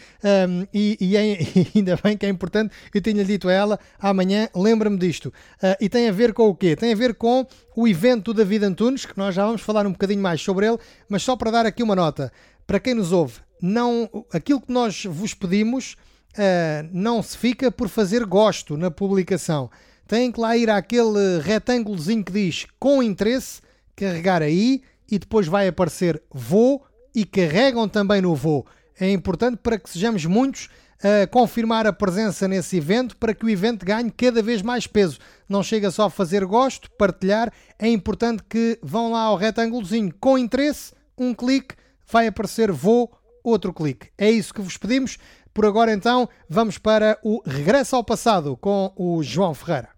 um, 0.48 0.66
e, 0.74 0.98
e, 1.00 1.16
é, 1.16 1.42
e, 1.42 1.72
ainda 1.76 1.98
bem 2.02 2.16
que 2.16 2.26
é 2.26 2.28
importante, 2.28 2.74
eu 2.92 3.00
tinha 3.00 3.24
dito 3.24 3.48
a 3.48 3.52
ela, 3.52 3.78
amanhã 4.00 4.48
lembra-me 4.54 4.98
disto. 4.98 5.26
Uh, 5.62 5.76
e 5.80 5.88
tem 5.88 6.08
a 6.08 6.12
ver 6.12 6.32
com 6.32 6.48
o 6.48 6.54
quê? 6.54 6.74
Tem 6.74 6.92
a 6.92 6.96
ver 6.96 7.14
com 7.14 7.46
o 7.76 7.86
evento 7.86 8.34
da 8.34 8.42
David 8.42 8.64
Antunes, 8.64 9.06
que 9.06 9.16
nós 9.16 9.34
já 9.34 9.46
vamos 9.46 9.60
falar 9.60 9.86
um 9.86 9.92
bocadinho 9.92 10.20
mais 10.20 10.40
sobre 10.40 10.66
ele, 10.66 10.78
mas 11.08 11.22
só 11.22 11.36
para 11.36 11.52
dar 11.52 11.66
aqui 11.66 11.82
uma 11.82 11.94
nota 11.94 12.32
para 12.68 12.78
quem 12.78 12.92
nos 12.92 13.12
ouve, 13.12 13.40
não, 13.62 14.26
aquilo 14.30 14.60
que 14.60 14.70
nós 14.70 15.06
vos 15.06 15.32
pedimos 15.32 15.96
uh, 16.34 16.86
não 16.92 17.22
se 17.22 17.34
fica 17.34 17.72
por 17.72 17.88
fazer 17.88 18.26
gosto 18.26 18.76
na 18.76 18.90
publicação. 18.90 19.70
Tem 20.06 20.30
que 20.30 20.38
lá 20.38 20.54
ir 20.54 20.68
àquele 20.68 21.40
retângulozinho 21.42 22.22
que 22.22 22.30
diz 22.30 22.66
com 22.78 23.02
interesse, 23.02 23.62
carregar 23.96 24.42
aí 24.42 24.82
e 25.10 25.18
depois 25.18 25.46
vai 25.46 25.66
aparecer 25.66 26.22
vou 26.30 26.84
e 27.14 27.24
carregam 27.24 27.88
também 27.88 28.20
no 28.20 28.34
vou. 28.34 28.66
É 29.00 29.10
importante 29.10 29.56
para 29.56 29.78
que 29.78 29.88
sejamos 29.88 30.26
muitos 30.26 30.68
a 31.02 31.26
confirmar 31.26 31.86
a 31.86 31.92
presença 31.92 32.46
nesse 32.46 32.76
evento 32.76 33.16
para 33.16 33.32
que 33.32 33.46
o 33.46 33.48
evento 33.48 33.86
ganhe 33.86 34.10
cada 34.10 34.42
vez 34.42 34.60
mais 34.60 34.86
peso. 34.86 35.18
Não 35.48 35.62
chega 35.62 35.90
só 35.90 36.04
a 36.04 36.10
fazer 36.10 36.44
gosto, 36.44 36.90
partilhar, 36.98 37.50
é 37.78 37.88
importante 37.88 38.42
que 38.46 38.78
vão 38.82 39.12
lá 39.12 39.22
ao 39.22 39.36
retângulozinho 39.36 40.12
com 40.20 40.36
interesse, 40.36 40.92
um 41.16 41.32
clique 41.32 41.74
vai 42.10 42.26
aparecer 42.26 42.72
vou, 42.72 43.12
outro 43.42 43.72
clique. 43.72 44.08
É 44.16 44.30
isso 44.30 44.52
que 44.52 44.60
vos 44.60 44.76
pedimos. 44.76 45.18
Por 45.52 45.66
agora, 45.66 45.92
então, 45.92 46.28
vamos 46.48 46.78
para 46.78 47.18
o 47.22 47.42
Regresso 47.44 47.96
ao 47.96 48.04
Passado 48.04 48.56
com 48.56 48.92
o 48.96 49.22
João 49.22 49.54
Ferreira. 49.54 49.90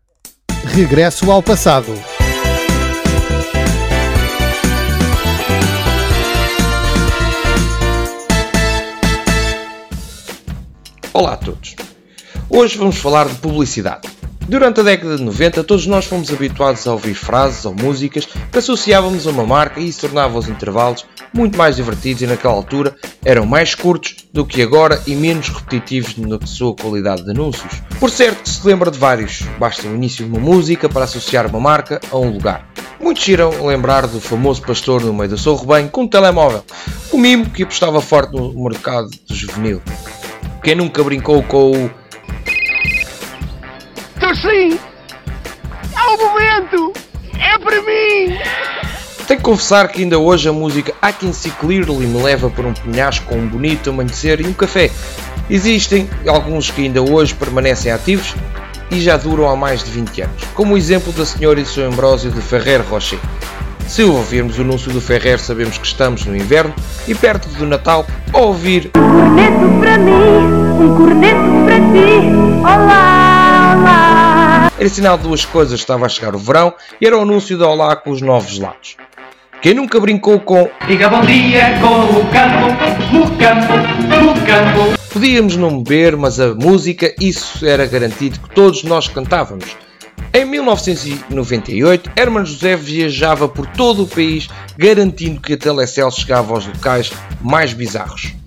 Regresso 0.64 1.30
ao 1.30 1.42
Passado. 1.42 1.92
Olá 11.12 11.32
a 11.34 11.36
todos. 11.36 11.76
Hoje 12.48 12.78
vamos 12.78 12.96
falar 12.96 13.28
de 13.28 13.34
publicidade. 13.36 14.19
Durante 14.48 14.80
a 14.80 14.82
década 14.82 15.16
de 15.16 15.22
90, 15.22 15.62
todos 15.64 15.86
nós 15.86 16.06
fomos 16.06 16.32
habituados 16.32 16.86
a 16.86 16.92
ouvir 16.92 17.14
frases 17.14 17.64
ou 17.64 17.74
músicas 17.74 18.26
que 18.26 18.58
associávamos 18.58 19.26
a 19.26 19.30
uma 19.30 19.46
marca 19.46 19.80
e 19.80 19.88
isso 19.88 20.00
tornava 20.00 20.38
os 20.38 20.48
intervalos 20.48 21.06
muito 21.32 21.56
mais 21.56 21.76
divertidos 21.76 22.22
e 22.22 22.26
naquela 22.26 22.54
altura 22.54 22.96
eram 23.24 23.46
mais 23.46 23.74
curtos 23.74 24.16
do 24.32 24.44
que 24.44 24.62
agora 24.62 25.00
e 25.06 25.14
menos 25.14 25.48
repetitivos 25.48 26.16
na 26.16 26.38
sua 26.44 26.74
qualidade 26.74 27.24
de 27.24 27.30
anúncios. 27.30 27.80
Por 28.00 28.10
certo 28.10 28.42
que 28.42 28.48
se 28.48 28.66
lembra 28.66 28.90
de 28.90 28.98
vários, 28.98 29.42
basta 29.58 29.86
o 29.86 29.94
início 29.94 30.24
de 30.24 30.30
uma 30.30 30.40
música 30.40 30.88
para 30.88 31.04
associar 31.04 31.46
uma 31.46 31.60
marca 31.60 32.00
a 32.10 32.18
um 32.18 32.30
lugar. 32.30 32.68
Muitos 33.00 33.26
irão 33.28 33.66
lembrar 33.66 34.06
do 34.06 34.20
famoso 34.20 34.62
pastor 34.62 35.02
no 35.02 35.14
meio 35.14 35.30
do 35.30 35.38
seu 35.38 35.54
rebanho 35.54 35.88
com 35.88 36.02
um 36.02 36.08
telemóvel, 36.08 36.64
o 37.12 37.16
mimo 37.16 37.48
que 37.48 37.62
apostava 37.62 38.00
forte 38.00 38.36
no 38.36 38.52
mercado 38.64 39.08
do 39.28 39.34
juvenil. 39.34 39.80
Quem 40.62 40.74
nunca 40.74 41.02
brincou 41.02 41.42
com 41.44 41.70
o 41.70 41.90
Então 44.30 44.48
sim! 44.48 44.78
É 45.96 46.02
o 46.02 46.16
momento! 46.16 46.92
É 47.36 47.58
para 47.58 47.82
mim! 47.82 48.38
Tenho 49.26 49.40
que 49.40 49.44
confessar 49.44 49.88
que 49.88 50.02
ainda 50.02 50.20
hoje 50.20 50.48
a 50.48 50.52
música 50.52 50.92
I 51.02 51.12
Can 51.12 51.32
See 51.32 51.50
Clearly 51.50 52.06
me 52.06 52.22
leva 52.22 52.48
para 52.48 52.68
um 52.68 52.72
penhasco 52.72 53.26
com 53.26 53.36
um 53.36 53.48
bonito 53.48 53.90
amanhecer 53.90 54.40
e 54.40 54.46
um 54.46 54.52
café. 54.52 54.88
Existem 55.48 56.08
alguns 56.28 56.70
que 56.70 56.82
ainda 56.82 57.02
hoje 57.02 57.34
permanecem 57.34 57.90
ativos 57.90 58.36
e 58.88 59.00
já 59.00 59.16
duram 59.16 59.48
há 59.48 59.56
mais 59.56 59.82
de 59.82 59.90
20 59.90 60.22
anos, 60.22 60.44
como 60.54 60.74
o 60.74 60.78
exemplo 60.78 61.12
da 61.12 61.26
Senhora 61.26 61.60
e 61.60 61.66
São 61.66 61.88
Ambrósio 61.88 62.30
de 62.30 62.40
Ferrer 62.40 62.82
Rocher. 62.88 63.18
Se 63.88 64.04
ouvirmos 64.04 64.58
o 64.58 64.62
anúncio 64.62 64.92
do 64.92 65.00
Ferrer 65.00 65.40
sabemos 65.40 65.76
que 65.76 65.86
estamos 65.86 66.24
no 66.24 66.36
inverno 66.36 66.72
e 67.08 67.16
perto 67.16 67.48
do 67.48 67.66
Natal, 67.66 68.06
ao 68.32 68.48
ouvir 68.48 68.92
Corneto 68.92 69.80
para 69.80 69.98
mim, 69.98 70.12
um 70.12 70.96
corneto 70.96 71.64
para 71.66 71.80
ti, 71.80 72.30
olá. 72.60 73.29
Era 74.80 74.88
sinal 74.88 75.18
de 75.18 75.24
duas 75.24 75.44
coisas, 75.44 75.78
estava 75.78 76.06
a 76.06 76.08
chegar 76.08 76.34
o 76.34 76.38
verão 76.38 76.72
e 76.98 77.06
era 77.06 77.14
o 77.14 77.20
anúncio 77.20 77.58
da 77.58 77.68
Olá 77.68 77.94
com 77.96 78.10
os 78.10 78.22
novos 78.22 78.52
gelados. 78.52 78.96
Quem 79.60 79.74
nunca 79.74 80.00
brincou 80.00 80.40
com 80.40 80.70
Diga 80.88 81.06
bom 81.10 81.20
dia 81.20 81.78
com 81.82 82.18
o 82.18 82.26
campo, 82.32 83.12
no 83.12 83.26
campo, 83.36 83.74
no 84.08 84.32
campo. 84.46 84.98
Podíamos 85.12 85.54
não 85.56 85.82
beber, 85.82 86.16
mas 86.16 86.40
a 86.40 86.54
música, 86.54 87.14
isso 87.20 87.66
era 87.66 87.84
garantido 87.84 88.40
que 88.40 88.54
todos 88.54 88.82
nós 88.82 89.06
cantávamos. 89.06 89.76
Em 90.32 90.46
1998, 90.46 92.12
Herman 92.16 92.46
José 92.46 92.74
viajava 92.74 93.46
por 93.46 93.66
todo 93.66 94.04
o 94.04 94.08
país, 94.08 94.48
garantindo 94.78 95.42
que 95.42 95.52
a 95.52 95.58
Telecel 95.58 96.10
chegava 96.10 96.54
aos 96.54 96.66
locais 96.66 97.12
mais 97.42 97.74
bizarros. 97.74 98.39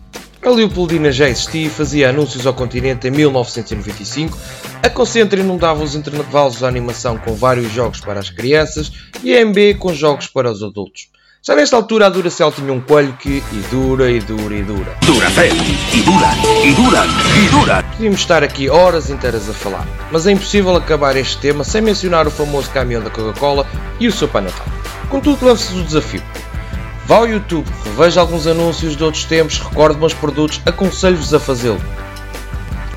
A 0.46 0.50
Leopoldina 0.50 1.10
já 1.10 1.30
existia 1.30 1.68
e 1.68 1.70
fazia 1.70 2.10
anúncios 2.10 2.46
ao 2.46 2.54
continente 2.54 3.08
em 3.08 3.12
1995. 3.12 4.38
A 4.84 4.90
Concentra 4.90 5.40
inundava 5.40 5.82
os 5.82 5.96
intervalos 5.96 6.60
da 6.60 6.68
animação 6.68 7.18
com 7.18 7.34
vários 7.34 7.72
jogos 7.72 8.02
para 8.02 8.20
as 8.20 8.30
crianças 8.30 8.92
e 9.24 9.34
a 9.34 9.46
MB 9.46 9.76
com 9.80 9.94
jogos 9.94 10.28
para 10.28 10.52
os 10.52 10.62
adultos. 10.62 11.08
Já 11.42 11.56
nesta 11.56 11.78
altura 11.78 12.08
a 12.08 12.10
Duracell 12.10 12.52
tinha 12.52 12.74
um 12.74 12.82
coelho 12.82 13.14
que 13.14 13.30
e 13.30 13.66
dura 13.72 14.12
e 14.12 14.20
dura 14.20 14.56
e 14.56 14.64
dura. 14.64 14.98
Duracell, 15.06 15.56
e 15.94 16.02
dura, 16.02 16.30
e 16.66 16.74
dura, 16.74 17.06
e 17.42 17.50
dura. 17.50 17.84
Podíamos 17.84 18.20
estar 18.20 18.44
aqui 18.44 18.70
horas 18.70 19.10
inteiras 19.10 19.50
a 19.50 19.54
falar, 19.54 19.88
mas 20.12 20.28
é 20.28 20.32
impossível 20.32 20.76
acabar 20.76 21.16
este 21.16 21.38
tema 21.38 21.64
sem 21.64 21.82
mencionar 21.82 22.28
o 22.28 22.32
famoso 22.32 22.70
caminhão 22.70 23.02
da 23.02 23.10
Coca-Cola 23.10 23.66
e 23.98 24.10
o 24.10 24.12
seu 24.12 24.28
Pai 24.28 24.42
Natal. 24.42 24.66
Contudo, 25.10 25.46
lance-se 25.46 25.74
o 25.78 25.84
desafio. 25.84 26.22
Vá 27.06 27.18
ao 27.18 27.28
YouTube, 27.28 27.68
reveja 27.84 28.22
alguns 28.22 28.48
anúncios 28.48 28.96
de 28.96 29.04
outros 29.04 29.26
tempos, 29.26 29.60
recorde 29.60 29.98
bons 29.98 30.14
produtos, 30.14 30.62
aconselho-vos 30.66 31.34
a 31.34 31.40
fazê-lo. 31.40 31.82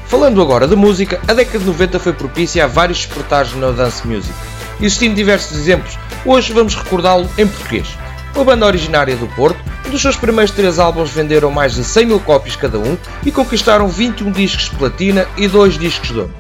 Falando 0.07 0.41
agora 0.41 0.69
de 0.69 0.77
música, 0.77 1.21
a 1.27 1.35
década 1.35 1.59
de 1.59 1.65
90 1.65 1.99
foi 1.99 2.13
propícia 2.13 2.65
a 2.65 2.69
vários 2.69 2.99
despertares 2.99 3.53
na 3.57 3.73
dance 3.73 4.07
music. 4.07 4.33
Existindo 4.81 5.17
diversos 5.17 5.59
exemplos, 5.59 5.99
hoje 6.25 6.53
vamos 6.53 6.77
recordá-lo 6.77 7.29
em 7.37 7.49
português. 7.49 7.89
Uma 8.35 8.45
banda 8.45 8.67
originária 8.67 9.17
do 9.17 9.27
Porto, 9.29 9.59
Um 9.87 9.91
dos 9.91 10.03
seus 10.03 10.17
primeiros 10.17 10.51
três 10.51 10.81
álbuns 10.81 11.11
venderam 11.11 11.49
mais 11.49 11.75
de 11.75 11.85
100 11.85 12.07
mil 12.07 12.19
cópias 12.19 12.57
cada 12.57 12.77
um 12.77 12.99
e 13.25 13.31
conquistaram 13.31 13.87
21 13.87 14.33
discos 14.33 14.65
de 14.69 14.77
platina 14.77 15.29
e 15.37 15.47
2 15.47 15.79
discos 15.79 16.09
de 16.09 16.19
ouro. 16.19 16.35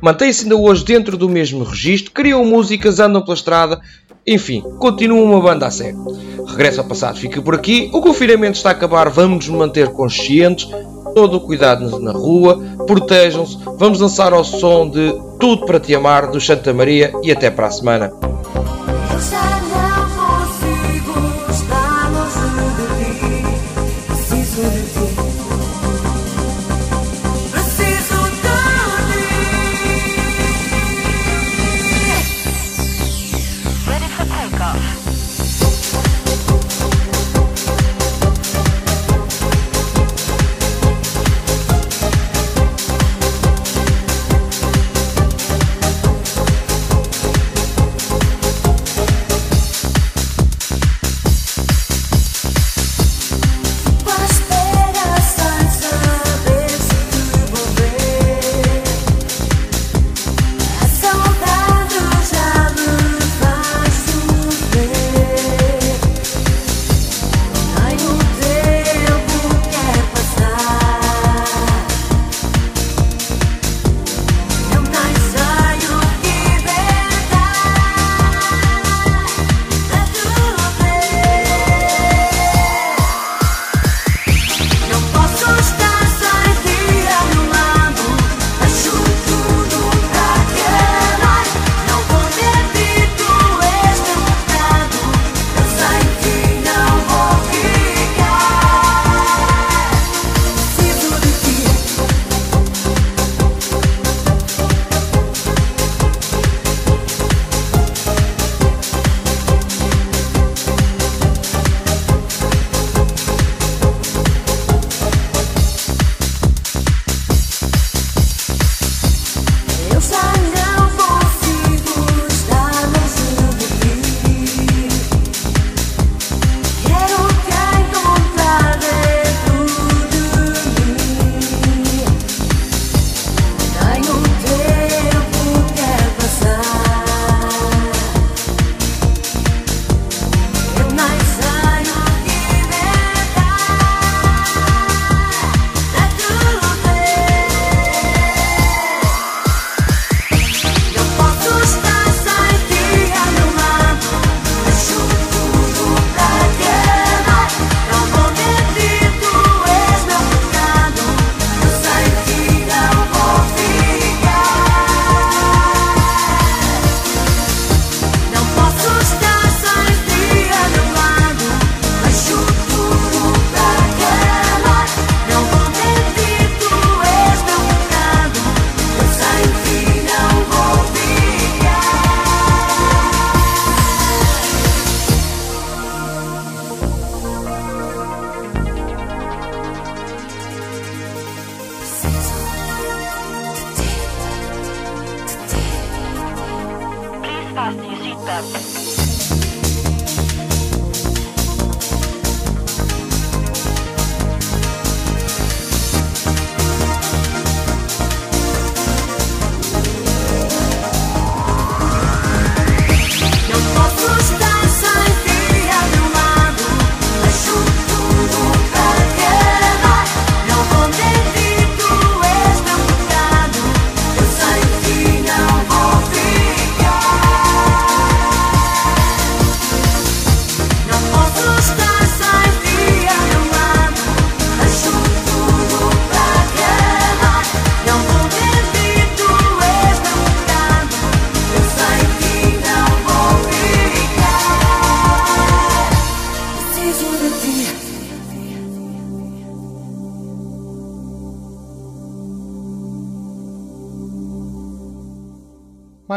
Mantém-se 0.00 0.42
ainda 0.42 0.56
hoje 0.56 0.84
dentro 0.84 1.16
do 1.16 1.28
mesmo 1.28 1.62
registro, 1.62 2.10
criam 2.10 2.44
músicas, 2.44 2.98
andam 2.98 3.22
pela 3.22 3.36
estrada, 3.36 3.80
enfim, 4.30 4.62
continuam 4.78 5.24
uma 5.24 5.40
banda 5.40 5.66
a 5.66 5.70
sério. 5.70 6.06
Regresso 6.46 6.80
ao 6.80 6.86
passado 6.86 7.18
fica 7.18 7.42
por 7.42 7.54
aqui, 7.54 7.90
o 7.92 8.00
confinamento 8.00 8.56
está 8.56 8.68
a 8.68 8.72
acabar, 8.72 9.08
vamos 9.10 9.48
nos 9.48 9.58
manter 9.58 9.88
conscientes, 9.88 10.68
todo 11.14 11.36
o 11.36 11.40
cuidado 11.40 11.98
na 11.98 12.12
rua, 12.12 12.62
protejam-se, 12.86 13.58
vamos 13.76 13.98
dançar 13.98 14.32
ao 14.32 14.44
som 14.44 14.88
de 14.88 15.12
Tudo 15.38 15.66
para 15.66 15.80
Te 15.80 15.94
Amar, 15.94 16.30
do 16.30 16.40
Santa 16.40 16.72
Maria 16.72 17.12
e 17.24 17.32
até 17.32 17.50
para 17.50 17.66
a 17.66 17.70
semana. 17.70 18.12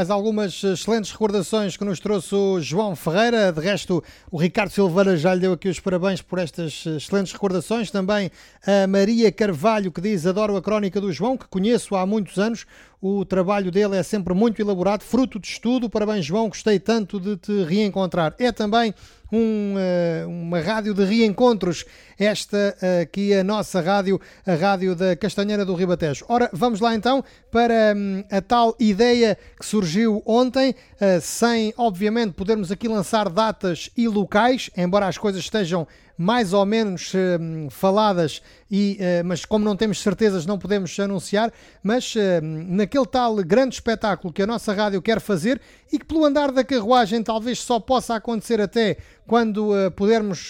Mais 0.03 0.11
algumas 0.11 0.61
excelentes 0.61 1.11
recordações 1.11 1.77
que 1.77 1.85
nos 1.85 1.97
trouxe 1.97 2.35
o 2.35 2.59
João 2.59 2.93
Ferreira. 2.93 3.53
De 3.53 3.61
resto, 3.61 4.03
o 4.29 4.37
Ricardo 4.37 4.69
Silveira 4.69 5.15
já 5.15 5.33
lhe 5.33 5.39
deu 5.39 5.53
aqui 5.53 5.69
os 5.69 5.79
parabéns 5.79 6.21
por 6.21 6.39
estas 6.39 6.85
excelentes 6.85 7.31
recordações. 7.31 7.89
Também 7.89 8.29
a 8.67 8.85
Maria 8.85 9.31
Carvalho, 9.31 9.93
que 9.93 10.01
diz: 10.01 10.25
Adoro 10.25 10.57
a 10.57 10.61
crónica 10.61 10.99
do 10.99 11.09
João, 11.09 11.37
que 11.37 11.47
conheço 11.47 11.95
há 11.95 12.05
muitos 12.05 12.37
anos. 12.37 12.65
O 13.01 13.23
trabalho 13.23 13.71
dele 13.71 13.95
é 13.95 14.03
sempre 14.03 14.33
muito 14.33 14.61
elaborado, 14.61 15.05
fruto 15.05 15.39
de 15.39 15.47
estudo. 15.47 15.89
Parabéns, 15.89 16.25
João. 16.25 16.49
Gostei 16.49 16.79
tanto 16.79 17.17
de 17.17 17.37
te 17.37 17.63
reencontrar. 17.63 18.35
É 18.37 18.51
também 18.51 18.93
um, 19.33 19.73
eh, 19.77 20.23
uma 20.27 20.59
rádio 20.59 20.93
de 20.93 21.03
reencontros, 21.03 21.85
esta 22.19 22.77
aqui 23.01 23.33
a 23.33 23.43
nossa 23.43 23.81
rádio, 23.81 24.21
a 24.45 24.53
rádio 24.53 24.95
da 24.95 25.15
Castanheira 25.15 25.65
do 25.65 25.73
Ribatejo. 25.73 26.23
Ora, 26.29 26.49
vamos 26.53 26.79
lá 26.79 26.93
então 26.93 27.23
para 27.51 27.95
hum, 27.95 28.23
a 28.31 28.39
tal 28.41 28.75
ideia 28.79 29.35
que 29.59 29.65
surgiu 29.65 30.21
ontem, 30.23 30.75
eh, 30.99 31.19
sem 31.19 31.73
obviamente 31.75 32.33
podermos 32.33 32.71
aqui 32.71 32.87
lançar 32.87 33.27
datas 33.29 33.89
e 33.97 34.07
locais, 34.07 34.69
embora 34.77 35.07
as 35.07 35.17
coisas 35.17 35.41
estejam 35.41 35.87
mais 36.17 36.53
ou 36.53 36.65
menos 36.65 37.11
hum, 37.15 37.69
faladas, 37.69 38.41
e, 38.69 38.97
eh, 38.99 39.23
mas 39.23 39.45
como 39.45 39.65
não 39.65 39.75
temos 39.75 40.01
certezas, 40.01 40.45
não 40.45 40.57
podemos 40.57 40.97
anunciar. 40.99 41.51
Mas 41.81 42.13
hum, 42.15 42.65
naquele 42.69 43.05
tal 43.05 43.35
grande 43.37 43.75
espetáculo 43.75 44.33
que 44.33 44.41
a 44.41 44.47
nossa 44.47 44.73
rádio 44.73 45.01
quer 45.01 45.19
fazer 45.19 45.61
e 45.91 45.99
que, 45.99 46.05
pelo 46.05 46.25
andar 46.25 46.51
da 46.51 46.63
carruagem, 46.63 47.23
talvez 47.23 47.59
só 47.59 47.79
possa 47.79 48.15
acontecer 48.15 48.61
até 48.61 48.97
quando 49.27 49.75
eh, 49.75 49.89
pudermos. 49.89 50.49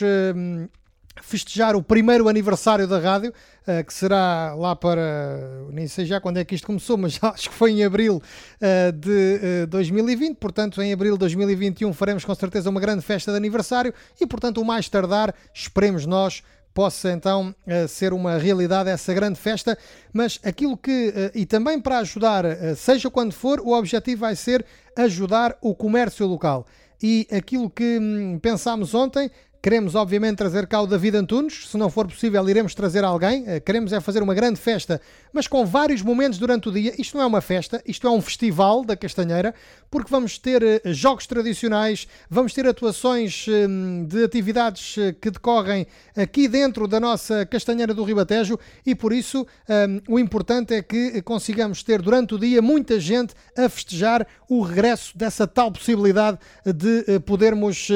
Festejar 1.21 1.75
o 1.75 1.83
primeiro 1.83 2.27
aniversário 2.27 2.87
da 2.87 2.99
rádio, 2.99 3.33
eh, 3.67 3.83
que 3.83 3.93
será 3.93 4.53
lá 4.55 4.75
para, 4.75 5.67
nem 5.71 5.87
sei 5.87 6.05
já 6.05 6.19
quando 6.19 6.37
é 6.37 6.45
que 6.45 6.55
isto 6.55 6.65
começou, 6.65 6.97
mas 6.97 7.19
acho 7.23 7.49
que 7.49 7.55
foi 7.55 7.71
em 7.71 7.83
abril 7.83 8.21
eh, 8.59 8.91
de 8.91 9.39
eh, 9.63 9.65
2020, 9.67 10.37
portanto 10.37 10.81
em 10.81 10.91
abril 10.91 11.13
de 11.13 11.19
2021 11.19 11.93
faremos 11.93 12.25
com 12.25 12.33
certeza 12.35 12.69
uma 12.69 12.79
grande 12.79 13.01
festa 13.01 13.31
de 13.31 13.37
aniversário 13.37 13.93
e 14.19 14.25
portanto 14.25 14.59
o 14.59 14.65
mais 14.65 14.89
tardar, 14.89 15.33
esperemos 15.53 16.05
nós, 16.05 16.43
possa 16.73 17.11
então 17.11 17.53
eh, 17.67 17.87
ser 17.87 18.13
uma 18.13 18.37
realidade 18.37 18.89
essa 18.89 19.13
grande 19.13 19.39
festa, 19.39 19.77
mas 20.11 20.39
aquilo 20.43 20.75
que, 20.75 21.13
eh, 21.15 21.31
e 21.35 21.45
também 21.45 21.79
para 21.79 21.99
ajudar, 21.99 22.43
eh, 22.43 22.75
seja 22.75 23.09
quando 23.09 23.31
for, 23.33 23.59
o 23.61 23.77
objetivo 23.77 24.21
vai 24.21 24.35
ser 24.35 24.65
ajudar 24.95 25.55
o 25.61 25.75
comércio 25.75 26.25
local. 26.25 26.65
E 27.01 27.27
aquilo 27.31 27.69
que 27.69 27.99
hum, 27.99 28.39
pensámos 28.41 28.93
ontem, 28.93 29.29
Queremos, 29.63 29.95
obviamente, 29.95 30.35
trazer 30.35 30.67
cá 30.67 30.81
o 30.81 30.85
David 30.85 31.15
Antunes. 31.15 31.69
Se 31.69 31.77
não 31.77 31.89
for 31.89 32.05
possível, 32.05 32.49
iremos 32.49 32.75
trazer 32.75 33.01
alguém. 33.05 33.45
Eh, 33.47 33.61
Queremos 33.61 33.93
é 33.93 34.01
fazer 34.01 34.21
uma 34.21 34.33
grande 34.33 34.59
festa, 34.59 34.99
mas 35.31 35.47
com 35.47 35.65
vários 35.65 36.01
momentos 36.01 36.37
durante 36.37 36.67
o 36.67 36.71
dia. 36.73 36.93
Isto 36.99 37.15
não 37.15 37.23
é 37.23 37.25
uma 37.25 37.39
festa, 37.39 37.81
isto 37.87 38.05
é 38.05 38.11
um 38.11 38.21
festival 38.21 38.83
da 38.83 38.97
Castanheira, 38.97 39.55
porque 39.89 40.11
vamos 40.11 40.37
ter 40.37 40.61
eh, 40.61 40.81
jogos 40.87 41.25
tradicionais, 41.27 42.09
vamos 42.29 42.53
ter 42.53 42.67
atuações 42.67 43.45
hum, 43.47 44.05
de 44.05 44.25
atividades 44.25 44.97
eh, 44.97 45.13
que 45.13 45.31
decorrem 45.31 45.87
aqui 46.13 46.49
dentro 46.49 46.85
da 46.85 46.99
nossa 46.99 47.45
Castanheira 47.45 47.93
do 47.93 48.03
Ribatejo 48.03 48.59
e, 48.85 48.93
por 48.93 49.13
isso, 49.13 49.47
hum, 49.69 50.01
o 50.09 50.19
importante 50.19 50.73
é 50.73 50.81
que 50.81 51.21
consigamos 51.21 51.83
ter 51.83 52.01
durante 52.01 52.35
o 52.35 52.37
dia 52.37 52.61
muita 52.61 52.99
gente 52.99 53.33
a 53.57 53.69
festejar 53.69 54.27
o 54.49 54.61
regresso 54.61 55.17
dessa 55.17 55.47
tal 55.47 55.71
possibilidade 55.71 56.37
de 56.65 57.17
podermos. 57.21 57.87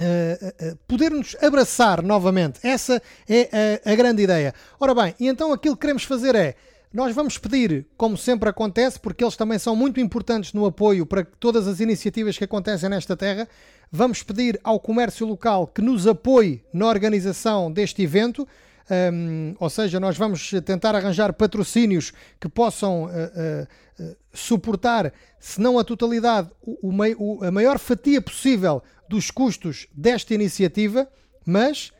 Uh, 0.00 0.72
uh, 0.72 0.78
poder-nos 0.86 1.36
abraçar 1.42 2.02
novamente. 2.02 2.60
Essa 2.62 3.02
é 3.28 3.80
a, 3.84 3.92
a 3.92 3.94
grande 3.94 4.22
ideia. 4.22 4.54
Ora 4.78 4.94
bem, 4.94 5.14
e 5.18 5.26
então 5.26 5.52
aquilo 5.52 5.76
que 5.76 5.80
queremos 5.80 6.04
fazer 6.04 6.34
é. 6.34 6.54
Nós 6.90 7.14
vamos 7.14 7.36
pedir, 7.36 7.86
como 7.98 8.16
sempre 8.16 8.48
acontece, 8.48 8.98
porque 8.98 9.22
eles 9.22 9.36
também 9.36 9.58
são 9.58 9.76
muito 9.76 10.00
importantes 10.00 10.54
no 10.54 10.64
apoio 10.64 11.04
para 11.04 11.22
todas 11.38 11.68
as 11.68 11.80
iniciativas 11.80 12.38
que 12.38 12.44
acontecem 12.44 12.88
nesta 12.88 13.14
terra, 13.14 13.46
vamos 13.92 14.22
pedir 14.22 14.58
ao 14.64 14.80
comércio 14.80 15.26
local 15.26 15.66
que 15.66 15.82
nos 15.82 16.06
apoie 16.06 16.64
na 16.72 16.86
organização 16.86 17.70
deste 17.70 18.02
evento. 18.02 18.48
Um, 18.90 19.54
ou 19.60 19.68
seja, 19.68 20.00
nós 20.00 20.16
vamos 20.16 20.50
tentar 20.64 20.94
arranjar 20.94 21.32
patrocínios 21.34 22.12
que 22.40 22.48
possam 22.48 23.04
uh, 23.04 23.08
uh, 23.08 24.16
suportar, 24.32 25.12
se 25.38 25.60
não 25.60 25.78
a 25.78 25.84
totalidade, 25.84 26.50
o, 26.62 26.90
o- 27.18 27.44
a 27.44 27.50
maior 27.50 27.78
fatia 27.78 28.20
possível 28.22 28.82
dos 29.08 29.30
custos 29.30 29.86
desta 29.94 30.32
iniciativa, 30.34 31.06
mas 31.44 31.92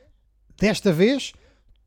desta 0.59 0.93
vez 0.93 1.32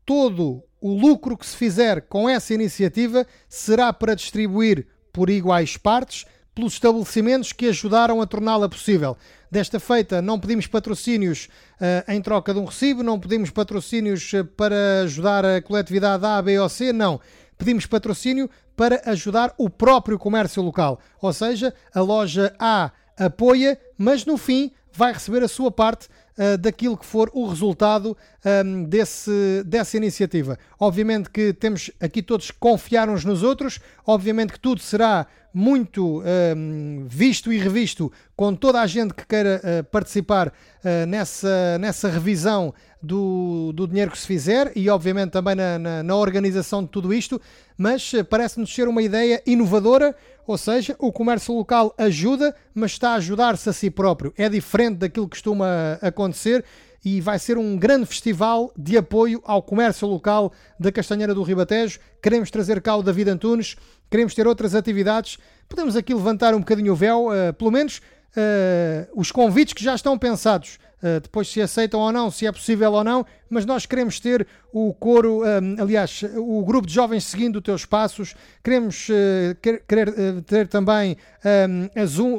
todo 0.06 0.64
o 0.80 0.93
lucro 0.99 1.38
que 1.38 1.45
se 1.45 1.56
fizer 1.56 2.02
com 2.04 2.28
essa 2.30 2.54
iniciativa 2.54 3.26
será 3.49 3.91
para 3.93 4.16
distribuir 4.16 4.88
por 5.14 5.30
iguais 5.30 5.78
partes 5.78 6.26
pelos 6.54 6.74
estabelecimentos 6.74 7.54
que 7.54 7.68
ajudaram 7.68 8.22
a 8.22 8.26
torná-la 8.26 8.68
possível. 8.68 9.18
Desta 9.49 9.80
feita, 9.80 10.22
não 10.22 10.39
pedimos 10.39 10.68
patrocínios 10.68 11.47
eh, 11.80 12.04
em 12.10 12.22
troca 12.22 12.54
de 12.54 12.60
um 12.60 12.66
recibo, 12.66 13.04
não 13.04 13.20
pedimos 13.20 13.49
patrocínios 13.49 14.34
eh, 14.34 14.43
para 14.43 15.02
ajudar 15.04 15.45
a 15.45 15.62
coletividade 15.62 16.26
A, 16.26 16.41
B 16.41 16.60
ou 16.60 16.69
C, 16.69 16.91
não. 16.91 17.19
Pedimos 17.57 17.86
patrocínio 17.86 18.49
para 18.76 19.02
ajudar 19.06 19.53
o 19.57 19.69
próprio 19.69 20.18
comércio 20.18 20.61
local. 20.61 20.99
Ou 21.22 21.32
seja, 21.32 21.73
a 21.94 22.02
loja 22.02 22.53
A 22.60 22.91
apoia, 23.18 23.80
mas 23.98 24.26
no 24.26 24.38
fim 24.38 24.72
vai 24.91 25.14
receber 25.14 25.44
a 25.44 25.48
sua 25.48 25.72
parte 25.72 26.07
uh, 26.38 26.57
daquilo 26.57 26.98
que 26.98 27.06
for 27.06 27.30
o 27.34 27.48
resultado 27.48 28.18
um, 28.65 28.84
desse, 28.84 29.64
dessa 29.65 29.98
iniciativa. 29.98 30.57
Obviamente 30.80 31.30
que 31.30 31.53
temos 31.53 31.91
aqui 31.99 32.22
todos 32.22 32.52
que 32.52 32.57
confiar 32.60 33.10
uns 33.10 33.23
nos 33.23 33.44
outros, 33.44 33.80
obviamente 34.06 34.53
que 34.53 34.60
tudo 34.60 34.82
será 34.82 35.28
muito 35.53 36.22
um, 36.56 37.06
visto 37.07 37.52
e 37.52 37.57
revisto 37.57 38.11
com 38.36 38.56
toda 38.56 38.82
a 38.82 38.88
gente 38.88 39.14
que 39.14 39.26
queira 39.26 39.61
uh, 39.64 39.84
participar 39.86 40.48
uh, 40.48 41.06
nessa, 41.07 41.78
nessa 41.80 42.10
revisão 42.10 42.73
do, 43.02 43.72
do 43.73 43.88
dinheiro 43.88 44.11
que 44.11 44.18
se 44.18 44.28
fizer 44.28 44.72
e 44.76 44.90
obviamente 44.90 45.32
também 45.32 45.56
na, 45.56 45.78
na, 45.78 46.03
na 46.03 46.15
organização 46.15 46.84
de 46.84 46.90
tudo 46.90 47.14
isto, 47.14 47.40
mas 47.78 48.14
uh, 48.14 48.23
parece-nos 48.23 48.73
ser 48.73 48.88
uma 48.88 49.02
ideia 49.02 49.41
inovadora, 49.45 50.15
ou 50.48 50.57
seja, 50.57 50.95
o 50.99 51.11
comércio 51.11 51.53
local 51.53 51.94
ajuda, 51.98 52.56
mas 52.73 52.91
está 52.91 53.11
a 53.11 53.15
ajudar-se 53.15 53.69
a 53.69 53.73
si 53.73 53.90
próprio. 53.90 54.34
É 54.38 54.48
diferente 54.48 54.98
daquilo 54.98 55.28
que 55.28 55.36
costuma 55.36 55.99
acontecer 56.02 56.64
e 57.03 57.19
vai 57.19 57.40
ser 57.40 57.57
um 57.57 57.78
grande 57.78 58.06
festival 58.06 58.72
de 58.78 58.98
apoio 58.98 59.41
ao 59.44 59.61
comércio 59.61 60.07
local 60.07 60.52
da 60.80 60.91
Castanheira 60.91 61.34
do 61.34 61.44
Ribatejo. 61.44 61.99
Queremos 62.22 62.52
trazer 62.52 62.80
cá 62.82 62.95
o 62.95 63.03
David 63.03 63.30
Antunes, 63.30 63.76
queremos 64.11 64.35
ter 64.35 64.45
outras 64.45 64.75
atividades. 64.75 65.39
Podemos 65.67 65.95
aqui 65.95 66.13
levantar 66.13 66.53
um 66.53 66.59
bocadinho 66.59 66.93
o 66.93 66.95
véu, 66.95 67.29
uh, 67.29 67.53
pelo 67.53 67.71
menos 67.71 68.01
uh, 68.35 69.09
os 69.15 69.31
convites 69.31 69.73
que 69.73 69.83
já 69.83 69.95
estão 69.95 70.17
pensados. 70.17 70.77
Uh, 71.01 71.19
depois 71.19 71.47
se 71.47 71.59
aceitam 71.59 71.99
ou 71.99 72.11
não, 72.11 72.29
se 72.29 72.45
é 72.45 72.51
possível 72.51 72.91
ou 72.91 73.03
não, 73.03 73.25
mas 73.49 73.65
nós 73.65 73.88
queremos 73.88 74.19
ter 74.19 74.45
o 74.71 74.93
coro, 74.93 75.41
aliás, 75.79 76.23
o 76.38 76.63
grupo 76.63 76.88
de 76.88 76.93
jovens 76.93 77.25
seguindo 77.25 77.55
os 77.55 77.63
teus 77.63 77.85
passos, 77.85 78.35
queremos 78.63 79.09
uh, 79.09 79.55
quer, 79.61 79.81
querer 79.85 80.09
uh, 80.09 80.41
ter 80.43 80.67
também 80.67 81.17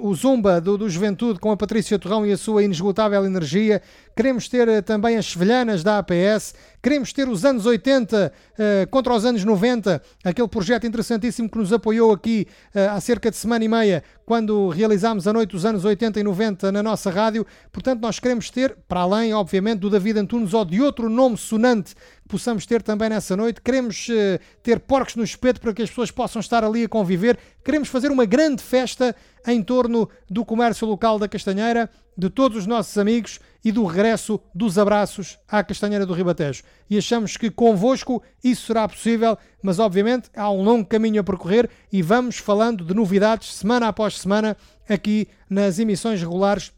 o 0.02 0.14
Zumba 0.14 0.60
do, 0.60 0.78
do 0.78 0.88
Juventude 0.88 1.40
com 1.40 1.50
a 1.50 1.56
Patrícia 1.56 1.98
Torrão 1.98 2.24
e 2.24 2.30
a 2.30 2.36
sua 2.36 2.62
inesgotável 2.62 3.26
energia, 3.26 3.82
queremos 4.16 4.48
ter 4.48 4.82
também 4.84 5.16
as 5.16 5.26
Sevilhanas 5.26 5.82
da 5.82 5.98
APS, 5.98 6.54
queremos 6.82 7.12
ter 7.12 7.28
os 7.28 7.44
anos 7.44 7.64
80 7.64 8.32
uh, 8.32 8.90
contra 8.90 9.14
os 9.14 9.24
anos 9.24 9.44
90, 9.44 10.02
aquele 10.24 10.48
projeto 10.48 10.86
interessantíssimo 10.86 11.48
que 11.48 11.56
nos 11.56 11.72
apoiou 11.72 12.12
aqui 12.12 12.46
uh, 12.74 12.90
há 12.90 13.00
cerca 13.00 13.30
de 13.30 13.36
semana 13.36 13.64
e 13.64 13.68
meia, 13.68 14.02
quando 14.26 14.68
realizámos 14.68 15.28
a 15.28 15.32
noite 15.32 15.50
dos 15.50 15.64
anos 15.64 15.84
80 15.84 16.18
e 16.18 16.22
90 16.22 16.72
na 16.72 16.82
nossa 16.82 17.10
rádio. 17.10 17.46
Portanto, 17.70 18.00
nós 18.00 18.18
queremos 18.18 18.50
ter, 18.50 18.76
para 18.88 19.00
além, 19.00 19.32
obviamente, 19.32 19.80
do 19.80 19.90
David 19.90 20.18
Antunes 20.18 20.52
ou 20.52 20.64
de 20.64 20.80
outro 20.82 21.08
nome 21.08 21.36
sonante 21.36 21.94
possamos 22.28 22.64
ter 22.66 22.82
também 22.82 23.08
nessa 23.08 23.36
noite, 23.36 23.60
queremos 23.60 24.08
uh, 24.08 24.38
ter 24.62 24.80
porcos 24.80 25.16
no 25.16 25.24
espeto 25.24 25.60
para 25.60 25.74
que 25.74 25.82
as 25.82 25.88
pessoas 25.88 26.10
possam 26.10 26.40
estar 26.40 26.64
ali 26.64 26.84
a 26.84 26.88
conviver. 26.88 27.38
Queremos 27.64 27.88
fazer 27.88 28.10
uma 28.10 28.24
grande 28.24 28.62
festa 28.62 29.14
em 29.46 29.62
torno 29.62 30.08
do 30.30 30.44
comércio 30.44 30.86
local 30.86 31.18
da 31.18 31.28
Castanheira, 31.28 31.90
de 32.16 32.28
todos 32.28 32.58
os 32.58 32.66
nossos 32.66 32.96
amigos 32.98 33.40
e 33.64 33.72
do 33.72 33.84
regresso 33.84 34.40
dos 34.54 34.78
abraços 34.78 35.38
à 35.48 35.62
Castanheira 35.62 36.04
do 36.04 36.12
Ribatejo. 36.12 36.62
E 36.88 36.98
achamos 36.98 37.36
que 37.36 37.50
convosco 37.50 38.22
isso 38.42 38.66
será 38.66 38.86
possível, 38.88 39.36
mas 39.62 39.78
obviamente 39.78 40.30
há 40.36 40.50
um 40.50 40.62
longo 40.62 40.86
caminho 40.86 41.20
a 41.20 41.24
percorrer 41.24 41.70
e 41.92 42.02
vamos 42.02 42.38
falando 42.38 42.84
de 42.84 42.94
novidades 42.94 43.54
semana 43.54 43.88
após 43.88 44.18
semana 44.18 44.56
aqui 44.88 45.28
nas 45.48 45.78
emissões 45.78 46.20
regulares 46.20 46.72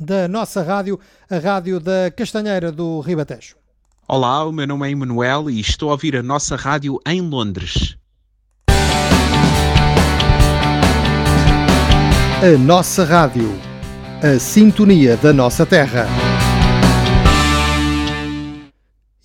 da 0.00 0.28
nossa 0.28 0.62
rádio, 0.62 0.98
a 1.28 1.38
rádio 1.38 1.80
da 1.80 2.10
Castanheira 2.10 2.70
do 2.70 3.00
Ribatejo. 3.00 3.56
Olá, 4.10 4.42
o 4.42 4.50
meu 4.50 4.66
nome 4.66 4.88
é 4.88 4.90
Emanuel 4.90 5.50
e 5.50 5.60
estou 5.60 5.90
a 5.90 5.92
ouvir 5.92 6.16
a 6.16 6.22
nossa 6.22 6.56
rádio 6.56 6.98
em 7.06 7.20
Londres. 7.20 7.94
A 12.42 12.56
nossa 12.58 13.04
rádio, 13.04 13.52
a 14.22 14.38
sintonia 14.38 15.14
da 15.18 15.30
nossa 15.30 15.66
terra. 15.66 16.06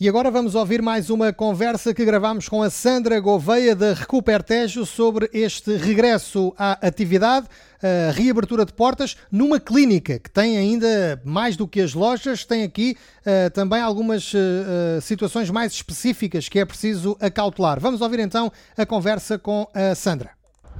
E 0.04 0.10
agora 0.10 0.30
vamos 0.30 0.54
ouvir 0.54 0.82
mais 0.82 1.10
uma 1.10 1.32
conversa 1.32 1.94
que 1.94 2.04
gravamos 2.04 2.50
com 2.50 2.62
a 2.62 2.70
Sandra 2.70 3.22
Gouveia 3.22 3.74
da 3.74 3.94
Recupertejo 3.94 4.86
sobre 4.86 5.30
este 5.32 5.78
regresso 5.78 6.54
à 6.58 6.74
atividade, 6.86 7.48
a 7.82 8.12
reabertura 8.12 8.66
de 8.66 8.74
portas 8.74 9.16
numa 9.32 9.62
clínica 9.62 10.20
que 10.20 10.30
tem 10.30 10.58
ainda 10.58 11.22
mais 11.24 11.56
do 11.56 11.66
que 11.66 11.80
as 11.80 11.94
lojas, 11.94 12.44
tem 12.44 12.64
aqui 12.64 12.98
uh, 13.22 13.50
também 13.52 13.80
algumas 13.80 14.34
uh, 14.34 15.00
situações 15.02 15.50
mais 15.50 15.72
específicas 15.72 16.50
que 16.50 16.60
é 16.60 16.66
preciso 16.66 17.16
acautelar. 17.22 17.80
Vamos 17.80 18.02
ouvir 18.02 18.20
então 18.20 18.52
a 18.78 18.86
conversa 18.86 19.40
com 19.40 19.66
a 19.74 19.96
Sandra. 19.96 20.32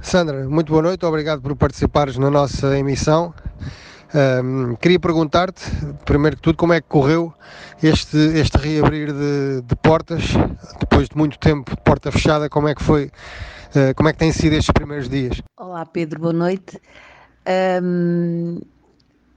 Sandra, 0.02 0.46
muito 0.46 0.70
boa 0.70 0.82
noite, 0.82 1.06
obrigado 1.06 1.40
por 1.40 1.56
participares 1.56 2.18
na 2.18 2.30
nossa 2.30 2.78
emissão. 2.78 3.32
Um, 4.14 4.76
queria 4.76 5.00
perguntar-te, 5.00 5.64
primeiro 6.04 6.36
que 6.36 6.42
tudo, 6.42 6.56
como 6.56 6.72
é 6.72 6.80
que 6.80 6.86
correu 6.86 7.34
este, 7.82 8.16
este 8.16 8.56
reabrir 8.58 9.12
de, 9.12 9.60
de, 9.62 9.76
portas, 9.76 10.22
depois 10.78 11.08
de 11.08 11.16
muito 11.16 11.36
tempo 11.36 11.74
de 11.74 11.82
porta 11.82 12.12
fechada, 12.12 12.48
como 12.48 12.68
é 12.68 12.76
que 12.76 12.82
foi, 12.82 13.06
uh, 13.06 13.92
como 13.96 14.08
é 14.08 14.12
que 14.12 14.18
têm 14.20 14.30
sido 14.30 14.52
estes 14.52 14.72
primeiros 14.72 15.08
dias? 15.08 15.42
Olá 15.58 15.84
Pedro, 15.84 16.20
boa 16.20 16.32
noite. 16.32 16.80
Um, 17.82 18.60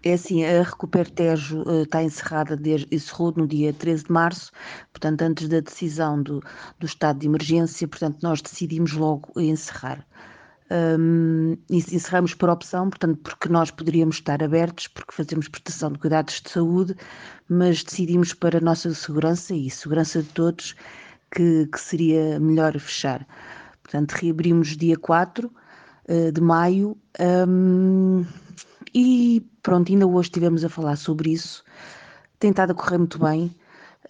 É 0.04 0.14
assim, 0.14 0.46
a 0.46 0.62
Recupero 0.62 1.12
Tejo 1.12 1.64
eh, 1.68 1.82
está 1.82 2.02
encerrada, 2.04 2.56
desde, 2.56 2.88
encerrou 2.96 3.34
no 3.36 3.48
dia 3.48 3.74
13 3.74 4.06
de 4.06 4.12
março, 4.12 4.52
portanto, 4.94 5.22
antes 5.24 5.50
da 5.50 5.60
decisão 5.60 6.22
do, 6.22 6.42
do 6.80 6.86
estado 6.86 7.20
de 7.20 7.28
emergência, 7.28 7.88
portanto, 7.88 8.20
nós 8.22 8.42
decidimos 8.42 8.94
logo 8.94 9.28
encerrar. 9.36 10.06
Um, 10.70 11.56
encerramos 11.70 12.34
por 12.34 12.50
opção, 12.50 12.90
portanto, 12.90 13.20
porque 13.24 13.48
nós 13.48 13.72
poderíamos 13.72 14.18
estar 14.18 14.44
abertos, 14.44 14.88
porque 14.88 15.14
fazemos 15.14 15.48
prestação 15.48 15.92
de 15.94 16.00
cuidados 16.00 16.42
de 16.42 16.50
saúde, 16.50 16.96
mas 17.48 17.84
decidimos 17.84 18.34
para 18.34 18.58
a 18.58 18.62
nossa 18.62 18.94
segurança 18.94 19.56
e 19.56 19.70
segurança 19.70 20.22
de 20.22 20.30
todos 20.30 20.76
que, 21.32 21.68
que 21.68 21.80
seria 21.80 22.40
melhor 22.40 22.78
fechar. 22.80 23.26
Portanto, 23.82 24.12
reabrimos 24.12 24.76
dia 24.76 24.98
4 24.98 25.50
uh, 26.10 26.32
de 26.32 26.42
maio 26.42 26.98
um, 27.48 28.26
e 28.94 29.46
pronto, 29.62 29.92
ainda 29.92 30.06
hoje 30.06 30.28
estivemos 30.28 30.66
a 30.66 30.70
falar 30.70 30.98
sobre 30.98 31.32
isso. 31.32 31.64
Tem 32.40 32.50
estado 32.50 32.72
a 32.72 32.76
correr 32.76 32.98
muito 32.98 33.20
bem. 33.20 33.56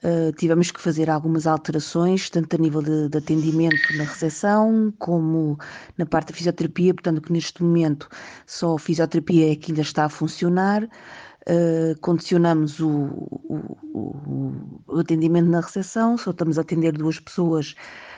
Uh, 0.03 0.31
tivemos 0.33 0.69
que 0.69 0.79
fazer 0.79 1.09
algumas 1.09 1.47
alterações, 1.47 2.29
tanto 2.29 2.55
a 2.55 2.59
nível 2.59 2.83
de, 2.83 3.09
de, 3.09 3.17
atendimento 3.17 3.97
na 3.97 4.03
recepção, 4.03 4.93
como 4.99 5.57
na 5.97 6.05
parte 6.05 6.29
da 6.29 6.35
fisioterapia, 6.35 6.93
portanto 6.93 7.21
que 7.21 7.33
neste 7.33 7.63
momento 7.63 8.07
só 8.45 8.75
a 8.75 8.79
fisioterapia 8.79 9.51
é 9.51 9.55
que 9.55 9.71
ainda 9.71 9.81
está 9.81 10.05
a 10.05 10.09
funcionar. 10.09 10.83
Uh, 10.83 11.97
condicionamos 12.01 12.79
o, 12.79 12.89
o, 12.89 13.77
o, 13.93 14.83
o, 14.87 14.99
atendimento 14.99 15.49
na 15.49 15.61
recepção, 15.61 16.17
só 16.17 16.31
estamos 16.31 16.57
a 16.57 16.61
atender 16.61 16.91
duas 16.91 17.19
pessoas 17.19 17.73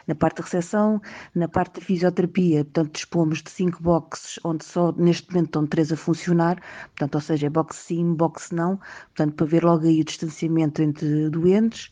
na 0.10 0.16
parte 0.16 0.38
da 0.38 0.44
recepção, 0.44 1.00
na 1.36 1.48
parte 1.48 1.80
da 1.80 1.86
fisioterapia, 1.86 2.66
portanto, 2.66 2.94
dispomos 2.94 3.44
de 3.44 3.52
cinco 3.52 3.82
boxes, 3.84 4.40
onde 4.44 4.66
só 4.66 4.92
neste 4.94 5.30
momento 5.30 5.46
estão 5.46 5.68
três 5.68 5.92
a 5.92 5.96
funcionar, 5.96 6.60
portanto, 6.88 7.16
ou 7.16 7.22
seja, 7.22 7.46
é 7.46 7.50
box 7.50 7.78
sim, 7.78 8.16
box 8.16 8.52
não, 8.52 8.78
portanto, 9.16 9.36
para 9.36 9.46
ver 9.46 9.64
logo 9.64 9.86
aí 9.86 10.02
o 10.02 10.04
distanciamento 10.04 10.82
entre 10.82 11.30
doentes. 11.30 11.92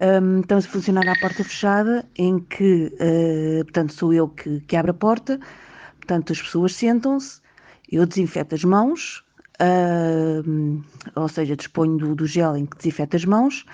Um, 0.00 0.40
estamos 0.40 0.66
a 0.66 0.68
funcionar 0.68 1.08
à 1.08 1.14
porta 1.20 1.44
fechada, 1.44 2.04
em 2.16 2.40
que, 2.40 2.92
uh, 2.94 3.64
portanto, 3.64 3.92
sou 3.92 4.12
eu 4.12 4.28
que, 4.28 4.60
que 4.62 4.76
abro 4.76 4.90
a 4.90 4.94
porta, 4.94 5.38
portanto, 6.00 6.32
as 6.32 6.42
pessoas 6.42 6.74
sentam-se, 6.74 7.40
eu 7.90 8.04
desinfeto 8.04 8.56
as 8.56 8.64
mãos, 8.64 9.24
uh, 9.62 10.82
ou 11.14 11.28
seja, 11.28 11.54
disponho 11.54 11.96
do, 11.96 12.16
do 12.16 12.26
gel 12.26 12.56
em 12.56 12.66
que 12.66 12.76
desinfeto 12.76 13.14
as 13.14 13.24
mãos, 13.24 13.64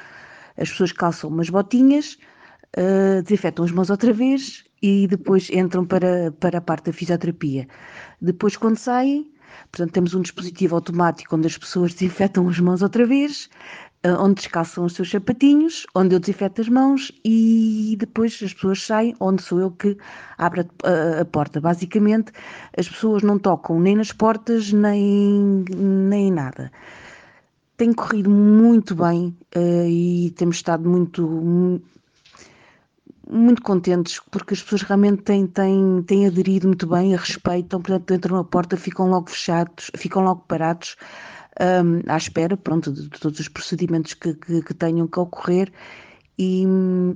as 0.59 0.70
pessoas 0.70 0.93
calçam 0.93 1.31
umas 1.31 1.49
botinhas, 1.49 2.19
uh, 2.77 3.23
desinfetam 3.23 3.65
as 3.65 3.70
mãos 3.70 3.90
outra 3.90 4.12
vez 4.12 4.65
e 4.82 5.07
depois 5.07 5.49
entram 5.51 5.85
para, 5.85 6.32
para 6.32 6.59
a 6.59 6.61
parte 6.61 6.86
da 6.86 6.93
fisioterapia. 6.93 7.69
Depois, 8.20 8.57
quando 8.57 8.77
saem, 8.77 9.31
portanto, 9.70 9.93
temos 9.93 10.15
um 10.15 10.23
dispositivo 10.23 10.74
automático 10.74 11.36
onde 11.36 11.47
as 11.47 11.57
pessoas 11.57 11.93
desinfetam 11.94 12.49
as 12.49 12.59
mãos 12.59 12.82
outra 12.82 13.07
vez, 13.07 13.49
uh, 14.05 14.20
onde 14.20 14.36
descalçam 14.36 14.85
os 14.85 14.94
seus 14.94 15.11
sapatinhos, 15.11 15.86
onde 15.94 16.15
eu 16.15 16.20
desinfeto 16.20 16.61
as 16.61 16.69
mãos 16.69 17.12
e 17.24 17.97
depois 17.99 18.40
as 18.43 18.53
pessoas 18.53 18.82
saem, 18.82 19.15
onde 19.20 19.43
sou 19.43 19.61
eu 19.61 19.70
que 19.70 19.97
abro 20.39 20.62
a, 20.62 20.89
a, 20.89 21.20
a 21.20 21.24
porta. 21.24 21.61
Basicamente, 21.61 22.32
as 22.77 22.89
pessoas 22.89 23.23
não 23.23 23.39
tocam 23.39 23.78
nem 23.81 23.97
nas 23.97 24.12
portas, 24.12 24.73
nem, 24.73 25.65
nem 25.70 26.28
em 26.28 26.32
nada 26.32 26.70
tem 27.82 27.93
corrido 27.93 28.31
muito 28.31 28.94
bem 28.94 29.36
uh, 29.57 29.89
e 29.89 30.31
temos 30.36 30.57
estado 30.57 30.89
muito, 30.89 31.82
muito 33.31 33.62
contentes 33.62 34.20
porque 34.31 34.55
as 34.55 34.62
pessoas 34.62 34.82
realmente 34.82 35.23
têm, 35.23 35.47
têm, 35.47 36.03
têm 36.07 36.27
aderido 36.27 36.69
muito 36.69 36.86
bem, 36.86 37.15
a 37.15 37.19
respeitam, 37.19 37.81
portanto 37.81 38.15
entram 38.15 38.36
na 38.36 38.44
porta, 38.44 38.77
ficam 38.77 39.09
logo 39.09 39.31
fechados, 39.31 39.90
ficam 39.97 40.23
logo 40.23 40.44
parados 40.49 40.97
um, 41.61 42.11
à 42.11 42.16
espera, 42.16 42.57
pronto, 42.57 42.93
de, 42.93 43.03
de, 43.03 43.20
todos 43.20 43.39
os 43.40 43.49
procedimentos 43.49 44.15
que, 44.15 44.35
que, 44.35 44.62
que, 44.62 44.74
tenham 44.74 45.07
que 45.07 45.19
ocorrer. 45.19 45.73
E, 46.39 46.65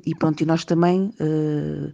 e 0.04 0.14
pronto, 0.14 0.42
e 0.42 0.46
nós 0.46 0.64
também, 0.64 1.10
uh, 1.20 1.92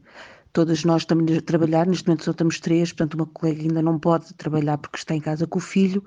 todas 0.53 0.85
nós 0.85 1.03
estamos 1.03 1.39
a 1.39 1.41
trabalhar, 1.41 1.87
neste 1.87 2.07
momento 2.07 2.25
só 2.25 2.33
estamos 2.33 2.59
três, 2.61 2.93
portanto 2.93 3.15
uma 3.15 3.27
colega 3.27 3.63
ainda 3.63 3.81
não 3.81 3.99
pode 3.99 4.35
trabalhar 4.35 4.77
porque 4.79 4.99
está 4.99 5.15
em 5.15 5.21
casa 5.21 5.47
com 5.47 5.59
o 5.59 5.63
filho, 5.63 6.05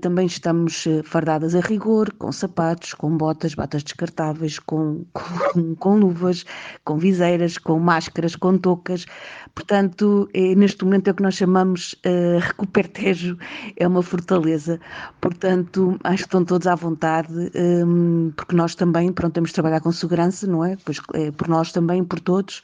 também 0.00 0.26
estamos 0.26 0.86
eh, 0.86 1.02
fardadas 1.02 1.54
a 1.54 1.60
rigor, 1.60 2.12
com 2.18 2.30
sapatos, 2.30 2.92
com 2.92 3.16
botas, 3.16 3.54
batas 3.54 3.82
descartáveis, 3.82 4.58
com, 4.58 5.04
com, 5.12 5.74
com 5.76 5.96
luvas, 5.96 6.44
com 6.84 6.98
viseiras, 6.98 7.56
com 7.56 7.78
máscaras, 7.78 8.36
com 8.36 8.58
toucas. 8.58 9.06
Portanto, 9.54 10.28
é, 10.34 10.54
neste 10.54 10.84
momento 10.84 11.08
é 11.08 11.10
o 11.12 11.14
que 11.14 11.22
nós 11.22 11.34
chamamos 11.34 11.94
uh, 12.04 12.38
recupertejo, 12.40 13.38
é 13.76 13.86
uma 13.86 14.02
fortaleza. 14.02 14.78
Portanto, 15.20 15.98
acho 16.04 16.24
que 16.24 16.28
estão 16.28 16.44
todos 16.44 16.66
à 16.66 16.74
vontade, 16.74 17.32
um, 17.32 18.26
ehm, 18.26 18.30
porque 18.36 18.54
nós 18.54 18.74
também, 18.74 19.12
pronto, 19.12 19.32
temos 19.32 19.50
de 19.50 19.54
trabalhar 19.54 19.80
com 19.80 19.92
segurança, 19.92 20.46
não 20.46 20.64
é? 20.64 20.76
Pois, 20.84 21.00
é 21.14 21.30
por 21.30 21.48
nós 21.48 21.72
também, 21.72 22.04
por 22.04 22.20
todos. 22.20 22.62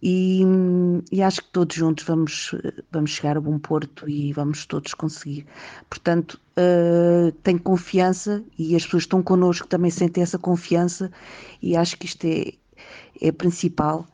E, 0.00 0.42
e, 1.10 1.22
acho 1.22 1.42
que 1.42 1.50
todos 1.50 1.74
juntos 1.74 2.04
vamos, 2.04 2.54
vamos 2.90 3.10
chegar 3.10 3.36
a 3.36 3.40
bom 3.40 3.58
porto 3.58 4.08
e 4.08 4.32
vamos 4.32 4.64
todos 4.64 4.94
conseguir. 4.94 5.46
Portanto, 5.90 6.40
uh, 6.56 7.32
tenho 7.42 7.60
confiança 7.60 8.44
e 8.56 8.76
as 8.76 8.84
pessoas 8.84 9.02
que 9.02 9.06
estão 9.06 9.22
connosco 9.22 9.66
também 9.66 9.90
sentem 9.90 10.22
essa 10.22 10.38
confiança 10.38 11.10
e 11.60 11.76
acho 11.76 11.96
que 11.98 12.06
isto 12.06 12.24
é, 12.26 12.52
é 13.20 13.32
principal. 13.32 14.06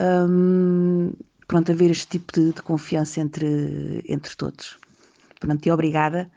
Um, 0.00 1.12
pronto, 1.48 1.72
haver 1.72 1.90
este 1.90 2.18
tipo 2.18 2.32
de, 2.32 2.52
de, 2.52 2.62
confiança 2.62 3.20
entre, 3.20 4.04
entre 4.08 4.36
todos. 4.36 4.78
Pronto, 5.40 5.66
e 5.66 5.70
obrigada. 5.70 6.30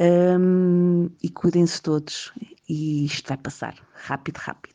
Um, 0.00 1.08
e 1.22 1.28
cuidem-se 1.28 1.80
todos 1.80 2.32
e 2.68 3.04
isto 3.04 3.28
vai 3.28 3.36
passar 3.36 3.76
rápido, 3.94 4.38
rápido. 4.38 4.73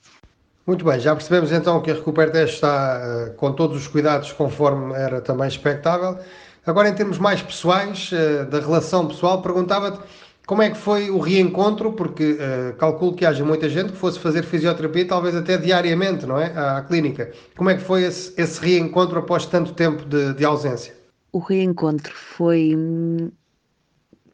Muito 0.69 0.85
bem, 0.85 0.99
já 0.99 1.15
percebemos 1.15 1.51
então 1.51 1.81
que 1.81 1.89
a 1.89 1.95
Recuperteste 1.95 2.57
está 2.57 3.01
uh, 3.01 3.33
com 3.33 3.51
todos 3.51 3.75
os 3.75 3.87
cuidados 3.87 4.31
conforme 4.31 4.93
era 4.93 5.19
também 5.19 5.47
expectável. 5.47 6.19
Agora, 6.63 6.87
em 6.87 6.93
termos 6.93 7.17
mais 7.17 7.41
pessoais, 7.41 8.11
uh, 8.11 8.45
da 8.45 8.59
relação 8.59 9.07
pessoal, 9.07 9.41
perguntava-te 9.41 9.99
como 10.45 10.61
é 10.61 10.69
que 10.69 10.77
foi 10.77 11.09
o 11.09 11.17
reencontro, 11.17 11.93
porque 11.93 12.33
uh, 12.33 12.77
calculo 12.77 13.15
que 13.15 13.25
haja 13.25 13.43
muita 13.43 13.67
gente 13.67 13.93
que 13.93 13.97
fosse 13.97 14.19
fazer 14.19 14.43
fisioterapia, 14.43 15.07
talvez 15.07 15.35
até 15.35 15.57
diariamente, 15.57 16.27
não 16.27 16.39
é? 16.39 16.55
À, 16.55 16.77
à 16.77 16.81
clínica. 16.83 17.31
Como 17.57 17.71
é 17.71 17.75
que 17.75 17.81
foi 17.81 18.03
esse, 18.03 18.31
esse 18.39 18.61
reencontro 18.63 19.17
após 19.17 19.47
tanto 19.47 19.73
tempo 19.73 20.05
de, 20.05 20.35
de 20.35 20.45
ausência? 20.45 20.93
O 21.31 21.39
reencontro 21.39 22.13
foi 22.13 22.75
hum, 22.75 23.31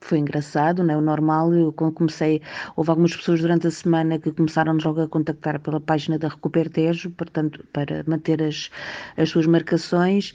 foi 0.05 0.19
engraçado, 0.19 0.83
né? 0.83 0.95
o 0.95 1.01
normal, 1.01 1.53
eu 1.53 1.73
comecei, 1.73 2.41
houve 2.75 2.89
algumas 2.89 3.15
pessoas 3.15 3.41
durante 3.41 3.67
a 3.67 3.71
semana 3.71 4.19
que 4.19 4.31
começaram 4.31 4.77
logo 4.83 5.01
a 5.01 5.07
contactar 5.07 5.59
pela 5.59 5.79
página 5.79 6.17
da 6.19 6.27
Recupertejo, 6.27 7.09
portanto, 7.11 7.65
para 7.73 8.03
manter 8.07 8.41
as, 8.41 8.69
as 9.17 9.29
suas 9.29 9.45
marcações 9.47 10.33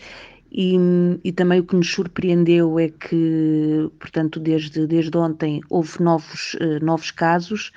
e, 0.53 0.77
e, 1.23 1.31
também 1.31 1.61
o 1.61 1.65
que 1.65 1.77
nos 1.77 1.93
surpreendeu 1.93 2.79
é 2.79 2.89
que, 2.89 3.89
portanto, 4.01 4.41
desde, 4.41 4.85
desde 4.85 5.17
ontem 5.17 5.61
houve 5.71 6.03
novos, 6.03 6.55
uh, 6.55 6.85
novos 6.85 7.13
casos, 7.13 7.71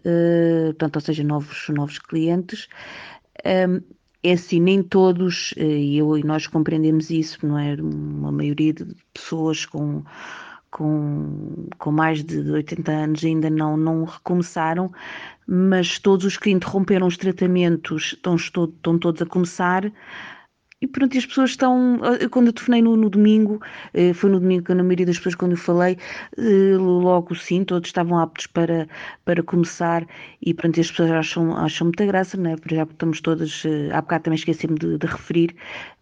uh, 0.00 0.66
portanto, 0.66 0.96
ou 0.96 1.00
seja, 1.00 1.24
novos, 1.24 1.68
novos 1.70 1.98
clientes. 1.98 2.68
Um, 3.46 3.80
é 4.22 4.32
assim, 4.32 4.60
nem 4.60 4.82
todos, 4.82 5.52
uh, 5.52 5.62
e 5.62 5.96
eu 5.96 6.18
e 6.18 6.22
nós 6.22 6.46
compreendemos 6.46 7.08
isso, 7.08 7.46
não 7.46 7.58
é? 7.58 7.74
Uma 7.76 8.30
maioria 8.30 8.74
de 8.74 8.84
pessoas 9.14 9.64
com 9.64 10.04
com, 10.70 11.68
com 11.78 11.92
mais 11.92 12.22
de 12.24 12.38
80 12.50 12.92
anos 12.92 13.24
ainda 13.24 13.50
não, 13.50 13.76
não 13.76 14.04
recomeçaram, 14.04 14.92
mas 15.46 15.98
todos 15.98 16.26
os 16.26 16.36
que 16.36 16.50
interromperam 16.50 17.06
os 17.06 17.16
tratamentos 17.16 18.14
estão, 18.14 18.36
estão 18.36 18.98
todos 18.98 19.22
a 19.22 19.26
começar. 19.26 19.90
E 20.80 20.86
pronto, 20.86 21.18
as 21.18 21.26
pessoas 21.26 21.50
estão. 21.50 21.98
Quando 22.30 22.46
eu 22.48 22.52
telefonei 22.52 22.80
no, 22.80 22.96
no, 22.96 23.10
domingo, 23.10 23.60
eh, 23.92 24.12
foi 24.14 24.30
no 24.30 24.38
domingo 24.38 24.64
que 24.64 24.74
na 24.74 24.84
maioria 24.84 25.06
das 25.06 25.16
pessoas, 25.16 25.34
quando 25.34 25.52
eu 25.52 25.56
falei, 25.56 25.98
eh, 26.36 26.76
logo 26.76 27.34
sim, 27.34 27.64
todos 27.64 27.88
estavam 27.88 28.16
aptos 28.18 28.46
para, 28.46 28.86
para 29.24 29.42
começar. 29.42 30.06
E 30.40 30.54
pronto, 30.54 30.78
as 30.78 30.88
pessoas 30.88 31.10
acham, 31.10 31.56
acham 31.56 31.86
muita 31.86 32.06
graça, 32.06 32.36
não 32.36 32.50
é? 32.50 32.56
Porque 32.56 32.76
já 32.76 32.84
estamos 32.84 33.20
todas. 33.20 33.64
Eh, 33.64 33.90
há 33.92 34.00
bocado 34.00 34.24
também 34.24 34.36
esqueci-me 34.36 34.78
de, 34.78 34.98
de 34.98 35.06
referir 35.06 35.56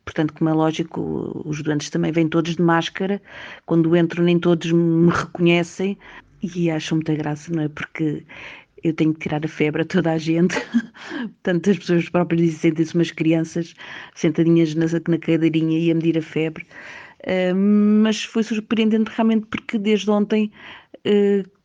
Portanto, 0.06 0.32
como 0.34 0.48
é 0.48 0.52
lógico, 0.52 1.42
os 1.44 1.60
doentes 1.62 1.90
também 1.90 2.12
vêm 2.12 2.28
todos 2.28 2.54
de 2.54 2.62
máscara. 2.62 3.20
Quando 3.66 3.94
entro, 3.96 4.22
nem 4.22 4.38
todos 4.38 4.70
me 4.70 5.10
reconhecem 5.10 5.98
e 6.42 6.70
acham 6.70 6.96
muita 6.98 7.14
graça, 7.14 7.52
não 7.52 7.64
é? 7.64 7.68
Porque 7.68 8.24
eu 8.84 8.94
tenho 8.94 9.12
que 9.12 9.20
tirar 9.20 9.44
a 9.44 9.48
febre 9.48 9.82
a 9.82 9.84
toda 9.84 10.12
a 10.12 10.18
gente. 10.18 10.54
Portanto, 11.42 11.70
as 11.70 11.78
pessoas 11.78 12.08
próprias 12.08 12.54
sentem-se 12.54 12.94
umas 12.94 13.10
crianças 13.10 13.74
sentadinhas 14.14 14.76
na, 14.76 14.86
na 15.08 15.18
cadeirinha 15.18 15.78
e 15.78 15.90
a 15.90 15.94
medir 15.94 16.16
a 16.16 16.22
febre. 16.22 16.64
Uh, 17.22 17.56
mas 18.02 18.22
foi 18.22 18.44
surpreendente 18.44 19.10
realmente 19.12 19.46
porque 19.46 19.76
desde 19.76 20.08
ontem 20.08 20.52
uh, 20.98 21.55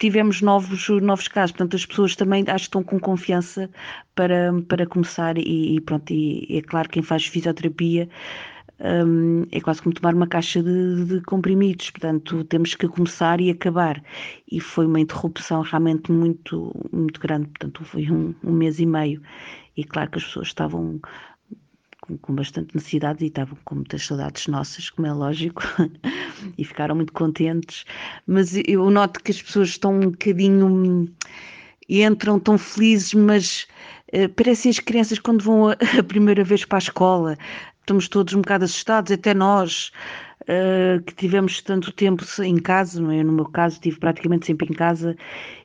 tivemos 0.00 0.40
novos, 0.40 0.88
novos 0.88 1.28
casos, 1.28 1.52
portanto 1.52 1.76
as 1.76 1.86
pessoas 1.86 2.16
também 2.16 2.42
acho 2.48 2.64
que 2.64 2.68
estão 2.68 2.82
com 2.82 2.98
confiança 2.98 3.70
para, 4.14 4.50
para 4.66 4.86
começar 4.86 5.36
e, 5.38 5.76
e 5.76 5.80
pronto, 5.80 6.10
e 6.10 6.46
é 6.50 6.62
claro 6.62 6.88
quem 6.88 7.02
faz 7.02 7.26
fisioterapia 7.26 8.08
hum, 8.80 9.44
é 9.52 9.60
quase 9.60 9.82
como 9.82 9.94
tomar 9.94 10.14
uma 10.14 10.26
caixa 10.26 10.62
de, 10.62 11.04
de 11.04 11.20
comprimidos, 11.20 11.90
portanto 11.90 12.42
temos 12.44 12.74
que 12.74 12.88
começar 12.88 13.40
e 13.40 13.50
acabar. 13.50 14.02
E 14.50 14.58
foi 14.58 14.86
uma 14.86 14.98
interrupção 14.98 15.60
realmente 15.60 16.10
muito, 16.10 16.74
muito 16.90 17.20
grande, 17.20 17.48
portanto 17.48 17.84
foi 17.84 18.10
um, 18.10 18.34
um 18.42 18.52
mês 18.52 18.80
e 18.80 18.86
meio. 18.86 19.20
E 19.76 19.84
claro 19.84 20.10
que 20.10 20.18
as 20.18 20.24
pessoas 20.24 20.48
estavam 20.48 21.00
com, 22.10 22.18
com 22.18 22.34
bastante 22.34 22.74
necessidade 22.74 23.24
e 23.24 23.28
estavam 23.28 23.56
com 23.64 23.76
muitas 23.76 24.04
saudades 24.04 24.46
nossas, 24.46 24.90
como 24.90 25.06
é 25.06 25.12
lógico, 25.12 25.62
e 26.58 26.64
ficaram 26.64 26.94
muito 26.94 27.12
contentes. 27.12 27.84
Mas 28.26 28.54
eu 28.66 28.90
noto 28.90 29.22
que 29.22 29.30
as 29.30 29.40
pessoas 29.42 29.68
estão 29.70 29.94
um 29.94 30.10
bocadinho. 30.10 31.08
entram 31.88 32.38
tão 32.40 32.58
felizes, 32.58 33.14
mas 33.14 33.66
eh, 34.12 34.28
parecem 34.28 34.70
as 34.70 34.78
crianças 34.78 35.18
quando 35.18 35.42
vão 35.44 35.68
a, 35.68 35.76
a 35.98 36.02
primeira 36.02 36.42
vez 36.44 36.64
para 36.64 36.78
a 36.78 36.80
escola. 36.80 37.36
Estamos 37.80 38.08
todos 38.08 38.34
um 38.34 38.40
bocado 38.40 38.64
assustados, 38.64 39.12
até 39.12 39.34
nós. 39.34 39.90
Eh, 40.52 41.00
que 41.06 41.14
tivemos 41.14 41.62
tanto 41.62 41.92
tempo 41.92 42.24
em 42.42 42.56
casa, 42.58 43.00
é? 43.14 43.22
no 43.22 43.32
meu 43.32 43.44
caso 43.44 43.76
estive 43.76 44.00
praticamente 44.00 44.46
sempre 44.46 44.66
em 44.68 44.72
casa 44.72 45.16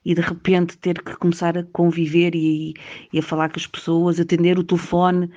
e 0.06 0.14
de 0.14 0.22
repente 0.22 0.78
ter 0.78 1.02
que 1.02 1.16
começar 1.16 1.58
a 1.58 1.64
conviver 1.64 2.36
e, 2.36 2.76
e 3.12 3.18
a 3.18 3.24
falar 3.24 3.50
com 3.50 3.58
as 3.58 3.66
pessoas, 3.66 4.20
atender 4.20 4.60
o 4.60 4.64
telefone. 4.64 5.32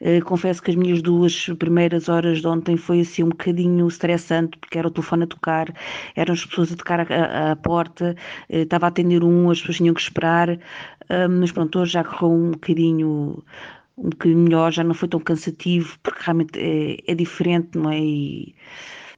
Eh, 0.00 0.20
confesso 0.20 0.62
que 0.62 0.70
as 0.70 0.76
minhas 0.76 1.02
duas 1.02 1.46
primeiras 1.58 2.08
horas 2.08 2.40
de 2.40 2.46
ontem 2.46 2.76
foi 2.76 3.00
assim 3.00 3.24
um 3.24 3.30
bocadinho 3.30 3.88
estressante, 3.88 4.56
porque 4.58 4.78
era 4.78 4.86
o 4.86 4.90
telefone 4.92 5.24
a 5.24 5.26
tocar, 5.26 5.74
eram 6.14 6.34
as 6.34 6.46
pessoas 6.46 6.72
a 6.72 6.76
tocar 6.76 7.00
a 7.00 7.56
porta, 7.56 8.14
eh, 8.48 8.60
estava 8.62 8.86
a 8.86 8.88
atender 8.88 9.24
um, 9.24 9.50
as 9.50 9.58
pessoas 9.58 9.78
tinham 9.78 9.94
que 9.94 10.00
esperar, 10.00 10.58
mas 11.28 11.50
pronto, 11.52 11.78
hoje 11.80 11.92
já 11.92 12.04
correu 12.04 12.30
um 12.32 12.50
bocadinho 12.52 13.42
um 14.02 14.10
bocadinho 14.10 14.38
melhor, 14.40 14.72
já 14.72 14.84
não 14.84 14.94
foi 14.94 15.08
tão 15.08 15.20
cansativo, 15.20 15.98
porque 16.02 16.20
realmente 16.22 16.58
é, 16.58 16.98
é 17.06 17.14
diferente, 17.14 17.78
não 17.78 17.90
é? 17.90 17.98
E- 18.00 18.54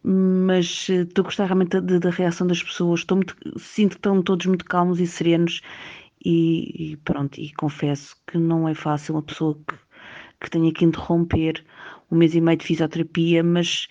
mas 0.07 0.89
eh, 0.91 1.03
estou 1.03 1.23
a 1.23 1.27
gostar 1.27 1.47
realmente 1.47 1.81
da, 1.81 1.99
da 1.99 2.11
reação 2.11 2.47
das 2.47 2.63
pessoas, 2.63 3.01
estou 3.01 3.17
muito, 3.17 3.35
sinto 3.59 3.93
que 3.93 3.97
estão 3.97 4.23
todos 4.23 4.45
muito 4.47 4.65
calmos 4.67 5.01
e 5.01 5.07
serenos 5.07 5.63
e, 6.25 6.93
e 6.93 6.97
pronto, 6.99 7.41
e 7.41 7.53
confesso 7.55 8.15
que 8.27 8.37
não 8.39 8.69
é 8.69 8.75
fácil 8.75 9.15
uma 9.15 9.23
pessoa 9.23 9.55
que, 9.67 9.75
que 10.41 10.51
tenha 10.51 10.73
que 10.73 10.85
interromper 10.85 11.65
um 12.11 12.17
mês 12.17 12.35
e 12.35 12.41
meio 12.41 12.59
de 12.59 12.67
fisioterapia, 12.67 13.43
mas 13.43 13.89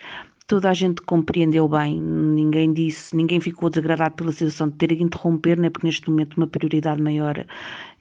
toda 0.47 0.69
a 0.69 0.73
gente 0.73 1.01
compreendeu 1.01 1.67
bem, 1.67 1.99
ninguém 1.99 2.73
disse, 2.73 3.15
ninguém 3.15 3.39
ficou 3.39 3.69
desagradado 3.69 4.15
pela 4.15 4.31
situação 4.31 4.69
de 4.69 4.75
ter 4.75 4.95
que 4.95 5.03
interromper, 5.03 5.57
né? 5.57 5.69
porque 5.69 5.87
neste 5.87 6.09
momento 6.09 6.35
uma 6.37 6.47
prioridade 6.47 7.01
maior 7.01 7.45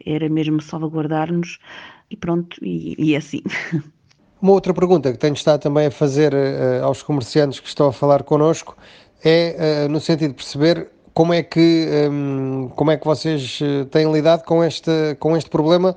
era 0.04 0.28
mesmo 0.28 0.60
salvaguardar-nos 0.60 1.58
e 2.12 2.16
pronto, 2.16 2.56
e, 2.62 2.94
e 2.98 3.14
é 3.14 3.18
assim. 3.18 3.42
Uma 4.40 4.52
outra 4.52 4.74
pergunta 4.74 5.10
que 5.12 5.18
tenho 5.18 5.34
estado 5.34 5.60
também 5.60 5.86
a 5.86 5.90
fazer 5.90 6.34
eh, 6.34 6.80
aos 6.82 7.02
comerciantes 7.02 7.60
que 7.60 7.68
estão 7.68 7.88
a 7.88 7.92
falar 7.92 8.24
connosco 8.24 8.76
é 9.24 9.84
eh, 9.84 9.88
no 9.88 10.00
sentido 10.00 10.30
de 10.30 10.34
perceber 10.34 10.88
como 11.14 11.32
é 11.32 11.42
que, 11.42 11.88
hum, 12.10 12.68
como 12.74 12.90
é 12.90 12.96
que 12.96 13.04
vocês 13.04 13.60
eh, 13.62 13.84
têm 13.84 14.12
lidado 14.12 14.44
com 14.44 14.64
este, 14.64 15.14
com 15.20 15.36
este 15.36 15.48
problema 15.48 15.96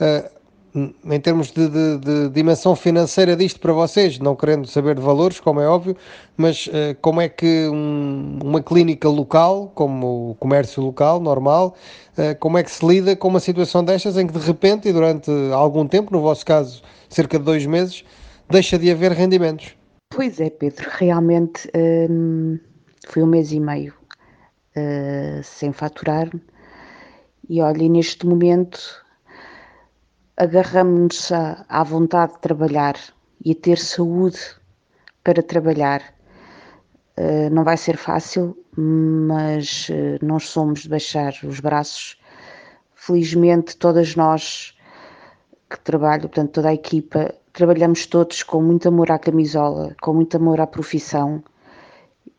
eh, 0.00 0.30
em 0.74 1.20
termos 1.20 1.50
de, 1.50 1.68
de- 1.68 1.98
de 1.98 2.28
dimensão 2.30 2.74
financeira 2.74 3.36
disto 3.36 3.60
para 3.60 3.72
vocês, 3.74 4.18
não 4.18 4.34
querendo 4.34 4.66
saber 4.66 4.94
de 4.94 5.02
valores, 5.02 5.38
como 5.38 5.60
é 5.60 5.68
óbvio, 5.68 5.94
mas 6.36 6.68
eh, 6.72 6.96
como 7.00 7.20
é 7.20 7.28
que 7.28 7.68
um- 7.68 8.38
uma 8.42 8.62
clínica 8.62 9.08
local, 9.08 9.70
como 9.74 10.30
o 10.30 10.34
comércio 10.36 10.82
local, 10.82 11.20
normal, 11.20 11.74
eh, 12.16 12.34
como 12.34 12.56
é 12.56 12.62
que 12.62 12.70
se 12.70 12.86
lida 12.86 13.14
com 13.14 13.28
uma 13.28 13.40
situação 13.40 13.84
destas 13.84 14.16
em 14.16 14.26
que 14.26 14.32
de 14.32 14.38
repente 14.46 14.88
e 14.88 14.92
durante 14.92 15.30
algum 15.52 15.86
tempo, 15.86 16.10
no 16.12 16.22
vosso 16.22 16.44
caso 16.46 16.82
cerca 17.08 17.38
de 17.38 17.44
dois 17.44 17.66
meses, 17.66 18.02
deixa 18.48 18.78
de 18.78 18.90
haver 18.90 19.12
rendimentos? 19.12 19.76
Pois 20.14 20.40
é, 20.40 20.48
Pedro, 20.48 20.88
realmente 20.90 21.70
hum, 22.10 22.58
foi 23.08 23.22
um 23.22 23.26
mês 23.26 23.52
e 23.52 23.60
meio 23.60 23.92
uh, 24.76 25.42
sem 25.42 25.72
faturar 25.72 26.30
e 27.48 27.60
olha, 27.60 27.88
neste 27.88 28.26
momento 28.26 29.01
agarramos-nos 30.36 31.30
à, 31.68 31.82
vontade 31.84 32.34
de 32.34 32.40
trabalhar 32.40 32.96
e 33.44 33.52
a 33.52 33.54
ter 33.54 33.78
saúde 33.78 34.38
para 35.22 35.42
trabalhar. 35.42 36.02
Uh, 37.18 37.50
não 37.50 37.64
vai 37.64 37.76
ser 37.76 37.96
fácil, 37.96 38.56
mas 38.76 39.88
uh, 39.90 40.24
nós 40.24 40.48
somos 40.48 40.80
de 40.80 40.88
baixar 40.88 41.34
os 41.44 41.60
braços. 41.60 42.18
Felizmente, 42.94 43.76
todas 43.76 44.16
nós 44.16 44.76
que 45.68 45.78
trabalham, 45.80 46.22
portanto, 46.22 46.52
toda 46.52 46.68
a 46.68 46.74
equipa, 46.74 47.34
trabalhamos 47.52 48.06
todos 48.06 48.42
com 48.42 48.62
muito 48.62 48.88
amor 48.88 49.10
à 49.10 49.18
camisola, 49.18 49.94
com 50.00 50.14
muito 50.14 50.36
amor 50.36 50.60
à 50.60 50.66
profissão. 50.66 51.42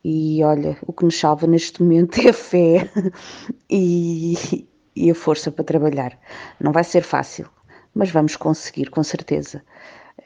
E 0.02 0.42
olha, 0.44 0.76
o 0.86 0.92
que 0.92 1.04
nos 1.04 1.18
salva 1.18 1.46
neste 1.46 1.82
momento 1.82 2.18
é 2.26 2.30
a 2.30 2.32
fé 2.32 2.90
e, 3.70 4.66
e 4.94 5.10
a 5.10 5.14
força 5.14 5.50
para 5.50 5.64
trabalhar. 5.64 6.18
Não 6.60 6.72
vai 6.72 6.84
ser 6.84 7.02
fácil, 7.02 7.48
mas 7.94 8.10
vamos 8.10 8.36
conseguir, 8.36 8.90
com 8.90 9.02
certeza. 9.02 9.62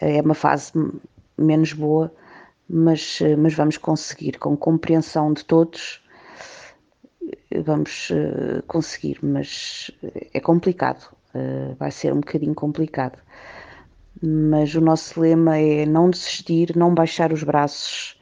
É 0.00 0.20
uma 0.20 0.34
fase 0.34 0.72
menos 1.36 1.72
boa, 1.72 2.12
mas, 2.68 3.20
eh, 3.22 3.36
mas 3.36 3.54
vamos 3.54 3.76
conseguir, 3.78 4.38
com 4.38 4.56
compreensão 4.56 5.32
de 5.32 5.44
todos, 5.44 6.02
eh, 7.50 7.60
vamos 7.62 8.10
eh, 8.10 8.62
conseguir, 8.66 9.18
mas 9.22 9.90
é 10.32 10.40
complicado, 10.40 11.14
eh, 11.34 11.74
vai 11.78 11.90
ser 11.90 12.12
um 12.12 12.20
bocadinho 12.20 12.54
complicado. 12.54 13.18
Mas 14.22 14.74
o 14.74 14.80
nosso 14.80 15.20
lema 15.20 15.58
é 15.58 15.86
não 15.86 16.10
desistir, 16.10 16.76
não 16.76 16.94
baixar 16.94 17.32
os 17.32 17.42
braços 17.42 18.18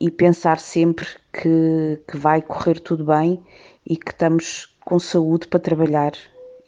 e 0.00 0.10
pensar 0.10 0.58
sempre 0.60 1.06
que, 1.32 2.00
que 2.08 2.16
vai 2.16 2.42
correr 2.42 2.78
tudo 2.80 3.04
bem 3.04 3.42
e 3.86 3.96
que 3.96 4.10
estamos 4.12 4.76
com 4.84 4.98
saúde 4.98 5.48
para 5.48 5.60
trabalhar 5.60 6.12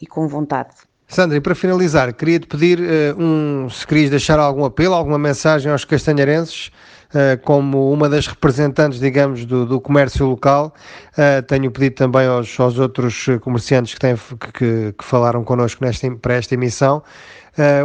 e 0.00 0.06
com 0.06 0.26
vontade. 0.26 0.74
Sandra, 1.08 1.36
e 1.36 1.40
para 1.40 1.54
finalizar, 1.54 2.12
queria-te 2.12 2.46
pedir 2.48 2.80
eh, 2.82 3.14
um, 3.16 3.68
se 3.70 3.86
querias 3.86 4.10
deixar 4.10 4.40
algum 4.40 4.64
apelo, 4.64 4.92
alguma 4.92 5.18
mensagem 5.18 5.70
aos 5.70 5.84
castanharenses, 5.84 6.72
eh, 7.14 7.36
como 7.36 7.92
uma 7.92 8.08
das 8.08 8.26
representantes, 8.26 8.98
digamos, 8.98 9.44
do, 9.44 9.64
do 9.64 9.80
comércio 9.80 10.26
local. 10.26 10.74
Eh, 11.16 11.42
tenho 11.42 11.70
pedido 11.70 11.94
também 11.94 12.26
aos, 12.26 12.58
aos 12.58 12.76
outros 12.80 13.26
comerciantes 13.40 13.94
que, 13.94 14.00
têm, 14.00 14.16
que, 14.16 14.52
que- 14.52 14.92
que 14.98 15.04
falaram 15.04 15.44
connosco 15.44 15.84
nesta, 15.84 16.10
para 16.16 16.34
esta 16.34 16.54
emissão, 16.54 17.02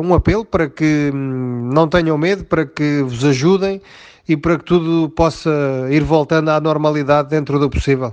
um 0.04 0.14
apelo 0.14 0.44
para 0.44 0.68
que 0.70 1.12
hum, 1.14 1.70
não 1.74 1.88
tenham 1.88 2.18
medo, 2.18 2.44
para 2.44 2.66
que 2.66 3.02
vos 3.04 3.24
ajudem 3.24 3.82
e 4.28 4.36
para 4.36 4.58
que 4.58 4.66
tudo 4.66 5.10
possa 5.12 5.50
ir 5.90 6.04
voltando 6.04 6.50
à 6.50 6.60
normalidade 6.60 7.30
dentro 7.30 7.58
do 7.58 7.70
possível. 7.70 8.12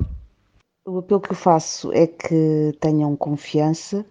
O 0.87 0.99
apelo 0.99 1.21
que 1.21 1.33
eu 1.33 1.37
faço 1.37 1.93
é 1.93 2.07
que 2.07 2.73
tenham 2.81 3.17
confiança, 3.17 4.07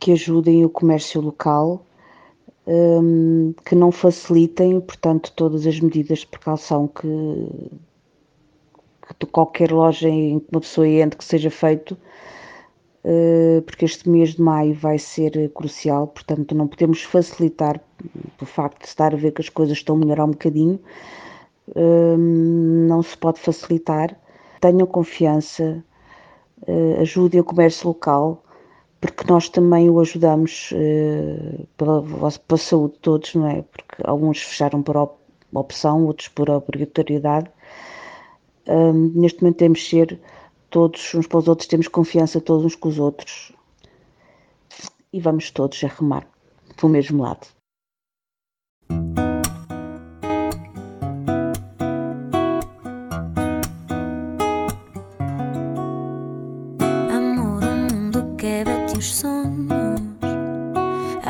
que 0.00 0.12
ajudem 0.12 0.64
o 0.64 0.68
comércio 0.68 1.20
local, 1.20 1.84
hum, 2.66 3.54
que 3.64 3.74
não 3.74 3.90
facilitem, 3.92 4.80
portanto, 4.80 5.32
todas 5.34 5.66
as 5.66 5.80
medidas 5.80 6.20
de 6.20 6.26
precaução 6.26 6.88
que, 6.88 7.06
que 9.18 9.26
qualquer 9.26 9.72
loja 9.72 10.08
em 10.08 10.40
que 10.40 10.46
uma 10.52 10.60
pessoa 10.60 10.86
entre 10.88 11.18
que 11.18 11.24
seja 11.24 11.50
feito, 11.50 11.96
eh, 13.04 13.62
porque 13.66 13.84
este 13.84 14.08
mês 14.08 14.34
de 14.34 14.42
maio 14.42 14.74
vai 14.74 14.98
ser 14.98 15.50
crucial, 15.54 16.06
portanto, 16.06 16.54
não 16.54 16.66
podemos 16.66 17.02
facilitar 17.02 17.80
o 18.40 18.46
facto 18.46 18.80
de 18.80 18.88
estar 18.88 19.12
a 19.12 19.16
ver 19.16 19.32
que 19.32 19.42
as 19.42 19.48
coisas 19.50 19.76
estão 19.76 19.96
a 19.96 19.98
melhorar 19.98 20.24
um 20.24 20.30
bocadinho, 20.30 20.80
hum, 21.76 22.86
não 22.88 23.02
se 23.02 23.16
pode 23.16 23.40
facilitar. 23.40 24.18
Tenham 24.60 24.86
confiança, 24.86 25.84
eh, 26.66 26.96
ajudem 27.00 27.40
o 27.40 27.44
comércio 27.44 27.88
local, 27.88 28.43
porque 29.04 29.30
nós 29.30 29.50
também 29.50 29.90
o 29.90 30.00
ajudamos 30.00 30.70
eh, 30.72 31.66
pela, 31.76 32.02
pela 32.02 32.58
saúde 32.58 32.94
de 32.94 33.00
todos, 33.00 33.34
não 33.34 33.46
é? 33.46 33.60
Porque 33.60 34.02
alguns 34.02 34.40
fecharam 34.40 34.82
por 34.82 34.96
op- 34.96 35.18
opção, 35.52 36.06
outros 36.06 36.28
por 36.28 36.48
obrigatoriedade. 36.48 37.50
Hum, 38.66 39.12
neste 39.14 39.42
momento 39.42 39.58
temos 39.58 39.80
de 39.80 39.90
ser 39.90 40.20
todos 40.70 41.14
uns 41.14 41.26
para 41.26 41.38
os 41.38 41.48
outros, 41.48 41.68
temos 41.68 41.86
confiança 41.86 42.40
todos 42.40 42.64
uns 42.64 42.76
com 42.76 42.88
os 42.88 42.98
outros 42.98 43.52
e 45.12 45.20
vamos 45.20 45.50
todos 45.50 45.84
a 45.84 45.88
remar 45.88 46.26
pelo 46.74 46.90
mesmo 46.90 47.22
lado. 47.22 47.46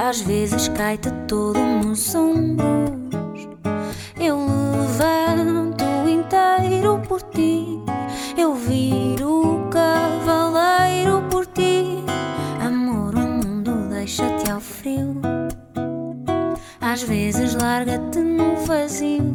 Às 0.06 0.20
vezes 0.20 0.68
cai-te 0.68 1.10
todo 1.26 1.58
nos 1.58 2.14
ombros. 2.14 3.48
Eu 4.20 4.36
levanto 4.38 5.82
inteiro 6.06 7.00
por 7.08 7.22
ti. 7.22 7.80
Eu 8.36 8.54
viro 8.54 9.66
cavaleiro 9.70 11.22
por 11.30 11.46
ti. 11.46 12.04
Amor, 12.62 13.14
o 13.14 13.18
mundo 13.18 13.88
deixa-te 13.88 14.50
ao 14.50 14.60
frio. 14.60 15.22
às 16.82 17.02
vezes 17.02 17.54
larga-te 17.54 18.18
no 18.18 18.56
vazio. 18.66 19.33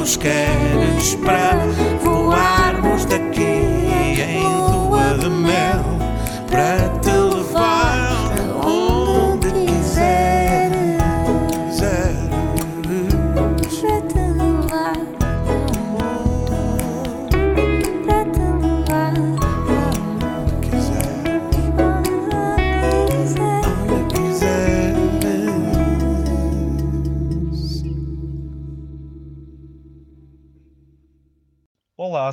Dos 0.00 0.16
quantos 0.16 0.16
queres 0.16 1.14
para 1.16 1.66
voarmos 2.02 3.04
daqui 3.04 3.42
em 3.42 4.42
lua 4.42 5.14
de 5.18 5.28
mel 5.28 5.84
para 6.50 6.88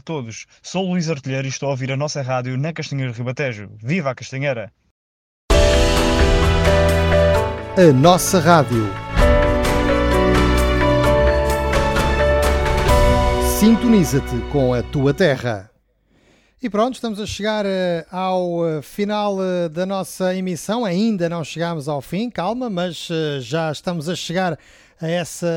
todos, 0.07 0.45
sou 0.63 0.89
Luís 0.89 1.09
Artilheiro 1.09 1.45
e 1.45 1.49
estou 1.49 1.67
a 1.67 1.71
ouvir 1.71 1.91
a 1.91 1.97
nossa 1.97 2.21
rádio 2.21 2.57
na 2.57 2.71
Castanheira 2.71 3.11
Ribatejo. 3.11 3.69
Viva 3.75 4.09
a 4.09 4.15
Castanheira! 4.15 4.71
A 7.75 7.93
nossa 7.93 8.39
rádio. 8.39 8.85
Sintoniza-te 13.59 14.39
com 14.49 14.73
a 14.73 14.81
tua 14.81 15.13
terra. 15.13 15.69
E 16.63 16.69
pronto, 16.69 16.95
estamos 16.95 17.19
a 17.19 17.25
chegar 17.25 17.65
eh, 17.65 18.05
ao 18.09 18.65
eh, 18.65 18.81
final 18.81 19.37
eh, 19.43 19.67
da 19.67 19.85
nossa 19.85 20.33
emissão. 20.33 20.85
Ainda 20.85 21.27
não 21.27 21.43
chegámos 21.43 21.89
ao 21.89 22.01
fim, 22.01 22.29
calma, 22.29 22.69
mas 22.69 23.09
já 23.41 23.69
estamos 23.73 24.07
a 24.07 24.15
chegar 24.15 24.57
a 24.99 25.07
essa, 25.07 25.47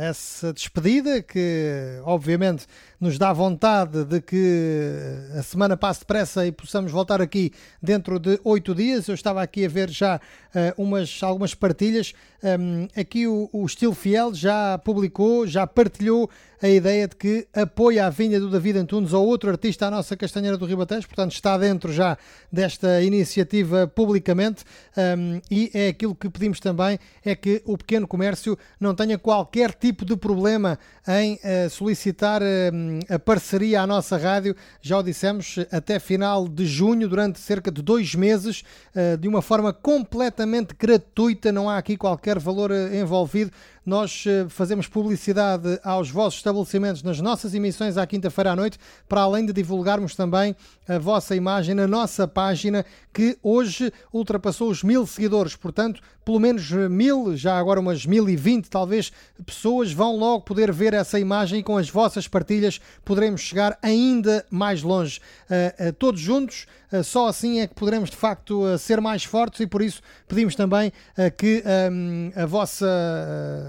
essa 0.00 0.52
despedida 0.52 1.22
que, 1.22 2.00
obviamente, 2.04 2.66
nos 3.00 3.16
dá 3.16 3.32
vontade 3.32 4.04
de 4.04 4.20
que 4.20 4.90
a 5.38 5.42
semana 5.42 5.76
passe 5.76 6.00
depressa 6.00 6.46
e 6.46 6.52
possamos 6.52 6.90
voltar 6.90 7.22
aqui 7.22 7.52
dentro 7.80 8.18
de 8.18 8.40
oito 8.42 8.74
dias. 8.74 9.06
Eu 9.06 9.14
estava 9.14 9.40
aqui 9.40 9.64
a 9.64 9.68
ver 9.68 9.88
já 9.88 10.20
eh, 10.54 10.74
umas, 10.76 11.22
algumas 11.22 11.54
partilhas. 11.54 12.12
Um, 12.42 12.88
aqui 12.96 13.26
o, 13.26 13.48
o 13.52 13.66
Estilo 13.66 13.94
Fiel 13.94 14.32
já 14.32 14.78
publicou, 14.78 15.46
já 15.46 15.66
partilhou 15.66 16.30
a 16.62 16.68
ideia 16.68 17.06
de 17.06 17.16
que 17.16 17.46
apoia 17.54 18.06
a 18.06 18.10
vinda 18.10 18.38
do 18.38 18.50
David 18.50 18.78
Antunes 18.78 19.12
ou 19.12 19.26
outro 19.26 19.50
artista 19.50 19.86
à 19.86 19.90
nossa 19.90 20.16
Castanheira 20.16 20.56
do 20.56 20.66
Ribatejo, 20.66 21.06
portanto 21.06 21.32
está 21.32 21.56
dentro 21.56 21.92
já 21.92 22.16
desta 22.50 23.02
iniciativa 23.02 23.86
publicamente 23.86 24.64
um, 24.96 25.40
e 25.50 25.70
é 25.72 25.88
aquilo 25.88 26.14
que 26.14 26.28
pedimos 26.28 26.58
também, 26.58 26.98
é 27.24 27.34
que 27.34 27.62
o 27.64 27.76
pequeno 27.78 28.06
comércio 28.08 28.58
não 28.80 28.94
tenha 28.94 29.18
qualquer 29.18 29.72
tipo 29.72 30.04
de 30.04 30.16
problema 30.16 30.78
em 31.06 31.34
uh, 31.34 31.70
solicitar 31.70 32.40
um, 32.42 32.87
a 33.08 33.18
parceria 33.18 33.82
à 33.82 33.86
nossa 33.86 34.16
rádio, 34.16 34.54
já 34.80 34.98
o 34.98 35.02
dissemos, 35.02 35.56
até 35.70 35.98
final 35.98 36.48
de 36.48 36.66
junho, 36.66 37.08
durante 37.08 37.38
cerca 37.38 37.70
de 37.70 37.82
dois 37.82 38.14
meses, 38.14 38.62
uh, 38.94 39.16
de 39.16 39.28
uma 39.28 39.42
forma 39.42 39.72
completamente 39.72 40.74
gratuita, 40.78 41.52
não 41.52 41.68
há 41.68 41.78
aqui 41.78 41.96
qualquer 41.96 42.38
valor 42.38 42.70
uh, 42.70 42.94
envolvido. 42.94 43.50
Nós 43.84 44.24
uh, 44.26 44.48
fazemos 44.48 44.86
publicidade 44.86 45.78
aos 45.82 46.10
vossos 46.10 46.38
estabelecimentos 46.38 47.02
nas 47.02 47.20
nossas 47.20 47.54
emissões 47.54 47.96
à 47.96 48.06
quinta-feira 48.06 48.52
à 48.52 48.56
noite, 48.56 48.78
para 49.08 49.22
além 49.22 49.46
de 49.46 49.52
divulgarmos 49.52 50.14
também 50.14 50.54
a 50.86 50.98
vossa 50.98 51.34
imagem 51.34 51.74
na 51.74 51.86
nossa 51.86 52.26
página, 52.26 52.84
que 53.12 53.38
hoje 53.42 53.92
ultrapassou 54.12 54.70
os 54.70 54.82
mil 54.82 55.06
seguidores. 55.06 55.56
Portanto, 55.56 56.00
pelo 56.24 56.38
menos 56.38 56.70
mil, 56.70 57.36
já 57.36 57.58
agora 57.58 57.80
umas 57.80 58.04
mil 58.04 58.28
e 58.28 58.36
vinte, 58.36 58.68
talvez, 58.68 59.10
pessoas 59.46 59.92
vão 59.92 60.16
logo 60.16 60.42
poder 60.42 60.70
ver 60.72 60.92
essa 60.92 61.18
imagem 61.18 61.60
e 61.60 61.62
com 61.62 61.76
as 61.76 61.88
vossas 61.88 62.28
partilhas 62.28 62.80
poderemos 63.04 63.40
chegar 63.40 63.78
ainda 63.82 64.44
mais 64.50 64.82
longe. 64.82 65.20
Uh, 65.48 65.88
uh, 65.88 65.92
todos 65.94 66.20
juntos, 66.20 66.66
só 67.02 67.28
assim 67.28 67.60
é 67.60 67.66
que 67.66 67.74
poderemos 67.74 68.10
de 68.10 68.16
facto 68.16 68.78
ser 68.78 69.00
mais 69.00 69.24
fortes 69.24 69.60
e 69.60 69.66
por 69.66 69.82
isso 69.82 70.00
pedimos 70.26 70.54
também 70.54 70.92
que 71.36 71.62
um, 71.90 72.30
a 72.34 72.46
vossa 72.46 72.86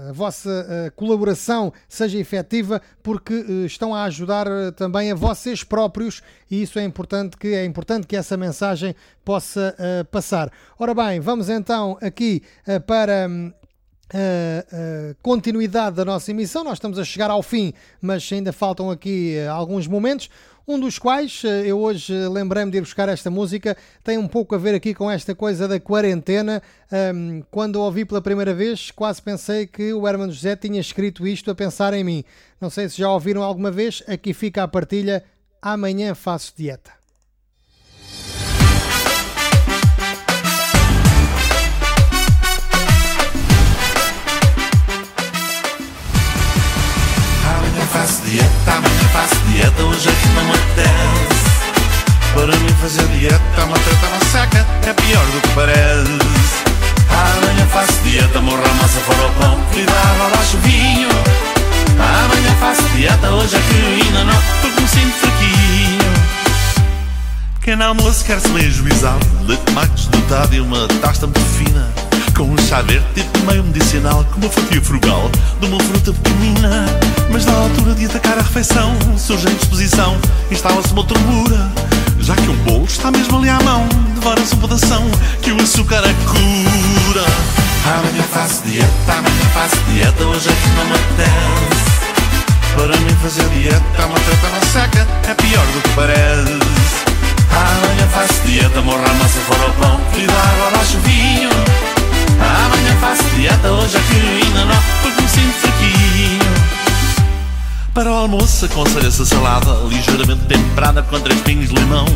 a 0.08 0.12
vossa 0.12 0.66
eh, 0.68 0.90
colaboração 0.90 1.72
seja 1.88 2.18
efetiva, 2.18 2.80
porque 3.02 3.32
eh, 3.34 3.66
estão 3.66 3.94
a 3.94 4.04
ajudar 4.04 4.46
eh, 4.46 4.70
também 4.70 5.10
a 5.10 5.14
vocês 5.14 5.62
próprios 5.62 6.22
e 6.50 6.62
isso 6.62 6.78
é 6.78 6.84
importante 6.84 7.36
que 7.36 7.48
é 7.48 7.64
importante 7.64 8.06
que 8.06 8.16
essa 8.16 8.36
mensagem 8.36 8.94
possa 9.24 9.74
eh, 9.78 10.04
passar. 10.04 10.50
Ora 10.78 10.94
bem, 10.94 11.20
vamos 11.20 11.48
então 11.48 11.96
aqui 12.00 12.42
eh, 12.66 12.78
para 12.78 13.26
a, 14.12 15.10
a 15.12 15.14
continuidade 15.22 15.96
da 15.96 16.04
nossa 16.04 16.30
emissão. 16.30 16.64
Nós 16.64 16.74
estamos 16.74 16.98
a 16.98 17.04
chegar 17.04 17.30
ao 17.30 17.42
fim, 17.42 17.72
mas 18.00 18.28
ainda 18.32 18.52
faltam 18.52 18.90
aqui 18.90 19.36
eh, 19.36 19.46
alguns 19.46 19.86
momentos. 19.86 20.28
Um 20.66 20.78
dos 20.78 20.98
quais 20.98 21.42
eh, 21.44 21.66
eu 21.66 21.80
hoje 21.80 22.14
eh, 22.14 22.28
lembrei-me 22.28 22.70
de 22.70 22.78
ir 22.78 22.80
buscar 22.80 23.08
esta 23.08 23.30
música, 23.30 23.76
tem 24.04 24.18
um 24.18 24.28
pouco 24.28 24.54
a 24.54 24.58
ver 24.58 24.74
aqui 24.74 24.94
com 24.94 25.10
esta 25.10 25.34
coisa 25.34 25.66
da 25.66 25.80
quarentena. 25.80 26.62
Ahm, 26.92 27.42
quando 27.50 27.78
a 27.78 27.84
ouvi 27.84 28.04
pela 28.04 28.20
primeira 28.20 28.54
vez, 28.54 28.90
quase 28.90 29.20
pensei 29.20 29.66
que 29.66 29.92
o 29.92 30.06
Hermano 30.06 30.32
José 30.32 30.54
tinha 30.56 30.80
escrito 30.80 31.26
isto 31.26 31.50
a 31.50 31.54
pensar 31.54 31.94
em 31.94 32.04
mim. 32.04 32.24
Não 32.60 32.70
sei 32.70 32.88
se 32.88 32.98
já 32.98 33.10
ouviram 33.10 33.42
alguma 33.42 33.70
vez, 33.70 34.02
aqui 34.06 34.32
fica 34.32 34.62
a 34.62 34.68
partilha. 34.68 35.24
Amanhã 35.62 36.14
faço 36.14 36.52
dieta. 36.56 36.99
Faço 48.10 48.22
dieta, 48.22 48.72
amanhã 48.72 49.08
faço 49.12 49.36
dieta, 49.46 49.82
hoje 49.84 50.08
é 50.08 50.12
que 50.12 50.28
não 50.30 50.42
me 50.42 50.50
apetece. 50.50 51.50
Para 52.34 52.56
mim 52.56 52.74
fazer 52.80 53.06
dieta 53.06 53.40
é 53.56 53.64
uma 53.64 53.78
treta, 53.78 54.06
uma 54.06 54.20
seca, 54.32 54.66
é 54.88 54.92
pior 54.92 55.24
do 55.26 55.40
que 55.40 55.48
parece. 55.54 56.18
Amanhã 57.08 57.66
faço 57.66 58.00
dieta, 58.02 58.40
morro 58.40 58.64
a 58.64 58.74
massa 58.74 59.00
fora 59.00 59.28
o 59.28 59.32
pão, 59.34 59.52
água 59.52 60.26
abaixo 60.26 60.56
o 60.56 60.60
vinho. 60.60 61.08
Amanhã 62.00 62.56
faço 62.58 62.82
dieta, 62.96 63.30
hoje 63.30 63.54
é 63.54 63.60
que 63.60 64.02
ainda 64.02 64.24
não, 64.24 64.42
porque 64.60 64.80
me 64.80 64.88
sinto 64.88 65.14
fraquinho. 65.14 66.09
Pequeno 67.60 67.84
almoço 67.84 68.24
quer-se 68.24 68.48
bem 68.48 68.64
ajuizado 68.66 69.26
De 69.46 69.54
tomates 69.58 70.06
dotado 70.06 70.54
e 70.54 70.60
uma 70.62 70.88
tasta 71.02 71.26
muito 71.26 71.40
fina. 71.40 71.92
Com 72.34 72.44
um 72.44 72.56
chá 72.56 72.80
verde 72.80 73.04
tipo 73.14 73.38
meio 73.40 73.62
medicinal 73.62 74.24
Com 74.32 74.40
uma 74.40 74.48
fatia 74.48 74.80
frugal 74.80 75.30
de 75.60 75.66
uma 75.66 75.78
fruta 75.78 76.10
pequenina. 76.10 76.86
Mas 77.30 77.44
na 77.44 77.52
altura 77.52 77.94
de 77.94 78.06
atacar 78.06 78.38
a 78.38 78.42
refeição 78.42 78.96
Surge 79.18 79.46
a 79.46 79.50
indisposição, 79.50 80.16
instala-se 80.50 80.90
uma 80.92 81.04
tormura 81.04 81.70
Já 82.18 82.34
que 82.34 82.48
um 82.48 82.56
bolo 82.64 82.86
está 82.86 83.10
mesmo 83.10 83.36
ali 83.38 83.50
à 83.50 83.60
mão 83.60 83.86
Devora-se 84.14 84.54
um 84.54 84.58
pedação 84.58 85.10
que 85.42 85.52
o 85.52 85.60
açúcar 85.60 85.98
a 85.98 86.14
cura. 86.30 87.26
Amanhã 87.84 88.22
faço 88.32 88.62
dieta, 88.64 88.88
amanhã 89.06 89.50
faço 89.52 89.76
dieta 89.92 90.24
Hoje 90.24 90.48
é 90.48 90.52
que 90.52 90.68
não 90.76 90.84
me 90.86 90.92
apetece. 90.92 92.00
Para 92.74 92.96
mim 92.96 93.16
fazer 93.22 93.46
dieta 93.50 94.06
uma 94.06 94.18
treta 94.18 94.46
uma 94.46 94.60
seca 94.72 95.06
É 95.28 95.34
pior 95.34 95.66
do 95.66 95.82
que 95.82 95.88
parece 95.90 96.79
Amanhã 97.50 98.08
faço 98.08 98.40
dieta, 98.46 98.80
morro 98.82 99.04
a 99.04 99.14
massa 99.14 99.40
fora 99.40 99.70
o 99.70 99.72
pão 99.74 100.00
E 100.16 100.26
dá 100.26 100.32
água 100.32 100.68
abaixo 100.68 100.96
o 100.96 101.00
vinho. 101.00 101.50
Amanhã 102.64 102.96
faço 103.00 103.24
dieta, 103.36 103.70
hoje 103.70 103.98
que 103.98 104.44
ainda 104.46 104.64
não 104.64 104.82
Porque 105.02 105.22
me 105.22 105.28
sinto 105.28 105.54
fraquinho. 105.54 106.40
Para 107.94 108.10
o 108.10 108.14
almoço 108.14 108.64
aconselha-se 108.66 109.22
a 109.22 109.26
salada 109.26 109.70
Ligeiramente 109.88 110.44
temperada 110.46 111.02
com 111.02 111.20
três 111.20 111.40
pinhos 111.40 111.68
de 111.68 111.74
limão 111.74 112.06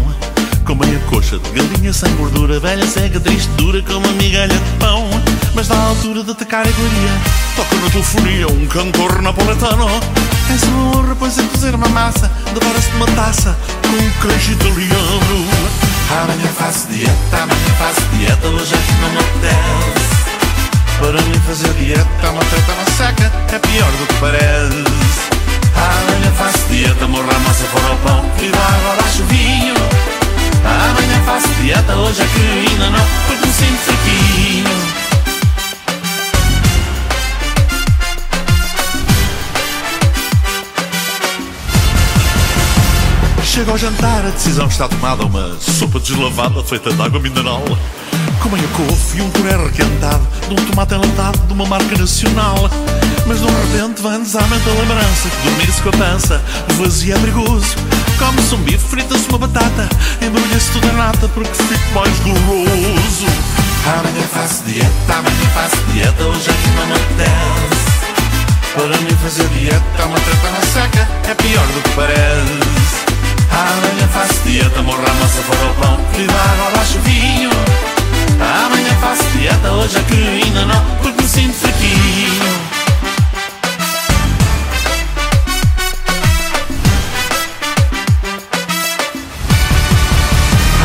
Com 0.65 0.75
meia 0.77 0.99
coxa 1.11 1.39
de 1.39 1.51
galinha 1.51 1.93
sem 1.93 2.11
gordura 2.17 2.59
Velha, 2.59 2.87
cega, 2.87 3.21
triste, 3.21 3.49
dura 3.51 3.83
como 3.83 3.99
uma 3.99 4.13
migalha 4.15 4.55
de 4.55 4.71
pão. 4.79 5.11
Mas 5.55 5.69
na 5.69 5.77
altura 5.77 6.25
de 6.25 6.31
atacar 6.31 6.65
a 6.65 6.69
iguaria 6.69 7.11
Toca 7.55 7.77
na 7.77 7.91
telefonia 7.91 8.47
um 8.49 8.67
cantor 8.67 9.21
napoletano. 9.21 9.87
É 9.87 10.59
só 10.59 10.67
honra, 10.67 11.15
pois 11.19 11.39
é 11.39 11.43
cozer 11.43 11.75
uma 11.75 11.89
massa 11.89 12.31
Devora-se 12.55 12.89
de 12.89 12.97
uma 12.97 13.07
taça 13.09 13.55
com 13.83 13.89
um 13.89 14.11
queijo 14.23 14.53
italiano 14.53 15.47
Amanhã 16.11 16.49
faço 16.57 16.89
dieta, 16.89 17.37
amanhã 17.43 17.75
faço 17.79 18.01
dieta 18.13 18.49
Hoje 18.49 18.75
é 18.75 18.79
que 18.79 18.93
não 19.03 19.11
me 19.11 19.19
apetece. 19.19 20.25
Para 20.99 21.23
mim 21.23 21.41
fazer 21.47 21.73
dieta 21.75 22.31
uma 22.31 22.45
treta, 22.45 22.73
uma 22.73 22.91
seca 22.97 23.33
É 23.55 23.59
pior 23.59 23.91
do 23.93 24.07
que 24.07 24.15
parece. 24.15 25.35
Amanhã 25.77 26.33
faço 26.39 26.67
dieta, 26.71 27.07
morro 27.07 27.29
a 27.31 27.39
massa 27.41 27.65
fora 27.65 27.93
o 27.93 27.97
pão 27.99 28.25
E 28.41 28.49
dá 28.49 28.59
água 28.59 28.93
abaixo 28.95 29.23
o 29.23 29.27
vinho 29.27 29.74
Amanhã 30.65 31.23
faço 31.25 31.49
dieta, 31.61 31.95
hoje 31.97 32.23
é 32.23 32.27
que 32.27 32.71
ainda 32.71 32.91
não 32.91 33.07
Porque 33.27 33.47
me 33.47 33.53
sinto 33.53 33.79
fraquinho 33.79 35.05
Chega 43.55 43.71
ao 43.71 43.79
jantar, 43.79 44.27
a 44.27 44.31
decisão 44.31 44.67
está 44.67 44.89
tomada. 44.89 45.25
Uma 45.25 45.57
sopa 45.61 46.01
deslavada 46.01 46.61
feita 46.65 46.93
de 46.93 47.01
água 47.01 47.21
mineral 47.21 47.63
Com 48.43 48.49
meia 48.51 48.69
couve 48.69 49.19
e 49.19 49.23
um 49.23 49.31
puré 49.31 49.57
requentado 49.57 50.27
De 50.49 50.55
um 50.55 50.67
tomate 50.67 50.95
enlatado 50.95 51.39
de 51.47 51.53
uma 51.53 51.67
marca 51.67 51.97
nacional? 51.97 52.71
Mas 53.27 53.41
de 53.41 53.47
repente 53.47 54.03
vem-nos 54.03 54.37
à 54.37 54.43
mente 54.43 54.69
a 54.69 54.73
lembrança 54.73 55.29
Que 55.31 55.49
dormir-se 55.49 55.83
com 55.83 55.89
a 55.89 55.93
pança 55.93 56.43
vazia 56.79 57.15
é 57.15 57.19
perigoso. 57.19 57.77
Come-se 58.19 58.55
um 58.55 58.59
bife, 58.59 58.79
frita-se 58.79 59.29
uma 59.29 59.39
batata 59.39 59.89
Embrulha-se 60.21 60.71
tudo 60.73 60.87
em 60.87 60.93
nata 60.93 61.29
porque 61.29 61.55
fico 61.55 61.95
mais 61.95 62.19
goloso. 62.21 63.27
Amanhã 63.87 64.27
faço 64.33 64.63
dieta, 64.65 65.13
amanhã 65.13 65.51
faço 65.55 65.77
dieta 65.93 66.25
Hoje 66.25 66.51
é 66.51 66.53
que 66.53 66.69
não 66.71 66.87
me 66.87 66.93
apetece. 66.93 67.95
Para 68.75 69.01
mim 69.01 69.17
fazer 69.23 69.49
dieta 69.49 69.85
é 69.99 70.05
uma 70.05 70.21
treta 70.21 70.51
na 70.51 70.61
seca 70.61 71.09
É 71.29 71.35
pior 71.35 71.67
do 71.67 71.83
que 71.83 71.91
parece. 71.91 73.05
Amanhã 73.51 74.09
faço 74.13 74.41
dieta, 74.45 74.83
morro 74.83 74.99
a 74.99 75.15
massa 75.15 75.43
fora 75.43 75.71
o 75.71 75.75
pão 75.75 76.01
E 76.19 76.27
dá 76.27 76.35
água 76.35 76.69
abaixo 76.69 76.99
o 76.99 77.03
vinho 77.03 77.94
Amanhã 78.41 78.95
faço 79.01 79.25
dieta, 79.37 79.71
hoje 79.73 80.01
que 80.05 80.15
ainda 80.15 80.65
não 80.65 80.85
Porque 81.03 81.23
me 81.23 81.29
sinto 81.29 81.55
fraquinho. 81.55 82.85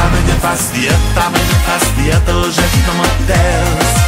Amanhã 0.01 0.35
faço 0.41 0.73
dieta, 0.73 0.97
amanhã 1.15 1.59
faço 1.65 1.91
dieta 1.97 2.31
Hoje 2.31 2.61
que 2.61 2.87
não 2.87 2.95
me 2.95 3.01
apetece 3.01 3.99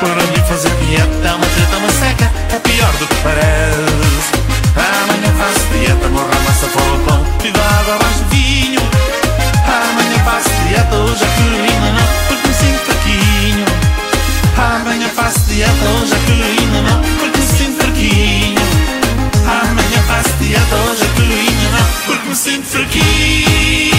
Para 0.00 0.26
mim 0.26 0.48
fazer 0.48 0.70
dieta 0.86 1.34
uma 1.34 1.46
treta, 1.46 1.76
uma 1.78 1.90
seca 1.90 2.30
É 2.54 2.58
pior 2.58 2.92
do 2.92 3.06
que 3.06 3.14
parece. 3.22 4.46
Amanhã 4.76 5.32
faço 5.38 5.66
dieta, 5.72 6.08
morro 6.08 6.28
a 6.30 6.40
massa 6.40 6.66
fora 6.66 6.94
o 6.94 6.98
pão 7.00 7.26
dá 7.52 7.60
água 7.80 7.98
do 7.98 8.28
vinho. 8.30 8.80
Amanhã 9.64 10.18
faço 10.24 10.50
dieta, 10.68 10.94
hoje 10.96 11.24
é 11.24 11.75
faço 15.16 15.40
dieta, 15.46 15.72
hoje 15.72 16.14
ainda 16.14 16.82
não 16.82 17.02
Porque 17.18 17.38
me 17.38 17.46
sinto 17.46 17.76
fraquinho 17.78 18.60
Amanhã 19.46 20.02
faço 20.06 20.36
dieta, 20.38 20.76
hoje 20.76 21.02
ainda 21.18 21.78
não 21.78 21.86
Porque 22.06 22.28
me 22.28 22.36
sinto 22.36 22.66
fraquinho 22.66 23.96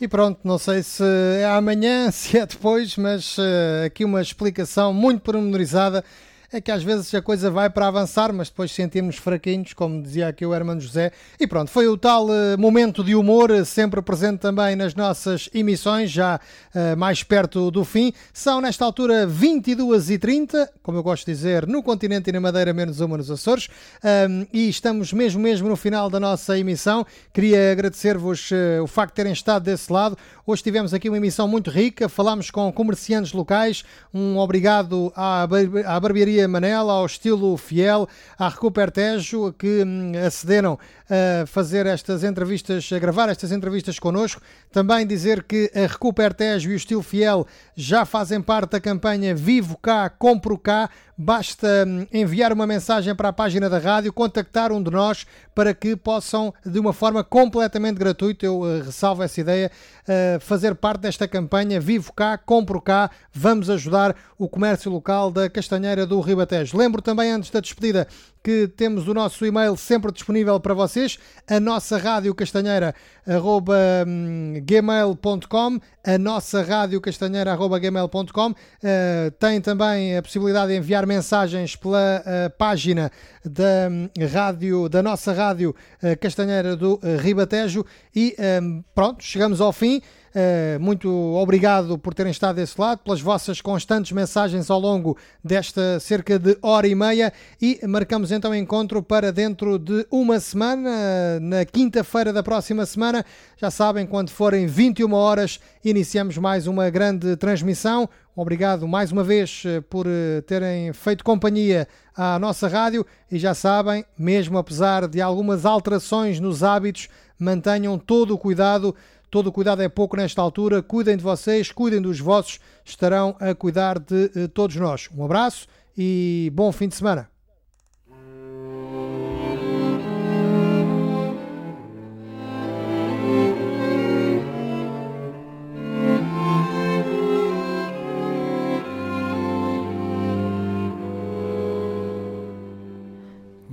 E 0.00 0.06
pronto, 0.06 0.38
não 0.44 0.58
sei 0.58 0.84
se 0.84 1.02
é 1.40 1.44
amanhã, 1.44 2.08
se 2.12 2.38
é 2.38 2.46
depois, 2.46 2.96
mas 2.96 3.34
eh, 3.36 3.86
aqui 3.86 4.04
uma 4.04 4.22
explicação 4.22 4.94
muito 4.94 5.22
pormenorizada. 5.22 6.04
É 6.50 6.62
que 6.62 6.70
às 6.72 6.82
vezes 6.82 7.12
a 7.14 7.20
coisa 7.20 7.50
vai 7.50 7.68
para 7.68 7.88
avançar, 7.88 8.32
mas 8.32 8.48
depois 8.48 8.72
sentimos 8.72 9.16
fraquinhos, 9.16 9.74
como 9.74 10.02
dizia 10.02 10.28
aqui 10.28 10.46
o 10.46 10.54
Hermano 10.54 10.80
José. 10.80 11.12
E 11.38 11.46
pronto, 11.46 11.70
foi 11.70 11.86
o 11.88 11.94
tal 11.94 12.26
eh, 12.32 12.56
momento 12.56 13.04
de 13.04 13.14
humor, 13.14 13.50
eh, 13.50 13.66
sempre 13.66 14.00
presente 14.00 14.38
também 14.38 14.74
nas 14.74 14.94
nossas 14.94 15.50
emissões, 15.52 16.10
já 16.10 16.40
eh, 16.74 16.96
mais 16.96 17.22
perto 17.22 17.70
do 17.70 17.84
fim. 17.84 18.14
São 18.32 18.62
nesta 18.62 18.82
altura 18.82 19.26
22h30, 19.26 20.68
como 20.82 20.96
eu 20.96 21.02
gosto 21.02 21.26
de 21.26 21.32
dizer, 21.32 21.66
no 21.66 21.82
continente 21.82 22.30
e 22.30 22.32
na 22.32 22.40
Madeira, 22.40 22.72
menos 22.72 22.98
uma 23.00 23.18
nos 23.18 23.30
Açores. 23.30 23.68
Ahm, 24.02 24.46
e 24.50 24.70
estamos 24.70 25.12
mesmo, 25.12 25.42
mesmo 25.42 25.68
no 25.68 25.76
final 25.76 26.08
da 26.08 26.18
nossa 26.18 26.58
emissão. 26.58 27.06
Queria 27.30 27.72
agradecer-vos 27.72 28.50
eh, 28.52 28.80
o 28.80 28.86
facto 28.86 29.10
de 29.12 29.16
terem 29.16 29.34
estado 29.34 29.64
desse 29.64 29.92
lado. 29.92 30.16
Hoje 30.46 30.62
tivemos 30.62 30.94
aqui 30.94 31.10
uma 31.10 31.18
emissão 31.18 31.46
muito 31.46 31.68
rica, 31.68 32.08
falámos 32.08 32.50
com 32.50 32.72
comerciantes 32.72 33.34
locais. 33.34 33.84
Um 34.14 34.38
obrigado 34.38 35.12
à, 35.14 35.46
bar- 35.46 35.84
à 35.86 36.00
barbearia 36.00 36.37
Maria 36.38 36.46
Manela, 36.46 36.92
ao 36.92 37.06
Estilo 37.06 37.56
Fiel, 37.56 38.06
à 38.38 38.48
Recuper 38.48 38.90
Tejo, 38.92 39.52
que 39.54 39.82
hum, 39.82 40.12
acederam 40.24 40.78
a 41.10 41.46
fazer 41.46 41.86
estas 41.86 42.22
entrevistas, 42.22 42.90
a 42.92 42.98
gravar 42.98 43.28
estas 43.28 43.50
entrevistas 43.50 43.98
connosco. 43.98 44.42
Também 44.70 45.06
dizer 45.06 45.42
que 45.42 45.70
a 45.74 45.86
Recuper 45.86 46.34
Tejo 46.34 46.70
e 46.70 46.74
o 46.74 46.76
Estilo 46.76 47.02
Fiel 47.02 47.46
já 47.74 48.04
fazem 48.04 48.40
parte 48.40 48.72
da 48.72 48.80
campanha 48.80 49.34
Vivo 49.34 49.76
Cá, 49.78 50.10
Compro 50.10 50.58
Cá. 50.58 50.90
Basta 51.16 51.84
hum, 51.84 52.06
enviar 52.12 52.52
uma 52.52 52.66
mensagem 52.66 53.12
para 53.14 53.30
a 53.30 53.32
página 53.32 53.68
da 53.68 53.78
rádio, 53.78 54.12
contactar 54.12 54.70
um 54.70 54.80
de 54.80 54.90
nós 54.90 55.26
para 55.52 55.74
que 55.74 55.96
possam, 55.96 56.54
de 56.64 56.78
uma 56.78 56.92
forma 56.92 57.24
completamente 57.24 57.98
gratuita, 57.98 58.46
eu 58.46 58.64
eh, 58.64 58.82
ressalvo 58.82 59.24
essa 59.24 59.40
ideia, 59.40 59.72
eh, 60.06 60.38
fazer 60.40 60.76
parte 60.76 61.00
desta 61.00 61.26
campanha 61.26 61.80
Vivo 61.80 62.12
Cá, 62.12 62.38
Compro 62.38 62.80
Cá, 62.80 63.10
vamos 63.32 63.68
ajudar 63.68 64.14
o 64.38 64.48
comércio 64.48 64.92
local 64.92 65.32
da 65.32 65.50
Castanheira 65.50 66.06
do 66.06 66.20
Ribatejo. 66.20 66.78
Lembro 66.78 67.02
também, 67.02 67.32
antes 67.32 67.50
da 67.50 67.58
despedida, 67.58 68.06
que 68.48 68.66
temos 68.66 69.06
o 69.06 69.12
nosso 69.12 69.44
e-mail 69.44 69.76
sempre 69.76 70.10
disponível 70.10 70.58
para 70.58 70.72
vocês, 70.72 71.18
a 71.46 71.60
nossa 71.60 71.98
rádio 71.98 72.34
castanheira 72.34 72.94
arroba, 73.26 73.76
hum, 74.06 74.54
gmail.com, 74.64 75.78
a 76.02 76.16
nossa 76.16 76.62
rádio 76.62 76.98
castanheira 76.98 77.52
arroba 77.52 77.78
gmail.com. 77.78 78.54
Eh, 78.82 79.30
tem 79.38 79.60
também 79.60 80.16
a 80.16 80.22
possibilidade 80.22 80.72
de 80.72 80.78
enviar 80.78 81.06
mensagens 81.06 81.76
pela 81.76 82.22
eh, 82.24 82.48
página 82.48 83.12
da 83.44 83.90
hum, 83.90 84.08
rádio, 84.32 84.88
da 84.88 85.02
nossa 85.02 85.34
rádio 85.34 85.76
eh, 86.02 86.16
castanheira 86.16 86.74
do 86.74 86.98
Ribatejo 87.20 87.84
e 88.16 88.34
hum, 88.62 88.82
pronto, 88.94 89.22
chegamos 89.22 89.60
ao 89.60 89.74
fim. 89.74 90.00
Uh, 90.28 90.78
muito 90.78 91.10
obrigado 91.36 91.98
por 91.98 92.12
terem 92.12 92.30
estado 92.30 92.56
desse 92.56 92.78
lado, 92.78 92.98
pelas 92.98 93.20
vossas 93.20 93.60
constantes 93.60 94.12
mensagens 94.12 94.70
ao 94.70 94.78
longo 94.78 95.16
desta 95.42 95.98
cerca 96.00 96.38
de 96.38 96.58
hora 96.60 96.86
e 96.86 96.94
meia 96.94 97.32
e 97.60 97.80
marcamos 97.86 98.30
então 98.30 98.54
encontro 98.54 99.02
para 99.02 99.32
dentro 99.32 99.78
de 99.78 100.06
uma 100.10 100.38
semana, 100.38 101.40
na 101.40 101.64
quinta-feira 101.64 102.32
da 102.32 102.42
próxima 102.42 102.84
semana. 102.84 103.24
Já 103.56 103.70
sabem, 103.70 104.06
quando 104.06 104.30
forem 104.30 104.66
21 104.66 105.12
horas, 105.14 105.58
iniciamos 105.84 106.36
mais 106.36 106.66
uma 106.66 106.90
grande 106.90 107.36
transmissão. 107.36 108.08
Obrigado 108.36 108.86
mais 108.86 109.10
uma 109.10 109.24
vez 109.24 109.64
uh, 109.64 109.82
por 109.82 110.06
terem 110.46 110.92
feito 110.92 111.24
companhia 111.24 111.88
à 112.16 112.38
nossa 112.38 112.68
rádio 112.68 113.04
e 113.30 113.38
já 113.38 113.54
sabem, 113.54 114.04
mesmo 114.16 114.58
apesar 114.58 115.08
de 115.08 115.20
algumas 115.20 115.64
alterações 115.64 116.38
nos 116.38 116.62
hábitos, 116.62 117.08
mantenham 117.38 117.98
todo 117.98 118.34
o 118.34 118.38
cuidado 118.38 118.94
Todo 119.30 119.48
o 119.48 119.52
cuidado 119.52 119.82
é 119.82 119.88
pouco 119.88 120.16
nesta 120.16 120.40
altura. 120.40 120.82
Cuidem 120.82 121.16
de 121.16 121.22
vocês, 121.22 121.70
cuidem 121.70 122.00
dos 122.00 122.18
vossos, 122.18 122.58
estarão 122.84 123.36
a 123.38 123.54
cuidar 123.54 123.98
de 123.98 124.30
eh, 124.34 124.48
todos 124.48 124.76
nós. 124.76 125.08
Um 125.14 125.24
abraço 125.24 125.66
e 125.96 126.50
bom 126.54 126.72
fim 126.72 126.88
de 126.88 126.94
semana. 126.94 127.28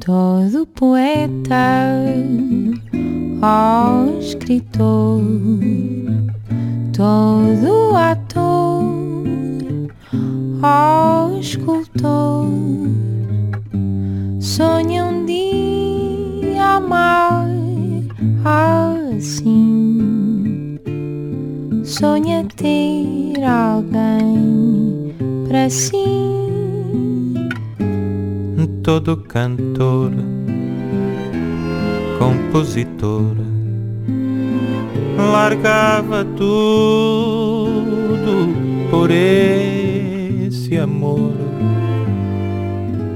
Todo 0.05 0.67
poeta, 0.67 2.03
ó 3.41 4.05
escritor, 4.19 5.21
todo 6.93 7.95
ator, 7.95 8.83
ó 10.61 11.37
escultor, 11.39 12.47
sonha 14.39 15.05
um 15.05 15.25
dia 15.25 16.77
amar 16.77 17.47
assim, 19.15 20.79
sonha 21.83 22.45
ter 22.55 23.43
alguém 23.43 25.13
para 25.47 25.69
si. 25.69 26.25
todo 28.85 29.17
cantor, 29.17 30.11
compositor, 32.17 33.35
largava 35.17 36.25
tudo 36.37 37.75
por 38.89 39.09
esse 39.11 40.77
amor, 40.77 41.33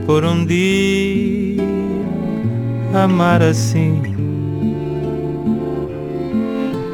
por 0.05 0.23
um 0.23 0.45
dia 0.45 1.63
amar 2.93 3.41
assim, 3.41 4.01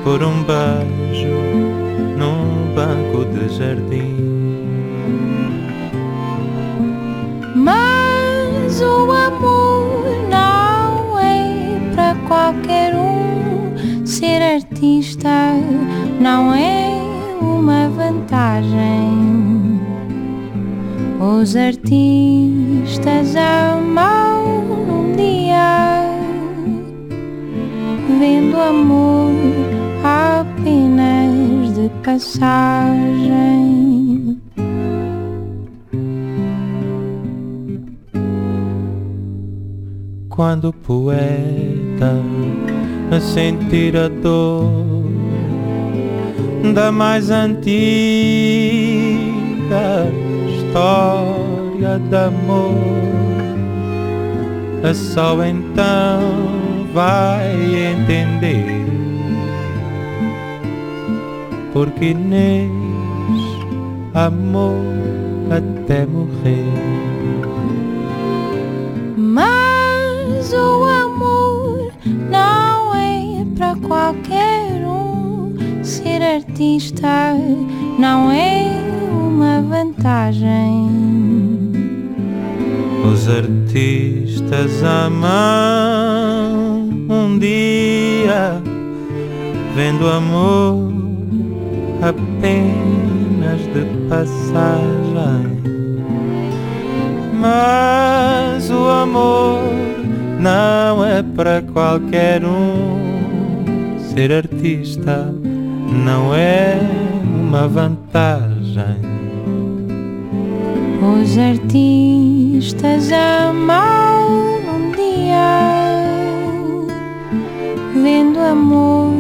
por 0.04 0.22
um 0.24 0.44
beijo 0.44 1.28
num 2.18 2.74
banco 2.76 3.26
de 3.26 3.50
jardim. 3.56 4.35
Qualquer 12.36 12.94
um. 12.94 14.06
Ser 14.06 14.42
artista 14.42 15.54
não 16.20 16.54
é 16.54 16.92
uma 17.42 17.88
vantagem. 17.90 19.80
Os 21.20 21.56
artistas 21.56 23.36
amam 23.36 24.62
num 24.88 25.14
dia, 25.16 26.04
vendo 28.20 28.60
amor 28.60 29.32
apenas 30.04 31.74
de 31.74 31.90
passagem. 32.04 33.56
quando 40.36 40.66
o 40.66 40.74
poeta 41.96 42.22
a 43.12 43.20
sentir 43.20 43.96
a 43.96 44.08
dor 44.08 45.06
da 46.74 46.92
mais 46.92 47.30
antiga 47.30 47.66
história 50.58 52.00
de 52.00 52.16
amor, 52.16 52.74
só 54.94 55.44
então 55.46 56.88
vai 56.94 57.56
entender 57.94 58.86
porque 61.72 62.06
Inês 62.06 62.72
amou 64.14 64.82
até 65.52 66.06
morrer. 66.06 66.95
Artista 76.56 77.36
não 78.00 78.32
é 78.32 78.66
uma 79.12 79.62
vantagem. 79.62 80.90
Os 83.12 83.28
artistas 83.28 84.82
amam 84.82 85.28
um 87.10 87.38
dia, 87.38 88.62
vendo 89.76 90.08
amor 90.08 90.94
apenas 92.02 93.60
de 93.74 93.84
passagem. 94.08 95.60
Mas 97.34 98.70
o 98.72 98.90
amor 98.90 99.60
não 100.40 101.06
é 101.06 101.22
para 101.22 101.62
qualquer 101.62 102.46
um. 102.46 103.04
Ser 104.00 104.32
artista 104.32 105.36
não 105.96 106.36
é 106.36 106.78
uma 107.24 107.68
vantagem. 107.68 108.98
Os 111.02 111.38
artistas 111.38 113.10
amam 113.12 114.60
um 114.76 114.92
dia, 114.92 116.04
vendo 118.02 118.40
amor 118.40 119.14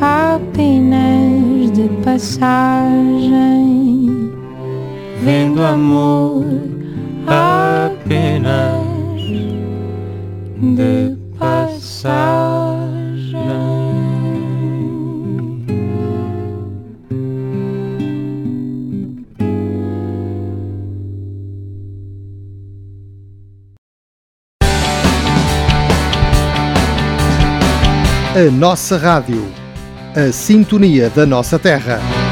apenas 0.00 1.72
de 1.72 1.88
passagem. 2.04 2.46
Vendo 5.22 5.62
amor 5.64 6.44
apenas 7.26 8.86
de 10.60 11.16
passagem. 11.38 12.35
A 28.36 28.50
nossa 28.50 28.98
rádio. 28.98 29.50
A 30.14 30.30
sintonia 30.30 31.08
da 31.08 31.24
nossa 31.24 31.58
terra. 31.58 32.25